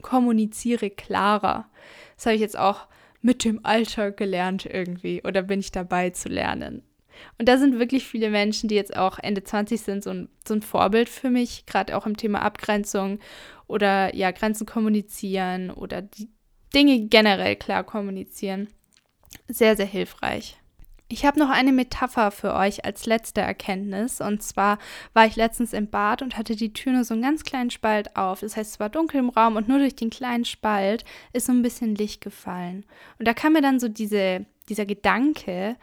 kommuniziere 0.02 0.92
klarer. 0.92 1.68
Das 2.16 2.28
habe 2.28 2.36
ich 2.36 2.42
jetzt 2.42 2.60
auch 2.60 2.88
mit 3.22 3.44
dem 3.44 3.62
Alter 3.64 4.12
gelernt 4.12 4.66
irgendwie 4.66 5.24
oder 5.24 5.42
bin 5.42 5.62
ich 5.62 5.72
dabei 5.72 6.12
zu 6.12 6.30
lernen. 6.30 6.84
Und 7.38 7.48
da 7.48 7.58
sind 7.58 7.80
wirklich 7.80 8.06
viele 8.06 8.30
Menschen, 8.30 8.70
die 8.70 8.76
jetzt 8.76 8.96
auch 8.96 9.20
Ende 9.20 9.44
20 9.44 9.82
sind, 9.82 10.04
so 10.04 10.12
ein, 10.12 10.30
so 10.48 10.54
ein 10.54 10.62
Vorbild 10.62 11.10
für 11.10 11.30
mich, 11.30 11.66
gerade 11.66 11.96
auch 11.98 12.06
im 12.06 12.18
Thema 12.18 12.42
Abgrenzung 12.42 13.20
oder 13.68 14.16
ja, 14.16 14.32
Grenzen 14.32 14.66
kommunizieren 14.66 15.72
oder 15.72 16.02
die 16.02 16.30
Dinge 16.74 17.08
generell 17.08 17.56
klar 17.56 17.84
kommunizieren. 17.84 18.68
Sehr, 19.48 19.76
sehr 19.76 19.86
hilfreich. 19.86 20.58
Ich 21.10 21.26
habe 21.26 21.38
noch 21.38 21.50
eine 21.50 21.72
Metapher 21.72 22.32
für 22.32 22.56
euch 22.56 22.86
als 22.86 23.06
letzte 23.06 23.42
Erkenntnis. 23.42 24.20
Und 24.20 24.42
zwar 24.42 24.80
war 25.14 25.28
ich 25.28 25.36
letztens 25.36 25.74
im 25.74 25.88
Bad 25.88 26.24
und 26.24 26.38
hatte 26.38 26.56
die 26.56 26.74
Tür 26.74 26.94
nur 26.94 27.04
so 27.04 27.14
einen 27.14 27.22
ganz 27.22 27.44
kleinen 27.44 27.70
Spalt 27.70 28.16
auf. 28.16 28.40
Das 28.40 28.58
heißt, 28.58 28.72
es 28.72 28.80
war 28.80 28.90
dunkel 28.90 29.20
im 29.20 29.30
Raum 29.30 29.56
und 29.56 29.68
nur 29.68 29.78
durch 29.78 29.96
den 29.96 30.10
kleinen 30.10 30.46
Spalt 30.46 31.06
ist 31.32 31.46
so 31.46 31.52
ein 31.52 31.62
bisschen 31.62 31.94
Licht 31.94 32.22
gefallen. 32.22 32.84
Und 33.20 33.28
da 33.28 33.36
kam 33.36 33.54
mir 33.54 33.62
dann 33.62 33.80
so 33.80 33.90
diese, 33.90 34.48
dieser 34.70 34.88
Gedanke, 34.88 35.76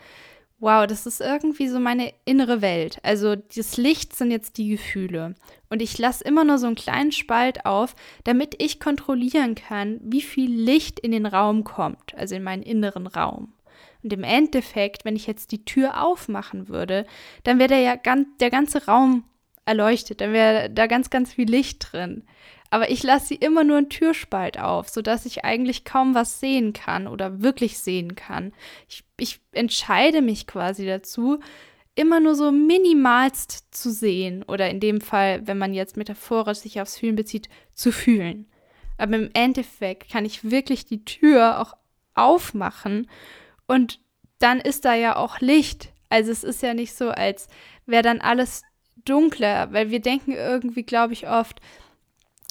wow, 0.60 0.86
das 0.86 1.06
ist 1.06 1.20
irgendwie 1.20 1.68
so 1.68 1.80
meine 1.80 2.12
innere 2.24 2.60
Welt. 2.60 2.98
Also 3.02 3.34
das 3.34 3.76
Licht 3.76 4.14
sind 4.14 4.30
jetzt 4.30 4.58
die 4.58 4.68
Gefühle. 4.68 5.34
Und 5.70 5.80
ich 5.80 5.98
lasse 5.98 6.22
immer 6.24 6.44
nur 6.44 6.58
so 6.58 6.66
einen 6.66 6.76
kleinen 6.76 7.12
Spalt 7.12 7.64
auf, 7.64 7.96
damit 8.24 8.62
ich 8.62 8.78
kontrollieren 8.78 9.54
kann, 9.54 10.00
wie 10.02 10.22
viel 10.22 10.50
Licht 10.52 11.00
in 11.00 11.12
den 11.12 11.26
Raum 11.26 11.64
kommt, 11.64 12.14
also 12.14 12.34
in 12.34 12.42
meinen 12.42 12.62
inneren 12.62 13.06
Raum. 13.06 13.54
Und 14.02 14.12
im 14.12 14.22
Endeffekt, 14.22 15.04
wenn 15.04 15.16
ich 15.16 15.26
jetzt 15.26 15.52
die 15.52 15.64
Tür 15.64 16.02
aufmachen 16.02 16.68
würde, 16.68 17.06
dann 17.42 17.58
wäre 17.58 17.68
der 17.68 17.80
ja 17.80 17.96
der 18.40 18.50
ganze 18.50 18.86
Raum 18.86 19.24
erleuchtet, 19.70 20.20
dann 20.20 20.33
wäre 20.33 20.68
da 20.68 20.87
ganz, 20.87 21.11
ganz 21.11 21.33
viel 21.33 21.48
Licht 21.48 21.92
drin. 21.92 22.24
Aber 22.70 22.90
ich 22.90 23.02
lasse 23.02 23.28
sie 23.28 23.35
immer 23.37 23.64
nur 23.64 23.78
einen 23.78 23.88
Türspalt 23.88 24.59
auf, 24.59 24.88
sodass 24.88 25.26
ich 25.26 25.44
eigentlich 25.44 25.85
kaum 25.85 26.14
was 26.14 26.38
sehen 26.38 26.72
kann 26.72 27.09
oder 27.09 27.42
wirklich 27.42 27.78
sehen 27.78 28.14
kann. 28.14 28.52
Ich, 28.88 29.04
ich 29.16 29.40
entscheide 29.52 30.22
mich 30.22 30.46
quasi 30.46 30.87
dazu, 30.87 31.40
immer 31.94 32.20
nur 32.20 32.35
so 32.35 32.52
minimalst 32.52 33.74
zu 33.74 33.90
sehen 33.90 34.44
oder 34.44 34.70
in 34.70 34.80
dem 34.80 35.00
Fall, 35.00 35.46
wenn 35.46 35.59
man 35.59 35.74
jetzt 35.74 35.96
metaphorisch 35.96 36.59
sich 36.59 36.80
aufs 36.80 36.98
Fühlen 36.98 37.16
bezieht, 37.16 37.48
zu 37.74 37.90
fühlen. 37.92 38.46
Aber 38.98 39.16
im 39.16 39.30
Endeffekt 39.33 40.11
kann 40.11 40.24
ich 40.24 40.50
wirklich 40.50 40.85
die 40.85 41.04
Tür 41.04 41.61
auch 41.61 41.74
aufmachen 42.14 43.09
und 43.66 44.00
dann 44.38 44.61
ist 44.61 44.85
da 44.85 44.94
ja 44.94 45.16
auch 45.16 45.40
Licht. 45.40 45.92
Also 46.09 46.30
es 46.30 46.44
ist 46.44 46.62
ja 46.62 46.74
nicht 46.74 46.94
so, 46.94 47.11
als 47.11 47.48
wäre 47.87 48.02
dann 48.02 48.20
alles 48.20 48.62
dunkler, 49.04 49.72
weil 49.72 49.90
wir 49.90 50.00
denken 50.00 50.32
irgendwie, 50.32 50.82
glaube 50.82 51.12
ich, 51.12 51.28
oft, 51.28 51.60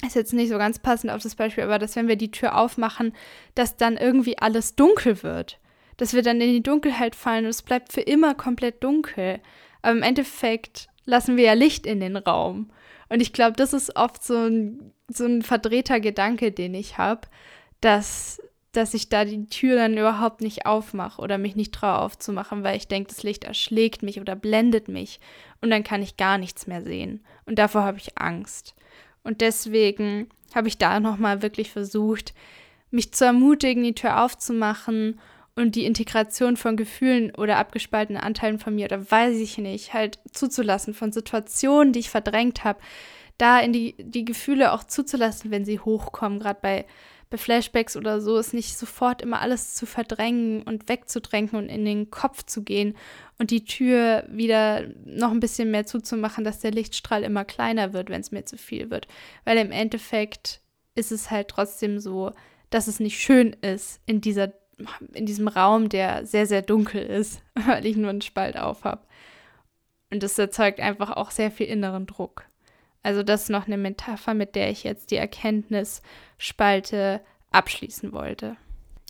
ist 0.05 0.15
jetzt 0.15 0.33
nicht 0.33 0.49
so 0.49 0.57
ganz 0.57 0.79
passend 0.79 1.12
auf 1.12 1.21
das 1.21 1.35
Beispiel, 1.35 1.63
aber 1.63 1.79
dass 1.79 1.95
wenn 1.95 2.07
wir 2.07 2.15
die 2.15 2.31
Tür 2.31 2.57
aufmachen, 2.57 3.13
dass 3.55 3.77
dann 3.77 3.97
irgendwie 3.97 4.38
alles 4.38 4.75
dunkel 4.75 5.23
wird. 5.23 5.59
Dass 5.97 6.13
wir 6.13 6.21
dann 6.21 6.39
in 6.39 6.53
die 6.53 6.63
Dunkelheit 6.63 7.15
fallen 7.15 7.43
und 7.43 7.49
es 7.49 7.62
bleibt 7.62 7.91
für 7.91 8.01
immer 8.01 8.33
komplett 8.33 8.83
dunkel. 8.83 9.41
Aber 9.81 9.97
im 9.97 10.03
Endeffekt 10.03 10.88
lassen 11.05 11.35
wir 11.35 11.43
ja 11.43 11.53
Licht 11.53 11.85
in 11.85 11.99
den 11.99 12.15
Raum. 12.15 12.69
Und 13.09 13.21
ich 13.21 13.33
glaube, 13.33 13.57
das 13.57 13.73
ist 13.73 13.95
oft 13.97 14.23
so 14.23 14.35
ein, 14.35 14.93
so 15.09 15.25
ein 15.25 15.41
verdrehter 15.41 15.99
Gedanke, 15.99 16.51
den 16.51 16.73
ich 16.75 16.97
habe, 16.97 17.21
dass, 17.81 18.41
dass 18.71 18.93
ich 18.93 19.10
da 19.10 19.25
die 19.25 19.47
Tür 19.47 19.75
dann 19.75 19.97
überhaupt 19.97 20.41
nicht 20.41 20.65
aufmache 20.65 21.21
oder 21.21 21.38
mich 21.38 21.55
nicht 21.55 21.73
traue 21.73 21.99
aufzumachen, 21.99 22.63
weil 22.63 22.77
ich 22.77 22.88
denke, 22.88 23.10
das 23.10 23.23
Licht 23.23 23.43
erschlägt 23.43 24.03
mich 24.03 24.21
oder 24.21 24.36
blendet 24.36 24.88
mich 24.88 25.19
und 25.62 25.71
dann 25.71 25.84
kann 25.84 26.03
ich 26.03 26.17
gar 26.17 26.38
nichts 26.38 26.67
mehr 26.67 26.84
sehen. 26.84 27.23
Und 27.45 27.58
davor 27.58 27.84
habe 27.84 27.97
ich 27.97 28.17
Angst. 28.17 28.75
Und 29.23 29.41
deswegen 29.41 30.29
habe 30.53 30.67
ich 30.67 30.77
da 30.77 30.99
nochmal 30.99 31.41
wirklich 31.41 31.71
versucht, 31.71 32.34
mich 32.91 33.12
zu 33.12 33.25
ermutigen, 33.25 33.84
die 33.84 33.95
Tür 33.95 34.23
aufzumachen 34.23 35.19
und 35.55 35.75
die 35.75 35.86
Integration 35.86 36.55
von 36.55 36.77
Gefühlen 36.77 37.36
oder 37.36 37.58
abgespaltenen 37.58 38.21
Anteilen 38.21 38.60
von 38.60 38.75
mir 38.75 38.86
oder 38.86 39.10
weiß 39.12 39.38
ich 39.38 39.58
nicht, 39.58 39.93
halt 39.93 40.19
zuzulassen 40.32 40.93
von 40.93 41.12
Situationen, 41.12 41.91
die 41.91 41.99
ich 41.99 42.10
verdrängt 42.10 42.63
habe, 42.63 42.79
da 43.38 43.60
in 43.60 43.73
die, 43.73 43.95
die 43.97 44.25
Gefühle 44.25 44.73
auch 44.73 44.84
zuzulassen, 44.84 45.51
wenn 45.51 45.65
sie 45.65 45.79
hochkommen, 45.79 46.39
gerade 46.39 46.60
bei 46.62 46.86
bei 47.29 47.37
Flashbacks 47.37 47.95
oder 47.95 48.21
so 48.21 48.37
ist 48.37 48.53
nicht 48.53 48.77
sofort 48.77 49.21
immer 49.21 49.41
alles 49.41 49.75
zu 49.75 49.85
verdrängen 49.85 50.63
und 50.63 50.89
wegzudrängen 50.89 51.51
und 51.51 51.69
in 51.69 51.85
den 51.85 52.09
Kopf 52.09 52.43
zu 52.43 52.63
gehen 52.63 52.95
und 53.37 53.51
die 53.51 53.65
Tür 53.65 54.25
wieder 54.29 54.87
noch 55.05 55.31
ein 55.31 55.39
bisschen 55.39 55.69
mehr 55.69 55.85
zuzumachen, 55.85 56.43
dass 56.43 56.59
der 56.59 56.71
Lichtstrahl 56.71 57.23
immer 57.23 57.45
kleiner 57.45 57.93
wird, 57.93 58.09
wenn 58.09 58.21
es 58.21 58.31
mir 58.31 58.45
zu 58.45 58.57
viel 58.57 58.89
wird. 58.89 59.07
Weil 59.45 59.57
im 59.57 59.71
Endeffekt 59.71 60.61
ist 60.95 61.11
es 61.11 61.29
halt 61.29 61.49
trotzdem 61.49 61.99
so, 61.99 62.31
dass 62.71 62.87
es 62.87 62.99
nicht 62.99 63.19
schön 63.19 63.55
ist 63.61 64.01
in 64.05 64.21
dieser 64.21 64.53
in 65.13 65.25
diesem 65.25 65.49
Raum, 65.49 65.89
der 65.89 66.25
sehr, 66.25 66.45
sehr 66.45 66.61
dunkel 66.61 67.01
ist, 67.01 67.41
weil 67.53 67.85
ich 67.85 67.97
nur 67.97 68.09
einen 68.09 68.21
Spalt 68.21 68.57
auf 68.57 68.85
habe. 68.85 69.01
Und 70.09 70.23
das 70.23 70.39
erzeugt 70.39 70.79
einfach 70.79 71.11
auch 71.11 71.31
sehr 71.31 71.51
viel 71.51 71.67
inneren 71.67 72.05
Druck. 72.05 72.45
Also 73.03 73.23
das 73.23 73.43
ist 73.43 73.49
noch 73.49 73.67
eine 73.67 73.77
Metapher, 73.77 74.33
mit 74.33 74.55
der 74.55 74.69
ich 74.69 74.83
jetzt 74.83 75.12
die 75.12 75.15
Erkenntnisspalte 75.15 77.21
abschließen 77.51 78.12
wollte. 78.12 78.57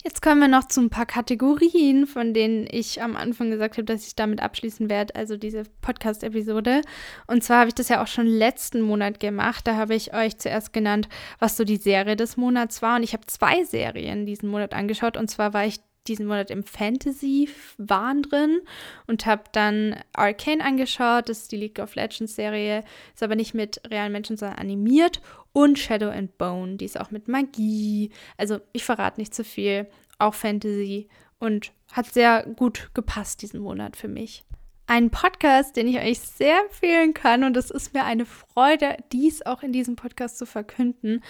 Jetzt 0.03 0.21
kommen 0.21 0.39
wir 0.39 0.47
noch 0.47 0.65
zu 0.65 0.79
ein 0.79 0.89
paar 0.89 1.05
Kategorien, 1.05 2.07
von 2.07 2.33
denen 2.33 2.67
ich 2.71 3.01
am 3.01 3.17
Anfang 3.17 3.51
gesagt 3.51 3.75
habe, 3.75 3.83
dass 3.83 4.07
ich 4.07 4.15
damit 4.15 4.41
abschließen 4.41 4.89
werde, 4.89 5.13
also 5.15 5.35
diese 5.35 5.63
Podcast-Episode. 5.81 6.83
Und 7.27 7.43
zwar 7.43 7.59
habe 7.59 7.67
ich 7.67 7.75
das 7.75 7.89
ja 7.89 8.01
auch 8.01 8.07
schon 8.07 8.25
letzten 8.25 8.79
Monat 8.79 9.19
gemacht. 9.19 9.67
Da 9.67 9.75
habe 9.75 9.95
ich 9.95 10.13
euch 10.13 10.37
zuerst 10.37 10.71
genannt, 10.71 11.09
was 11.39 11.57
so 11.57 11.65
die 11.65 11.75
Serie 11.75 12.15
des 12.15 12.37
Monats 12.37 12.81
war. 12.81 12.95
Und 12.95 13.03
ich 13.03 13.11
habe 13.11 13.27
zwei 13.27 13.65
Serien 13.65 14.25
diesen 14.25 14.47
Monat 14.47 14.73
angeschaut. 14.73 15.17
Und 15.17 15.29
zwar 15.29 15.53
war 15.53 15.65
ich 15.65 15.81
diesen 16.07 16.25
Monat 16.25 16.49
im 16.49 16.63
Fantasy-Wahn 16.63 18.23
drin 18.23 18.61
und 19.07 19.25
habe 19.25 19.43
dann 19.51 19.95
Arcane 20.13 20.63
angeschaut. 20.63 21.29
Das 21.29 21.39
ist 21.39 21.51
die 21.51 21.57
League 21.57 21.79
of 21.79 21.95
Legends-Serie. 21.95 22.83
Ist 23.13 23.23
aber 23.23 23.35
nicht 23.35 23.53
mit 23.53 23.81
realen 23.89 24.11
Menschen, 24.11 24.37
sondern 24.37 24.57
animiert 24.57 25.21
und 25.53 25.79
Shadow 25.79 26.09
and 26.09 26.37
Bone, 26.37 26.77
die 26.77 26.85
ist 26.85 26.99
auch 26.99 27.11
mit 27.11 27.27
Magie. 27.27 28.11
Also 28.37 28.59
ich 28.71 28.83
verrate 28.83 29.19
nicht 29.19 29.33
zu 29.33 29.43
viel, 29.43 29.87
auch 30.17 30.33
Fantasy 30.33 31.07
und 31.39 31.71
hat 31.91 32.07
sehr 32.07 32.43
gut 32.43 32.91
gepasst 32.93 33.41
diesen 33.41 33.59
Monat 33.59 33.95
für 33.95 34.07
mich. 34.07 34.43
Ein 34.87 35.11
Podcast, 35.11 35.75
den 35.75 35.87
ich 35.87 35.99
euch 35.99 36.19
sehr 36.19 36.61
empfehlen 36.61 37.13
kann 37.13 37.43
und 37.43 37.55
es 37.55 37.69
ist 37.69 37.93
mir 37.93 38.05
eine 38.05 38.25
Freude, 38.25 38.48
dies 39.11 39.45
auch 39.45 39.63
in 39.63 39.71
diesem 39.71 39.95
Podcast 39.95 40.37
zu 40.37 40.45
verkünden, 40.45 41.21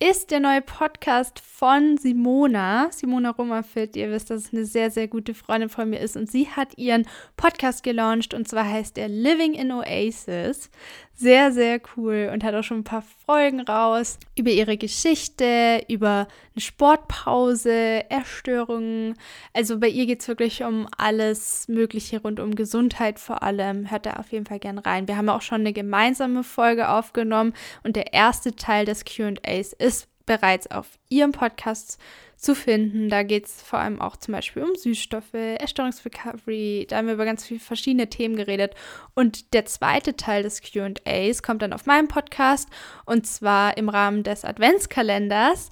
ist 0.00 0.30
der 0.30 0.38
neue 0.38 0.62
Podcast 0.62 1.40
von 1.40 1.98
Simona, 1.98 2.86
Simona 2.92 3.30
Rummerfeld. 3.30 3.96
Ihr 3.96 4.12
wisst, 4.12 4.30
dass 4.30 4.44
es 4.44 4.52
eine 4.52 4.64
sehr, 4.64 4.92
sehr 4.92 5.08
gute 5.08 5.34
Freundin 5.34 5.68
von 5.68 5.90
mir 5.90 5.98
ist 5.98 6.16
und 6.16 6.30
sie 6.30 6.46
hat 6.48 6.78
ihren 6.78 7.04
Podcast 7.36 7.82
gelauncht 7.82 8.32
und 8.32 8.46
zwar 8.46 8.64
heißt 8.64 8.96
er 8.96 9.08
Living 9.08 9.54
in 9.54 9.72
Oasis. 9.72 10.70
Sehr, 11.14 11.50
sehr 11.50 11.80
cool 11.96 12.30
und 12.32 12.44
hat 12.44 12.54
auch 12.54 12.62
schon 12.62 12.78
ein 12.78 12.84
paar 12.84 13.02
Folgen 13.26 13.60
raus 13.60 14.20
über 14.36 14.50
ihre 14.50 14.76
Geschichte, 14.76 15.82
über 15.88 16.28
eine 16.54 16.60
Sportpause, 16.62 18.08
Erstörungen. 18.08 19.14
Also 19.52 19.80
bei 19.80 19.88
ihr 19.88 20.06
geht 20.06 20.20
es 20.20 20.28
wirklich 20.28 20.62
um 20.62 20.86
alles 20.96 21.66
Mögliche 21.66 22.22
rund 22.22 22.38
um 22.38 22.54
Gesundheit 22.54 23.18
vor 23.18 23.42
allem. 23.42 23.90
Hört 23.90 24.06
da 24.06 24.12
auf 24.12 24.30
jeden 24.30 24.46
Fall 24.46 24.60
gern 24.60 24.78
rein. 24.78 25.08
Wir 25.08 25.16
haben 25.16 25.28
auch 25.28 25.42
schon 25.42 25.62
eine 25.62 25.72
gemeinsame 25.72 26.44
Folge 26.44 26.77
aufgenommen 26.86 27.52
und 27.82 27.96
der 27.96 28.12
erste 28.12 28.54
Teil 28.54 28.84
des 28.84 29.04
QAs 29.04 29.72
ist 29.72 29.88
ist 29.88 30.08
bereits 30.26 30.70
auf 30.70 30.98
ihrem 31.08 31.32
Podcast 31.32 31.98
zu 32.36 32.54
finden. 32.54 33.08
Da 33.08 33.22
geht 33.22 33.46
es 33.46 33.62
vor 33.62 33.80
allem 33.80 34.00
auch 34.00 34.16
zum 34.16 34.32
Beispiel 34.32 34.62
um 34.62 34.76
Süßstoffe, 34.76 35.32
Erstörungsrecovery. 35.32 36.86
Da 36.88 36.98
haben 36.98 37.06
wir 37.06 37.14
über 37.14 37.24
ganz 37.24 37.44
viele 37.46 37.58
verschiedene 37.58 38.08
Themen 38.08 38.36
geredet. 38.36 38.74
Und 39.14 39.54
der 39.54 39.64
zweite 39.64 40.14
Teil 40.14 40.42
des 40.42 40.60
QAs 40.60 41.42
kommt 41.42 41.62
dann 41.62 41.72
auf 41.72 41.86
meinem 41.86 42.06
Podcast 42.06 42.68
und 43.06 43.26
zwar 43.26 43.76
im 43.78 43.88
Rahmen 43.88 44.22
des 44.22 44.44
Adventskalenders. 44.44 45.70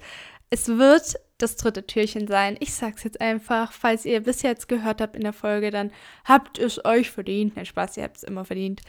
Es 0.49 0.67
wird 0.67 1.15
das 1.37 1.55
dritte 1.55 1.85
Türchen 1.85 2.27
sein. 2.27 2.57
Ich 2.59 2.73
sag's 2.73 3.03
jetzt 3.03 3.21
einfach, 3.21 3.71
falls 3.71 4.05
ihr 4.05 4.21
bis 4.21 4.41
jetzt 4.41 4.67
gehört 4.67 5.01
habt 5.01 5.15
in 5.15 5.21
der 5.21 5.33
Folge, 5.33 5.69
dann 5.69 5.91
habt 6.25 6.57
es 6.57 6.83
euch 6.83 7.11
verdient. 7.11 7.55
Nein, 7.55 7.65
Spaß, 7.67 7.97
ihr 7.97 8.03
habt 8.03 8.17
es 8.17 8.23
immer 8.23 8.43
verdient 8.43 8.81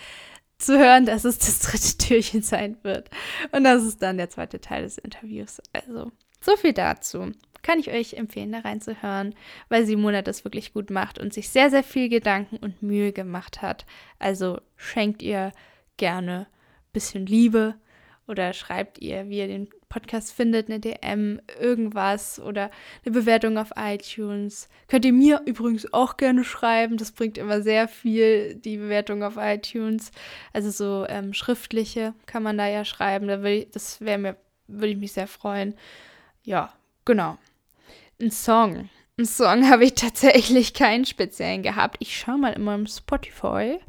zu 0.58 0.78
hören, 0.78 1.06
dass 1.06 1.24
es 1.24 1.38
das 1.38 1.60
dritte 1.60 1.96
Türchen 1.98 2.42
sein 2.42 2.76
wird. 2.82 3.08
Und 3.52 3.64
das 3.64 3.84
ist 3.84 4.02
dann 4.02 4.18
der 4.18 4.30
zweite 4.30 4.60
Teil 4.60 4.82
des 4.82 4.98
Interviews. 4.98 5.62
Also, 5.72 6.10
so 6.40 6.56
viel 6.56 6.72
dazu. 6.72 7.32
Kann 7.62 7.80
ich 7.80 7.90
euch 7.90 8.14
empfehlen, 8.14 8.52
da 8.52 8.60
reinzuhören, 8.60 9.34
weil 9.68 9.84
Simona 9.84 10.22
das 10.22 10.44
wirklich 10.44 10.72
gut 10.72 10.90
macht 10.90 11.18
und 11.18 11.32
sich 11.34 11.48
sehr, 11.48 11.70
sehr 11.70 11.82
viel 11.82 12.08
Gedanken 12.08 12.56
und 12.58 12.82
Mühe 12.82 13.12
gemacht 13.12 13.62
hat. 13.62 13.84
Also 14.18 14.60
schenkt 14.76 15.22
ihr 15.22 15.52
gerne 15.96 16.46
ein 16.46 16.92
bisschen 16.92 17.26
Liebe 17.26 17.74
oder 18.28 18.52
schreibt 18.52 18.98
ihr, 18.98 19.28
wie 19.28 19.38
ihr 19.38 19.48
den 19.48 19.68
Podcast 19.88 20.32
findet, 20.32 20.68
eine 20.68 20.80
DM, 20.80 21.40
irgendwas 21.58 22.38
oder 22.38 22.70
eine 23.04 23.12
Bewertung 23.12 23.56
auf 23.56 23.70
iTunes. 23.76 24.68
Könnt 24.86 25.04
ihr 25.04 25.12
mir 25.12 25.42
übrigens 25.46 25.92
auch 25.92 26.18
gerne 26.18 26.44
schreiben. 26.44 26.98
Das 26.98 27.12
bringt 27.12 27.38
immer 27.38 27.62
sehr 27.62 27.88
viel, 27.88 28.54
die 28.54 28.76
Bewertung 28.76 29.22
auf 29.22 29.36
iTunes. 29.38 30.12
Also 30.52 30.70
so 30.70 31.06
ähm, 31.08 31.32
schriftliche 31.32 32.14
kann 32.26 32.42
man 32.42 32.58
da 32.58 32.68
ja 32.68 32.84
schreiben. 32.84 33.28
Da 33.28 33.42
ich, 33.44 33.70
das 33.70 34.00
wäre 34.00 34.18
mir, 34.18 34.36
würde 34.66 34.92
ich 34.92 34.98
mich 34.98 35.12
sehr 35.12 35.26
freuen. 35.26 35.74
Ja, 36.44 36.72
genau. 37.04 37.38
Ein 38.20 38.30
Song. 38.30 38.90
Ein 39.18 39.24
Song 39.24 39.68
habe 39.70 39.84
ich 39.84 39.94
tatsächlich 39.94 40.74
keinen 40.74 41.06
speziellen 41.06 41.62
gehabt. 41.62 41.96
Ich 42.00 42.18
schaue 42.18 42.38
mal 42.38 42.52
immer 42.52 42.74
im 42.74 42.86
Spotify. 42.86 43.80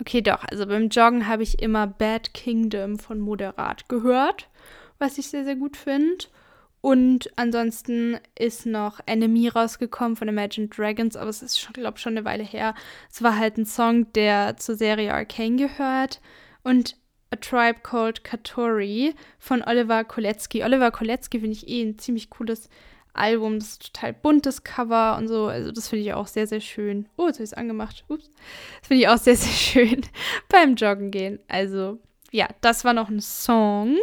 Okay, 0.00 0.20
doch. 0.20 0.44
Also 0.50 0.66
beim 0.66 0.88
Joggen 0.88 1.26
habe 1.26 1.42
ich 1.42 1.60
immer 1.60 1.86
Bad 1.86 2.34
Kingdom 2.34 2.98
von 2.98 3.18
Moderat 3.18 3.88
gehört, 3.88 4.48
was 4.98 5.18
ich 5.18 5.28
sehr, 5.28 5.44
sehr 5.44 5.56
gut 5.56 5.76
finde. 5.76 6.26
Und 6.82 7.30
ansonsten 7.36 8.18
ist 8.38 8.66
noch 8.66 9.00
Enemy 9.06 9.48
rausgekommen 9.48 10.16
von 10.16 10.28
Imagine 10.28 10.68
Dragons, 10.68 11.16
aber 11.16 11.30
es 11.30 11.42
ist, 11.42 11.72
glaube 11.72 11.96
ich, 11.96 12.02
schon 12.02 12.16
eine 12.16 12.24
Weile 12.24 12.44
her. 12.44 12.74
Es 13.10 13.22
war 13.22 13.36
halt 13.36 13.56
ein 13.58 13.66
Song, 13.66 14.12
der 14.12 14.56
zur 14.56 14.76
Serie 14.76 15.12
Arcane 15.12 15.56
gehört. 15.56 16.20
Und 16.62 16.96
A 17.32 17.36
Tribe 17.36 17.80
Called 17.82 18.22
Katori 18.22 19.14
von 19.38 19.62
Oliver 19.62 20.04
Kolecki. 20.04 20.62
Oliver 20.62 20.92
Kolecki 20.92 21.40
finde 21.40 21.56
ich 21.56 21.66
eh 21.66 21.82
ein 21.82 21.98
ziemlich 21.98 22.30
cooles 22.30 22.68
Album. 23.16 23.58
Das 23.58 23.70
ist 23.70 23.92
total 23.92 24.12
buntes 24.12 24.64
Cover 24.64 25.16
und 25.16 25.28
so. 25.28 25.46
Also 25.46 25.72
das 25.72 25.88
finde 25.88 26.04
ich 26.04 26.12
auch 26.14 26.26
sehr, 26.26 26.46
sehr 26.46 26.60
schön. 26.60 27.08
Oh, 27.16 27.26
jetzt 27.26 27.36
habe 27.36 27.44
ich 27.44 27.50
es 27.50 27.54
angemacht. 27.54 28.04
Ups. 28.08 28.30
Das 28.80 28.88
finde 28.88 29.02
ich 29.02 29.08
auch 29.08 29.18
sehr, 29.18 29.36
sehr 29.36 29.52
schön 29.52 30.02
beim 30.48 30.74
Joggen 30.74 31.10
gehen. 31.10 31.38
Also 31.48 31.98
ja, 32.30 32.48
das 32.60 32.84
war 32.84 32.92
noch 32.92 33.08
ein 33.08 33.20
Song. 33.20 33.96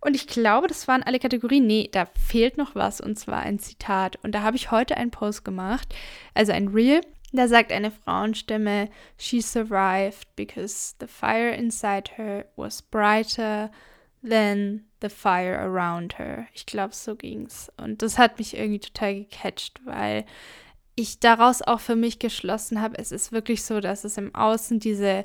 Und 0.00 0.14
ich 0.14 0.26
glaube, 0.26 0.68
das 0.68 0.86
waren 0.86 1.02
alle 1.02 1.18
Kategorien. 1.18 1.66
Nee, 1.66 1.88
da 1.90 2.06
fehlt 2.06 2.58
noch 2.58 2.74
was 2.74 3.00
und 3.00 3.18
zwar 3.18 3.40
ein 3.40 3.58
Zitat. 3.58 4.18
Und 4.22 4.32
da 4.34 4.42
habe 4.42 4.56
ich 4.56 4.70
heute 4.70 4.96
einen 4.96 5.10
Post 5.10 5.44
gemacht, 5.44 5.94
also 6.34 6.52
ein 6.52 6.68
Reel. 6.68 7.00
Da 7.32 7.48
sagt 7.48 7.72
eine 7.72 7.90
Frauenstimme, 7.90 8.88
She 9.18 9.40
survived 9.40 10.36
because 10.36 10.94
the 11.00 11.06
fire 11.08 11.50
inside 11.50 12.12
her 12.16 12.46
was 12.54 12.82
brighter 12.82 13.70
than 14.22 14.84
the 15.00 15.08
fire 15.08 15.58
around 15.58 16.18
her. 16.18 16.46
Ich 16.52 16.66
glaube, 16.66 16.94
so 16.94 17.14
ging's. 17.14 17.70
Und 17.76 18.02
das 18.02 18.18
hat 18.18 18.38
mich 18.38 18.56
irgendwie 18.56 18.80
total 18.80 19.14
gecatcht, 19.24 19.80
weil 19.84 20.24
ich 20.96 21.20
daraus 21.20 21.62
auch 21.62 21.80
für 21.80 21.96
mich 21.96 22.18
geschlossen 22.18 22.80
habe, 22.80 22.98
es 22.98 23.12
ist 23.12 23.30
wirklich 23.30 23.62
so, 23.62 23.80
dass 23.80 24.04
es 24.04 24.16
im 24.16 24.34
Außen 24.34 24.80
diese 24.80 25.24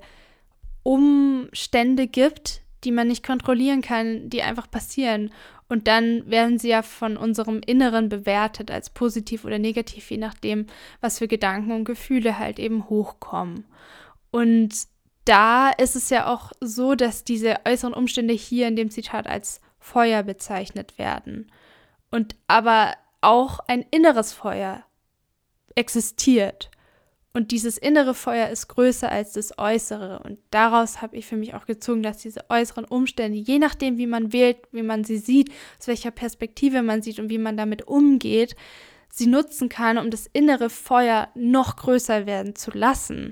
Umstände 0.83 2.07
gibt, 2.07 2.61
die 2.83 2.91
man 2.91 3.07
nicht 3.07 3.25
kontrollieren 3.25 3.81
kann, 3.81 4.29
die 4.29 4.41
einfach 4.41 4.69
passieren. 4.69 5.31
Und 5.69 5.87
dann 5.87 6.29
werden 6.29 6.59
sie 6.59 6.69
ja 6.69 6.81
von 6.81 7.15
unserem 7.15 7.61
Inneren 7.65 8.09
bewertet 8.09 8.69
als 8.69 8.89
positiv 8.89 9.45
oder 9.45 9.59
negativ, 9.59 10.11
je 10.11 10.17
nachdem, 10.17 10.65
was 10.99 11.19
für 11.19 11.29
Gedanken 11.29 11.71
und 11.71 11.85
Gefühle 11.85 12.37
halt 12.37 12.59
eben 12.59 12.89
hochkommen. 12.89 13.65
Und 14.31 14.73
da 15.25 15.69
ist 15.69 15.95
es 15.95 16.09
ja 16.09 16.27
auch 16.27 16.51
so, 16.61 16.95
dass 16.95 17.23
diese 17.23 17.57
äußeren 17.65 17.93
Umstände 17.93 18.33
hier 18.33 18.67
in 18.67 18.75
dem 18.75 18.89
Zitat 18.89 19.27
als 19.27 19.61
Feuer 19.79 20.23
bezeichnet 20.23 20.97
werden. 20.97 21.51
Und 22.09 22.35
aber 22.47 22.95
auch 23.21 23.59
ein 23.67 23.85
inneres 23.91 24.33
Feuer 24.33 24.83
existiert. 25.75 26.71
Und 27.33 27.51
dieses 27.51 27.77
innere 27.77 28.13
Feuer 28.13 28.49
ist 28.49 28.67
größer 28.67 29.09
als 29.09 29.33
das 29.33 29.57
äußere. 29.57 30.19
Und 30.19 30.39
daraus 30.49 31.01
habe 31.01 31.15
ich 31.15 31.25
für 31.25 31.37
mich 31.37 31.53
auch 31.53 31.65
gezogen, 31.65 32.03
dass 32.03 32.17
diese 32.17 32.49
äußeren 32.49 32.83
Umstände, 32.83 33.37
je 33.37 33.57
nachdem, 33.57 33.97
wie 33.97 34.07
man 34.07 34.33
wählt, 34.33 34.57
wie 34.71 34.83
man 34.83 35.05
sie 35.05 35.17
sieht, 35.17 35.49
aus 35.79 35.87
welcher 35.87 36.11
Perspektive 36.11 36.81
man 36.81 37.01
sieht 37.01 37.19
und 37.19 37.29
wie 37.29 37.37
man 37.37 37.55
damit 37.55 37.87
umgeht, 37.87 38.55
sie 39.09 39.27
nutzen 39.27 39.69
kann, 39.69 39.97
um 39.97 40.09
das 40.09 40.27
innere 40.33 40.69
Feuer 40.69 41.29
noch 41.35 41.77
größer 41.77 42.25
werden 42.25 42.55
zu 42.55 42.71
lassen. 42.71 43.31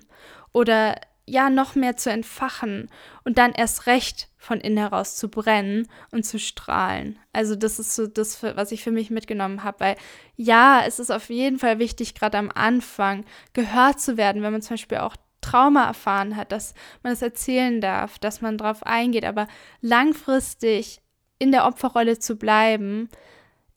Oder 0.54 0.96
ja 1.30 1.50
noch 1.50 1.76
mehr 1.76 1.96
zu 1.96 2.10
entfachen 2.12 2.90
und 3.24 3.38
dann 3.38 3.52
erst 3.52 3.86
recht 3.88 4.30
von 4.38 4.60
innen 4.60 4.78
heraus 4.78 5.16
zu 5.16 5.30
brennen 5.30 5.88
und 6.12 6.24
zu 6.24 6.40
strahlen. 6.40 7.20
Also 7.34 7.56
das 7.56 7.80
ist 7.80 7.96
so 7.96 8.08
das, 8.08 8.42
was 8.42 8.72
ich 8.72 8.84
für 8.84 8.92
mich 8.92 9.10
mitgenommen 9.10 9.64
habe, 9.64 9.80
weil 9.80 9.96
ja, 10.36 10.82
es 10.86 11.00
ist 11.00 11.12
auf 11.12 11.30
jeden 11.30 11.60
Fall 11.60 11.80
wichtig, 11.80 12.16
gerade 12.16 12.38
am 12.38 12.52
Anfang 12.54 13.26
gehört 13.54 14.00
zu 14.00 14.18
werden, 14.18 14.42
wenn 14.42 14.52
man 14.52 14.62
zum 14.62 14.76
Beispiel 14.76 15.00
auch 15.00 15.16
Trauma 15.42 15.86
erfahren 15.86 16.36
hat, 16.36 16.52
dass 16.52 16.74
man 17.04 17.14
es 17.14 17.22
erzählen 17.22 17.80
darf, 17.80 18.20
dass 18.20 18.42
man 18.42 18.58
darauf 18.58 18.84
eingeht, 18.84 19.26
aber 19.26 19.48
langfristig 19.82 21.02
in 21.38 21.52
der 21.52 21.66
Opferrolle 21.66 22.20
zu 22.20 22.36
bleiben, 22.36 23.10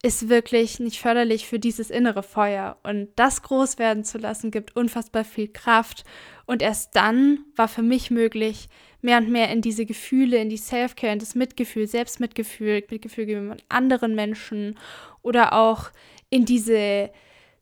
ist 0.02 0.28
wirklich 0.28 0.80
nicht 0.80 1.00
förderlich 1.00 1.46
für 1.46 1.60
dieses 1.60 1.88
innere 1.88 2.24
Feuer. 2.24 2.76
Und 2.82 3.08
das 3.14 3.42
groß 3.42 3.78
werden 3.78 4.04
zu 4.04 4.18
lassen, 4.18 4.50
gibt 4.50 4.74
unfassbar 4.74 5.24
viel 5.24 5.46
Kraft. 5.48 6.04
Und 6.44 6.60
erst 6.60 6.96
dann 6.96 7.44
war 7.54 7.68
für 7.68 7.82
mich 7.82 8.10
möglich, 8.10 8.68
mehr 9.00 9.18
und 9.18 9.30
mehr 9.30 9.50
in 9.50 9.62
diese 9.62 9.86
Gefühle, 9.86 10.38
in 10.38 10.48
die 10.48 10.56
Self-Care, 10.56 11.12
in 11.12 11.18
das 11.20 11.36
Mitgefühl, 11.36 11.86
Selbstmitgefühl, 11.86 12.84
Mitgefühl 12.90 13.26
gegenüber 13.26 13.56
anderen 13.68 14.16
Menschen 14.16 14.76
oder 15.22 15.52
auch 15.52 15.90
in 16.30 16.44
diese 16.44 17.10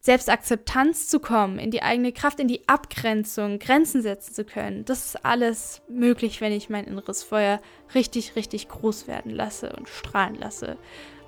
Selbstakzeptanz 0.00 1.08
zu 1.08 1.20
kommen, 1.20 1.58
in 1.58 1.70
die 1.70 1.82
eigene 1.82 2.12
Kraft, 2.12 2.40
in 2.40 2.48
die 2.48 2.66
Abgrenzung, 2.66 3.58
Grenzen 3.58 4.00
setzen 4.00 4.32
zu 4.32 4.44
können. 4.44 4.86
Das 4.86 5.04
ist 5.04 5.24
alles 5.26 5.82
möglich, 5.88 6.40
wenn 6.40 6.52
ich 6.52 6.70
mein 6.70 6.86
inneres 6.86 7.22
Feuer 7.22 7.60
richtig, 7.94 8.34
richtig 8.34 8.68
groß 8.68 9.08
werden 9.08 9.30
lasse 9.30 9.74
und 9.76 9.90
strahlen 9.90 10.36
lasse. 10.36 10.78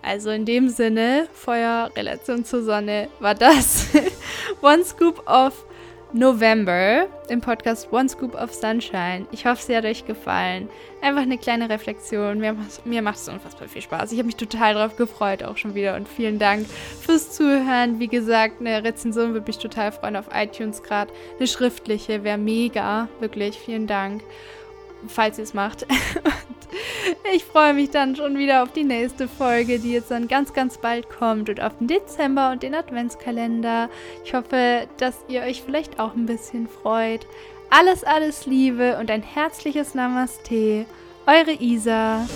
Also 0.02 0.30
in 0.30 0.44
dem 0.44 0.68
Sinne, 0.68 1.28
Feuerrelation 1.32 2.44
zur 2.44 2.62
Sonne 2.62 3.08
war 3.20 3.34
das 3.34 3.86
One 4.60 4.84
Scoop 4.84 5.28
of 5.28 5.64
November 6.14 7.06
im 7.30 7.40
Podcast 7.40 7.90
One 7.90 8.06
Scoop 8.06 8.34
of 8.34 8.52
Sunshine. 8.52 9.26
Ich 9.30 9.46
hoffe, 9.46 9.62
sie 9.62 9.74
hat 9.74 9.86
euch 9.86 10.04
gefallen. 10.04 10.68
Einfach 11.00 11.22
eine 11.22 11.38
kleine 11.38 11.70
Reflexion. 11.70 12.38
Mir, 12.38 12.54
mir 12.84 13.00
macht 13.00 13.16
es 13.16 13.28
unfassbar 13.28 13.66
viel 13.66 13.80
Spaß. 13.80 14.12
Ich 14.12 14.18
habe 14.18 14.26
mich 14.26 14.36
total 14.36 14.74
darauf 14.74 14.96
gefreut, 14.96 15.42
auch 15.42 15.56
schon 15.56 15.74
wieder. 15.74 15.96
Und 15.96 16.06
vielen 16.06 16.38
Dank 16.38 16.66
fürs 17.00 17.30
Zuhören. 17.32 17.98
Wie 17.98 18.08
gesagt, 18.08 18.60
eine 18.60 18.84
Rezension 18.84 19.32
würde 19.32 19.46
mich 19.46 19.56
total 19.56 19.90
freuen 19.90 20.16
auf 20.16 20.26
iTunes 20.34 20.82
gerade. 20.82 21.10
Eine 21.38 21.46
schriftliche 21.46 22.24
wäre 22.24 22.38
mega. 22.38 23.08
Wirklich, 23.20 23.58
vielen 23.58 23.86
Dank, 23.86 24.22
falls 25.08 25.38
ihr 25.38 25.44
es 25.44 25.54
macht. 25.54 25.86
Ich 27.34 27.44
freue 27.44 27.74
mich 27.74 27.90
dann 27.90 28.16
schon 28.16 28.36
wieder 28.36 28.62
auf 28.62 28.72
die 28.72 28.84
nächste 28.84 29.28
Folge, 29.28 29.78
die 29.78 29.92
jetzt 29.92 30.10
dann 30.10 30.28
ganz, 30.28 30.52
ganz 30.52 30.78
bald 30.78 31.08
kommt 31.08 31.48
und 31.48 31.60
auf 31.60 31.76
den 31.78 31.86
Dezember 31.86 32.50
und 32.50 32.62
den 32.62 32.74
Adventskalender. 32.74 33.88
Ich 34.24 34.34
hoffe, 34.34 34.86
dass 34.98 35.16
ihr 35.28 35.42
euch 35.42 35.62
vielleicht 35.62 35.98
auch 35.98 36.14
ein 36.14 36.26
bisschen 36.26 36.68
freut. 36.68 37.26
Alles, 37.70 38.04
alles 38.04 38.46
Liebe 38.46 38.98
und 38.98 39.10
ein 39.10 39.22
herzliches 39.22 39.94
Namaste. 39.94 40.84
Eure 41.26 41.52
Isa. 41.52 42.26